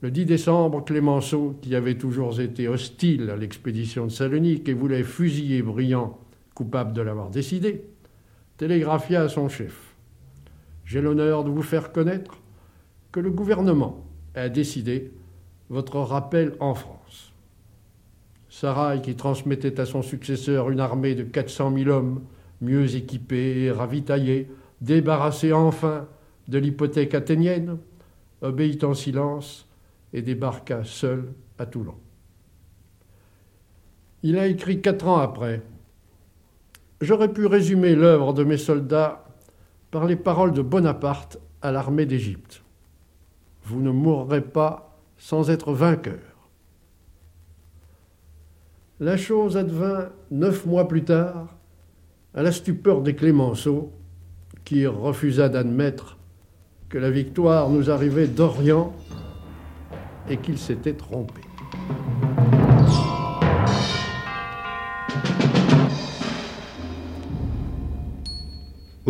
[0.00, 5.04] Le 10 décembre, Clémenceau, qui avait toujours été hostile à l'expédition de Salonique et voulait
[5.04, 6.18] fusiller Briand,
[6.54, 7.84] coupable de l'avoir décidé,
[8.56, 9.89] télégraphia à son chef
[10.90, 12.38] J'ai l'honneur de vous faire connaître
[13.12, 14.04] que le gouvernement
[14.34, 15.12] a décidé
[15.68, 17.32] votre rappel en France.
[18.48, 22.24] Saraï, qui transmettait à son successeur une armée de 400 000 hommes,
[22.60, 24.50] mieux équipés et ravitaillés,
[24.80, 26.08] débarrassés enfin
[26.48, 27.78] de l'hypothèque athénienne,
[28.42, 29.68] obéit en silence
[30.12, 31.94] et débarqua seul à Toulon.
[34.24, 35.62] Il a écrit quatre ans après
[37.00, 39.29] J'aurais pu résumer l'œuvre de mes soldats
[39.90, 42.62] par les paroles de Bonaparte à l'armée d'Égypte.
[43.64, 46.18] Vous ne mourrez pas sans être vainqueur.
[49.00, 51.48] La chose advint neuf mois plus tard,
[52.34, 53.92] à la stupeur des Clémenceaux,
[54.64, 56.18] qui refusa d'admettre
[56.88, 58.92] que la victoire nous arrivait d'Orient
[60.28, 61.40] et qu'il s'était trompé.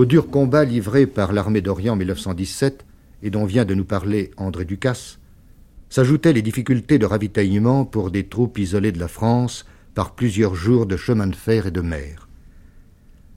[0.01, 2.87] Au dur combat livré par l'armée d'Orient en 1917,
[3.23, 5.19] et dont vient de nous parler André Ducasse,
[5.91, 10.87] s'ajoutaient les difficultés de ravitaillement pour des troupes isolées de la France par plusieurs jours
[10.87, 12.31] de chemin de fer et de mer.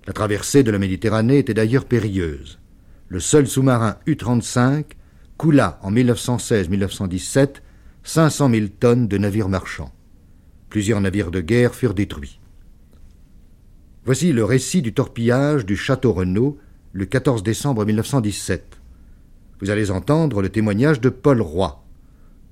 [0.08, 2.60] La traversée de la Méditerranée était d'ailleurs périlleuse.
[3.10, 4.86] Le seul sous-marin U-35
[5.36, 7.56] coula en 1916-1917
[8.04, 9.92] 500 000 tonnes de navires marchands.
[10.70, 12.40] Plusieurs navires de guerre furent détruits.
[14.06, 16.58] Voici le récit du torpillage du château Renaud
[16.92, 18.80] le 14 décembre 1917.
[19.62, 21.84] Vous allez entendre le témoignage de Paul Roy.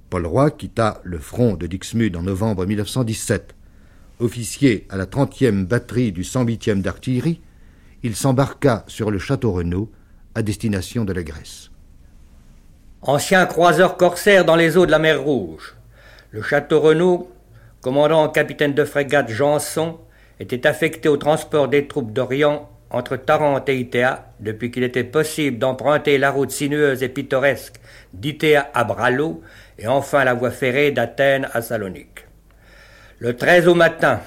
[0.09, 3.55] Paul Roy quitta le front de Dixmude en novembre 1917
[4.21, 7.41] officier à la 30e batterie du 108e d'artillerie,
[8.03, 9.91] il s'embarqua sur le château Renaud
[10.35, 11.71] à destination de la Grèce.
[13.01, 15.75] Ancien croiseur corsaire dans les eaux de la mer Rouge,
[16.31, 17.31] le château Renaud,
[17.81, 19.99] commandant en capitaine de frégate Janson,
[20.41, 25.59] était affecté au transport des troupes d'Orient entre Tarente et Itéa depuis qu'il était possible
[25.59, 27.76] d'emprunter la route sinueuse et pittoresque
[28.13, 29.41] d'Itéa à Bralo
[29.80, 32.26] et enfin la voie ferrée d'Athènes à Salonique.
[33.19, 34.19] Le 13 au matin,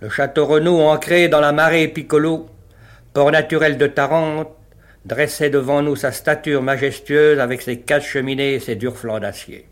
[0.00, 2.48] le château Renaud, ancré dans la marée Piccolo,
[3.12, 4.48] port naturel de Tarente,
[5.04, 9.66] dressait devant nous sa stature majestueuse avec ses quatre cheminées et ses durs flancs d'acier.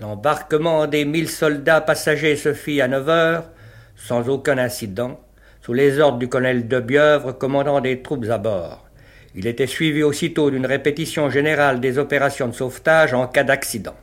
[0.00, 3.44] L'embarquement des mille soldats passagers se fit à neuf heures,
[4.02, 5.20] sans aucun incident,
[5.60, 8.84] sous les ordres du colonel de Bieuvre, commandant des troupes à bord.
[9.34, 13.94] Il était suivi aussitôt d'une répétition générale des opérations de sauvetage en cas d'accident.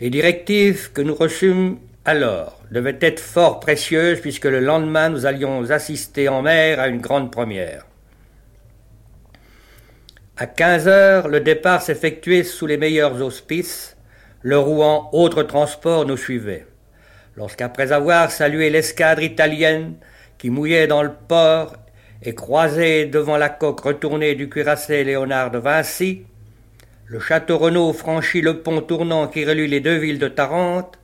[0.00, 5.70] Les directives que nous reçûmes alors devaient être fort précieuses puisque le lendemain nous allions
[5.70, 7.86] assister en mer à une grande première.
[10.36, 13.96] À quinze heures, le départ s'effectuait sous les meilleurs auspices.
[14.42, 16.66] Le Rouen, autre transport, nous suivait.
[17.36, 19.94] Lorsqu'après avoir salué l'escadre italienne
[20.38, 21.74] qui mouillait dans le port
[22.22, 26.22] et croisait devant la coque retournée du cuirassé Léonard de Vinci,
[27.06, 30.98] le château Renaud franchit le pont tournant qui relie les deux villes de Tarente,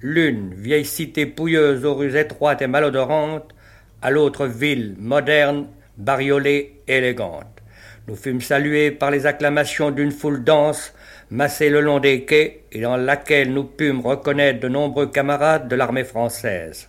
[0.00, 3.54] l'une vieille cité pouilleuse aux rues étroites et malodorantes,
[4.00, 7.62] à l'autre ville moderne, bariolée, élégante.
[8.08, 10.93] Nous fûmes salués par les acclamations d'une foule dense,
[11.30, 15.76] massée le long des quais, et dans laquelle nous pûmes reconnaître de nombreux camarades de
[15.76, 16.88] l'armée française.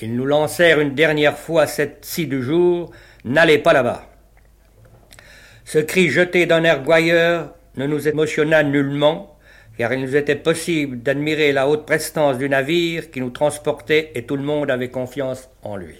[0.00, 2.90] Ils nous lancèrent une dernière fois cette ci du jour,
[3.24, 4.08] n'allez pas là-bas.
[5.64, 9.36] Ce cri jeté d'un air gouailleur ne nous émotionna nullement,
[9.78, 14.24] car il nous était possible d'admirer la haute prestance du navire qui nous transportait et
[14.24, 15.98] tout le monde avait confiance en lui.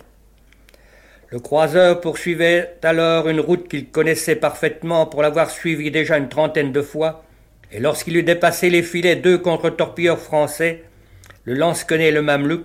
[1.29, 6.71] Le croiseur poursuivait alors une route qu'il connaissait parfaitement pour l'avoir suivie déjà une trentaine
[6.71, 7.25] de fois,
[7.73, 10.85] et lorsqu'il eut dépassé les filets deux contre-torpilleurs français,
[11.45, 12.65] le lance-quenet et le mamelouk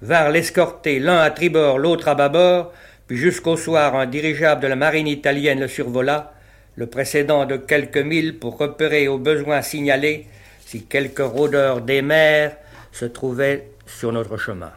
[0.00, 2.72] vinrent l'escorter l'un à tribord, l'autre à bâbord,
[3.06, 6.34] puis jusqu'au soir un dirigeable de la marine italienne le survola,
[6.74, 10.26] le précédant de quelques milles pour repérer au besoin signalé
[10.64, 12.56] si quelques rôdeurs des mers
[12.92, 14.72] se trouvaient sur notre chemin.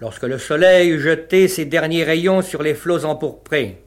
[0.00, 3.82] Lorsque le soleil eut jeté ses derniers rayons sur les flots empourprés,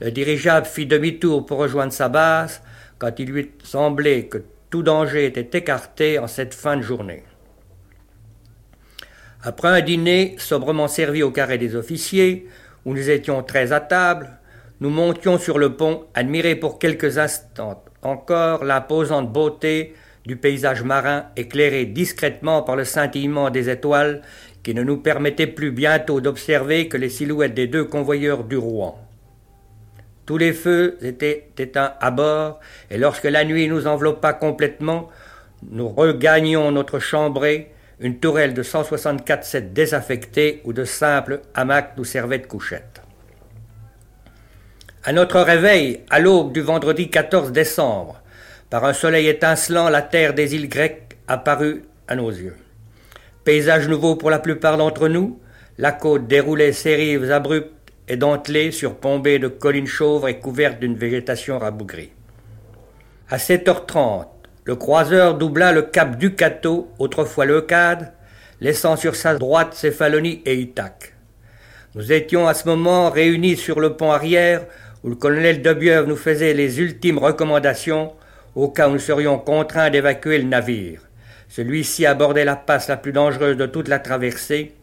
[0.00, 2.60] le dirigeable fit demi-tour pour rejoindre sa base,
[2.98, 4.38] quand il lui semblait que
[4.70, 7.22] tout danger était écarté en cette fin de journée.
[9.42, 12.48] Après un dîner sobrement servi au carré des officiers,
[12.84, 14.30] où nous étions très à table,
[14.80, 19.94] nous montions sur le pont, admirer pour quelques instants encore l'imposante beauté
[20.24, 24.22] du paysage marin éclairé discrètement par le scintillement des étoiles
[24.62, 29.05] qui ne nous permettait plus bientôt d'observer que les silhouettes des deux convoyeurs du Rouen.
[30.26, 32.58] Tous les feux étaient éteints à bord,
[32.90, 35.08] et lorsque la nuit nous enveloppa complètement,
[35.70, 37.70] nous regagnions notre chambrée,
[38.00, 43.00] une tourelle de 164 sets désaffectée où de simples hamacs nous servaient de couchette.
[45.04, 48.20] À notre réveil, à l'aube du vendredi 14 décembre,
[48.68, 52.56] par un soleil étincelant, la terre des îles grecques apparut à nos yeux.
[53.44, 55.38] Paysage nouveau pour la plupart d'entre nous,
[55.78, 57.75] la côte déroulait ses rives abruptes
[58.08, 62.12] et dentelée, surplombée de collines chauves et couverte d'une végétation rabougrie.
[63.28, 64.26] À 7h30,
[64.64, 68.12] le croiseur doubla le cap Ducato, autrefois Leucade,
[68.60, 71.14] laissant sur sa droite Céphalonie et Ithaque.
[71.94, 74.66] Nous étions à ce moment réunis sur le pont arrière
[75.02, 78.12] où le colonel Debieuvre nous faisait les ultimes recommandations
[78.54, 81.00] au cas où nous serions contraints d'évacuer le navire.
[81.48, 84.74] Celui-ci abordait la passe la plus dangereuse de toute la traversée,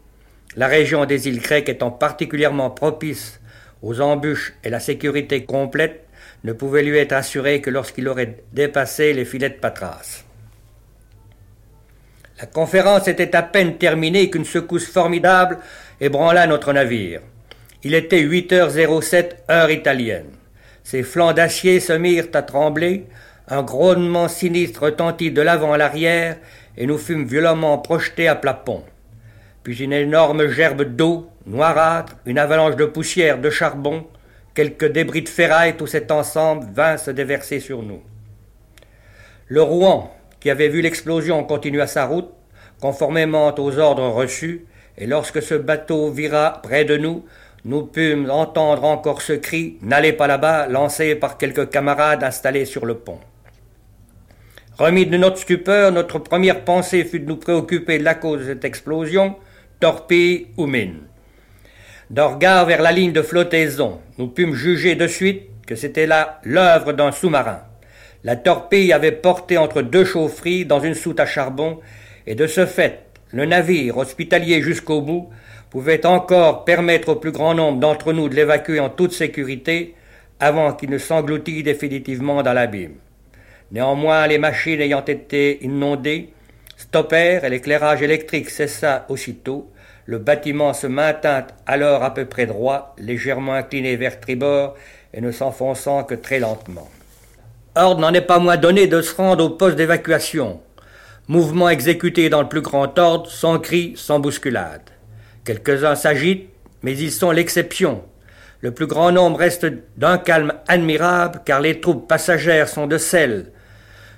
[0.56, 3.40] la région des îles grecques étant particulièrement propice
[3.82, 6.04] aux embûches et la sécurité complète
[6.44, 10.24] ne pouvait lui être assurée que lorsqu'il aurait dépassé les filets de Patras.
[12.40, 15.58] La conférence était à peine terminée qu'une secousse formidable
[16.00, 17.20] ébranla notre navire.
[17.82, 20.30] Il était 8h07 heure italienne.
[20.82, 23.06] Ses flancs d'acier se mirent à trembler,
[23.48, 26.36] un grognement sinistre retentit de l'avant à l'arrière,
[26.76, 28.82] et nous fûmes violemment projetés à plat pont.
[29.64, 34.06] Puis une énorme gerbe d'eau, noirâtre, une avalanche de poussière, de charbon,
[34.54, 38.02] quelques débris de ferraille, tout cet ensemble vint se déverser sur nous.
[39.48, 42.28] Le Rouen, qui avait vu l'explosion, continua sa route,
[42.80, 44.66] conformément aux ordres reçus,
[44.98, 47.24] et lorsque ce bateau vira près de nous,
[47.64, 52.84] nous pûmes entendre encore ce cri N'allez pas là-bas, lancé par quelques camarades installés sur
[52.84, 53.18] le pont.
[54.76, 58.44] Remis de notre stupeur, notre première pensée fut de nous préoccuper de la cause de
[58.44, 59.36] cette explosion,
[59.80, 61.00] torpille ou mine.
[62.10, 66.40] D'un regard vers la ligne de flottaison, nous pûmes juger de suite que c'était là
[66.44, 67.60] l'œuvre d'un sous-marin.
[68.22, 71.80] La torpille avait porté entre deux chaufferies dans une soute à charbon,
[72.26, 73.00] et de ce fait,
[73.32, 75.30] le navire, hospitalier jusqu'au bout,
[75.70, 79.94] pouvait encore permettre au plus grand nombre d'entre nous de l'évacuer en toute sécurité
[80.40, 82.94] avant qu'il ne s'engloutît définitivement dans l'abîme.
[83.72, 86.33] Néanmoins, les machines ayant été inondées,
[86.84, 89.70] stoppèrent et l'éclairage électrique cessa aussitôt.
[90.06, 94.74] Le bâtiment se maintint alors à peu près droit, légèrement incliné vers tribord
[95.14, 96.88] et ne s'enfonçant que très lentement.
[97.74, 100.60] Ordre n'en est pas moins donné de se rendre au poste d'évacuation.
[101.26, 104.82] Mouvement exécuté dans le plus grand ordre, sans cri, sans bousculade.
[105.44, 106.50] Quelques-uns s'agitent,
[106.82, 108.02] mais ils sont l'exception.
[108.60, 109.66] Le plus grand nombre reste
[109.96, 113.46] d'un calme admirable, car les troupes passagères sont de celles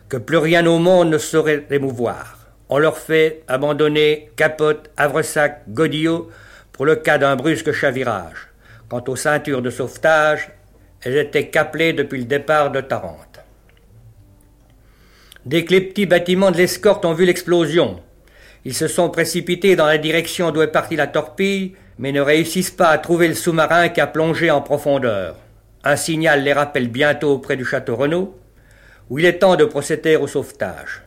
[0.09, 2.36] que plus rien au monde ne saurait émouvoir.
[2.69, 6.31] On leur fait abandonner Capote, Havresac, Godillot
[6.73, 8.49] pour le cas d'un brusque chavirage.
[8.89, 10.51] Quant aux ceintures de sauvetage,
[11.03, 13.41] elles étaient caplées depuis le départ de Tarente.
[15.45, 18.01] Dès que les petits bâtiments de l'escorte ont vu l'explosion,
[18.65, 22.73] ils se sont précipités dans la direction d'où est partie la torpille, mais ne réussissent
[22.73, 25.37] pas à trouver le sous-marin qui a plongé en profondeur.
[25.85, 28.37] Un signal les rappelle bientôt auprès du château Renaud,
[29.09, 31.06] où il est temps de procéder au sauvetage.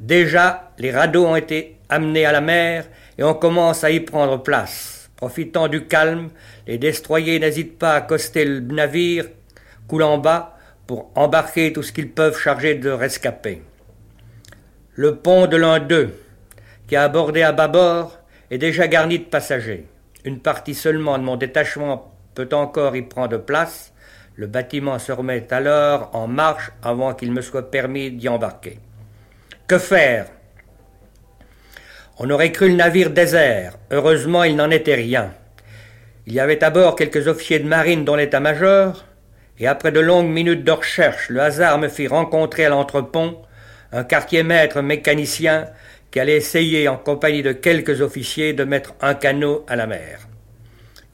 [0.00, 2.86] Déjà, les radeaux ont été amenés à la mer
[3.18, 5.10] et on commence à y prendre place.
[5.14, 6.30] Profitant du calme,
[6.66, 9.26] les destroyers n'hésitent pas à accoster le navire
[9.86, 10.56] coulant bas
[10.86, 13.62] pour embarquer tout ce qu'ils peuvent charger de rescapés.
[14.94, 16.14] Le pont de l'un d'eux,
[16.88, 18.18] qui a abordé à bâbord,
[18.50, 19.86] est déjà garni de passagers.
[20.24, 23.92] Une partie seulement de mon détachement peut encore y prendre place,
[24.36, 28.78] Le bâtiment se remet alors en marche avant qu'il me soit permis d'y embarquer.
[29.70, 30.26] Que faire?
[32.18, 33.76] On aurait cru le navire désert.
[33.92, 35.32] Heureusement, il n'en était rien.
[36.26, 39.04] Il y avait à bord quelques officiers de marine dans l'état-major,
[39.60, 43.40] et après de longues minutes de recherche, le hasard me fit rencontrer à l'entrepont
[43.92, 45.66] un quartier-maître mécanicien
[46.10, 50.26] qui allait essayer, en compagnie de quelques officiers, de mettre un canot à la mer.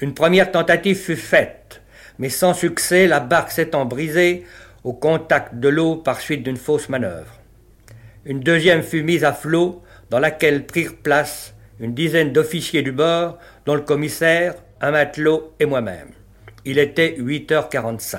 [0.00, 1.82] Une première tentative fut faite,
[2.18, 4.46] mais sans succès, la barque s'étant brisée
[4.82, 7.35] au contact de l'eau par suite d'une fausse manœuvre.
[8.26, 13.38] Une deuxième fut mise à flot, dans laquelle prirent place une dizaine d'officiers du bord,
[13.66, 16.08] dont le commissaire, un matelot et moi-même.
[16.64, 18.18] Il était 8h45.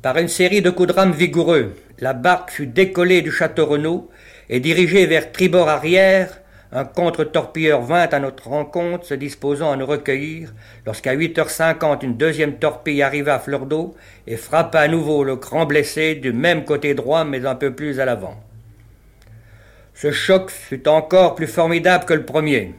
[0.00, 4.08] Par une série de coups de rame vigoureux, la barque fut décollée du château Renaud
[4.48, 6.39] et dirigée vers tribord arrière.
[6.72, 10.54] Un contre-torpilleur vint à notre rencontre, se disposant à nous recueillir,
[10.86, 13.96] lorsqu'à 8h50 une deuxième torpille arriva à fleur d'eau
[14.28, 17.98] et frappa à nouveau le grand blessé du même côté droit mais un peu plus
[17.98, 18.36] à l'avant.
[19.94, 22.72] Ce choc fut encore plus formidable que le premier.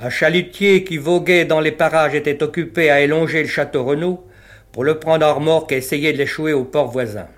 [0.00, 4.26] Un chalutier qui voguait dans les parages était occupé à élonger le château Renaud
[4.72, 7.28] pour le prendre en remorque et essayer de l'échouer au port voisin.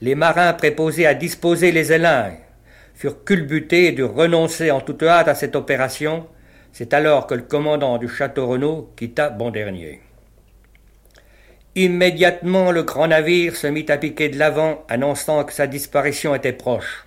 [0.00, 2.30] Les marins préposés à disposer les élins
[3.02, 6.24] furent culbutés et durent renoncer en toute hâte à cette opération.
[6.72, 10.00] C'est alors que le commandant du château Renaud quitta Bon Dernier.
[11.74, 16.52] Immédiatement, le grand navire se mit à piquer de l'avant, annonçant que sa disparition était
[16.52, 17.04] proche.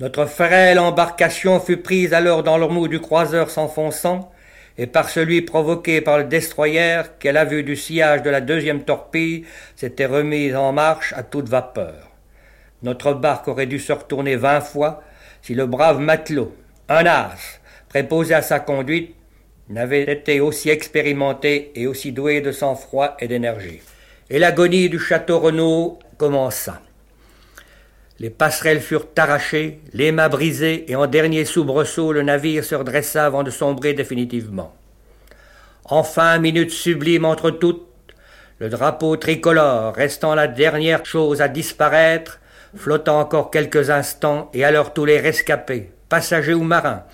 [0.00, 4.32] Notre frêle embarcation fut prise alors dans le mou du croiseur s'enfonçant,
[4.78, 8.40] et par celui provoqué par le destroyer qui, à la vue du sillage de la
[8.40, 9.44] deuxième torpille,
[9.76, 12.07] s'était remise en marche à toute vapeur.
[12.82, 15.02] Notre barque aurait dû se retourner vingt fois
[15.42, 16.54] si le brave matelot,
[16.88, 19.14] un as, préposé à sa conduite,
[19.68, 23.80] n'avait été aussi expérimenté et aussi doué de sang-froid et d'énergie.
[24.30, 26.80] Et l'agonie du château Renaud commença.
[28.18, 33.24] Les passerelles furent arrachées, les mâts brisés, et en dernier soubresaut, le navire se redressa
[33.24, 34.74] avant de sombrer définitivement.
[35.84, 37.86] Enfin, minute sublime entre toutes,
[38.58, 42.40] le drapeau tricolore, restant la dernière chose à disparaître,
[42.76, 47.04] flottant encore quelques instants, et alors tous les rescapés, passagers ou marins,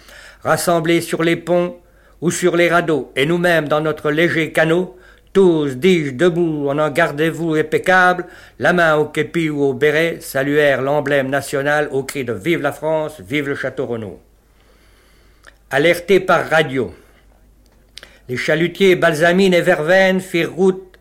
[0.43, 1.77] rassemblés sur les ponts
[2.21, 4.97] ou sur les radeaux, et nous-mêmes dans notre léger canot,
[5.33, 8.27] tous, dis-je, debout, en un gardez-vous impeccable,
[8.61, 12.71] la main au képi ou au béret, saluèrent l'emblème national au cri de Vive la
[12.71, 14.21] France, vive le Château Renaud.
[15.71, 16.95] Alertés par radio,
[18.29, 20.99] les chalutiers Balsamine et Verveine firent route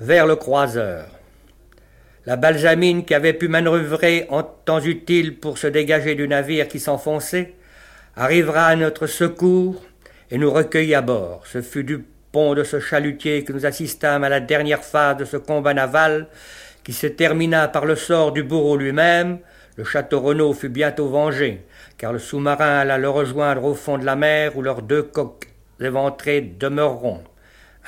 [0.00, 1.15] vers le croiseur.
[2.26, 6.80] La Balsamine, qui avait pu manœuvrer en temps utile pour se dégager du navire qui
[6.80, 7.54] s'enfonçait,
[8.16, 9.82] arrivera à notre secours
[10.30, 11.42] et nous recueillit à bord.
[11.46, 12.04] Ce fut du
[12.54, 16.26] de ce chalutier que nous assistâmes à la dernière phase de ce combat naval,
[16.84, 19.38] qui se termina par le sort du bourreau lui-même,
[19.76, 21.62] le château Renaud fut bientôt vengé,
[21.96, 25.48] car le sous-marin alla le rejoindre au fond de la mer où leurs deux coques
[25.80, 27.22] éventrées demeureront.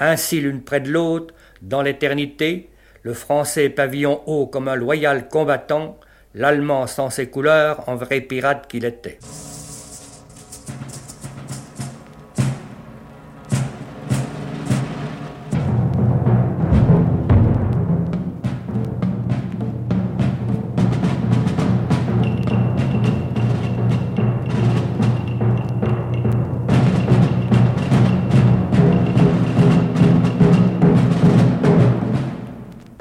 [0.00, 2.70] Ainsi l'une près de l'autre, dans l'éternité,
[3.02, 5.98] le français pavillon haut comme un loyal combattant,
[6.34, 9.18] l'allemand sans ses couleurs, en vrai pirate qu'il était.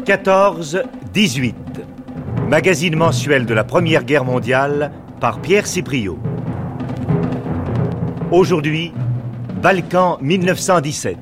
[0.07, 1.53] 14-18.
[2.49, 6.17] Magazine mensuel de la Première Guerre mondiale par Pierre Cipriot.
[8.31, 8.93] Aujourd'hui,
[9.61, 11.17] Balkan 1917.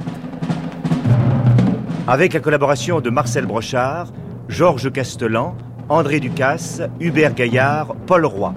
[2.07, 4.14] Avec la collaboration de Marcel Brochard,
[4.49, 5.56] Georges Castelan,
[5.90, 8.53] André Ducasse, Hubert Gaillard, Paul Roy.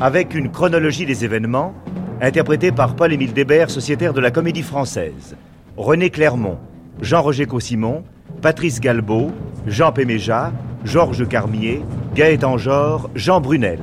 [0.00, 1.74] Avec une chronologie des événements,
[2.22, 5.36] interprétée par Paul-Émile Débert, sociétaire de la Comédie Française,
[5.76, 6.56] René Clermont,
[7.02, 8.02] Jean-Roger Cossimon,
[8.42, 9.30] Patrice Galbeau,
[9.66, 10.52] Jean Péméja,
[10.84, 11.82] Georges Carmier,
[12.14, 13.80] Gaëtan Jor, Jean Brunel.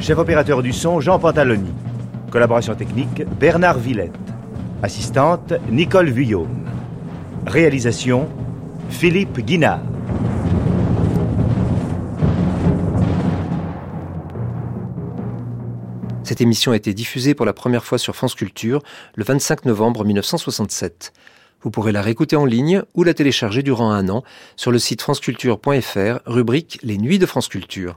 [0.00, 1.72] Chef opérateur du son, Jean Pantaloni.
[2.30, 4.12] Collaboration technique, Bernard Villette.
[4.82, 6.64] Assistante, Nicole Vuillaume.
[7.46, 8.28] Réalisation,
[8.90, 9.80] Philippe Guinard.
[16.24, 18.82] Cette émission a été diffusée pour la première fois sur France Culture
[19.14, 21.12] le 25 novembre 1967.
[21.66, 24.22] Vous pourrez la réécouter en ligne ou la télécharger durant un an
[24.54, 27.96] sur le site franceculture.fr, rubrique Les Nuits de France Culture.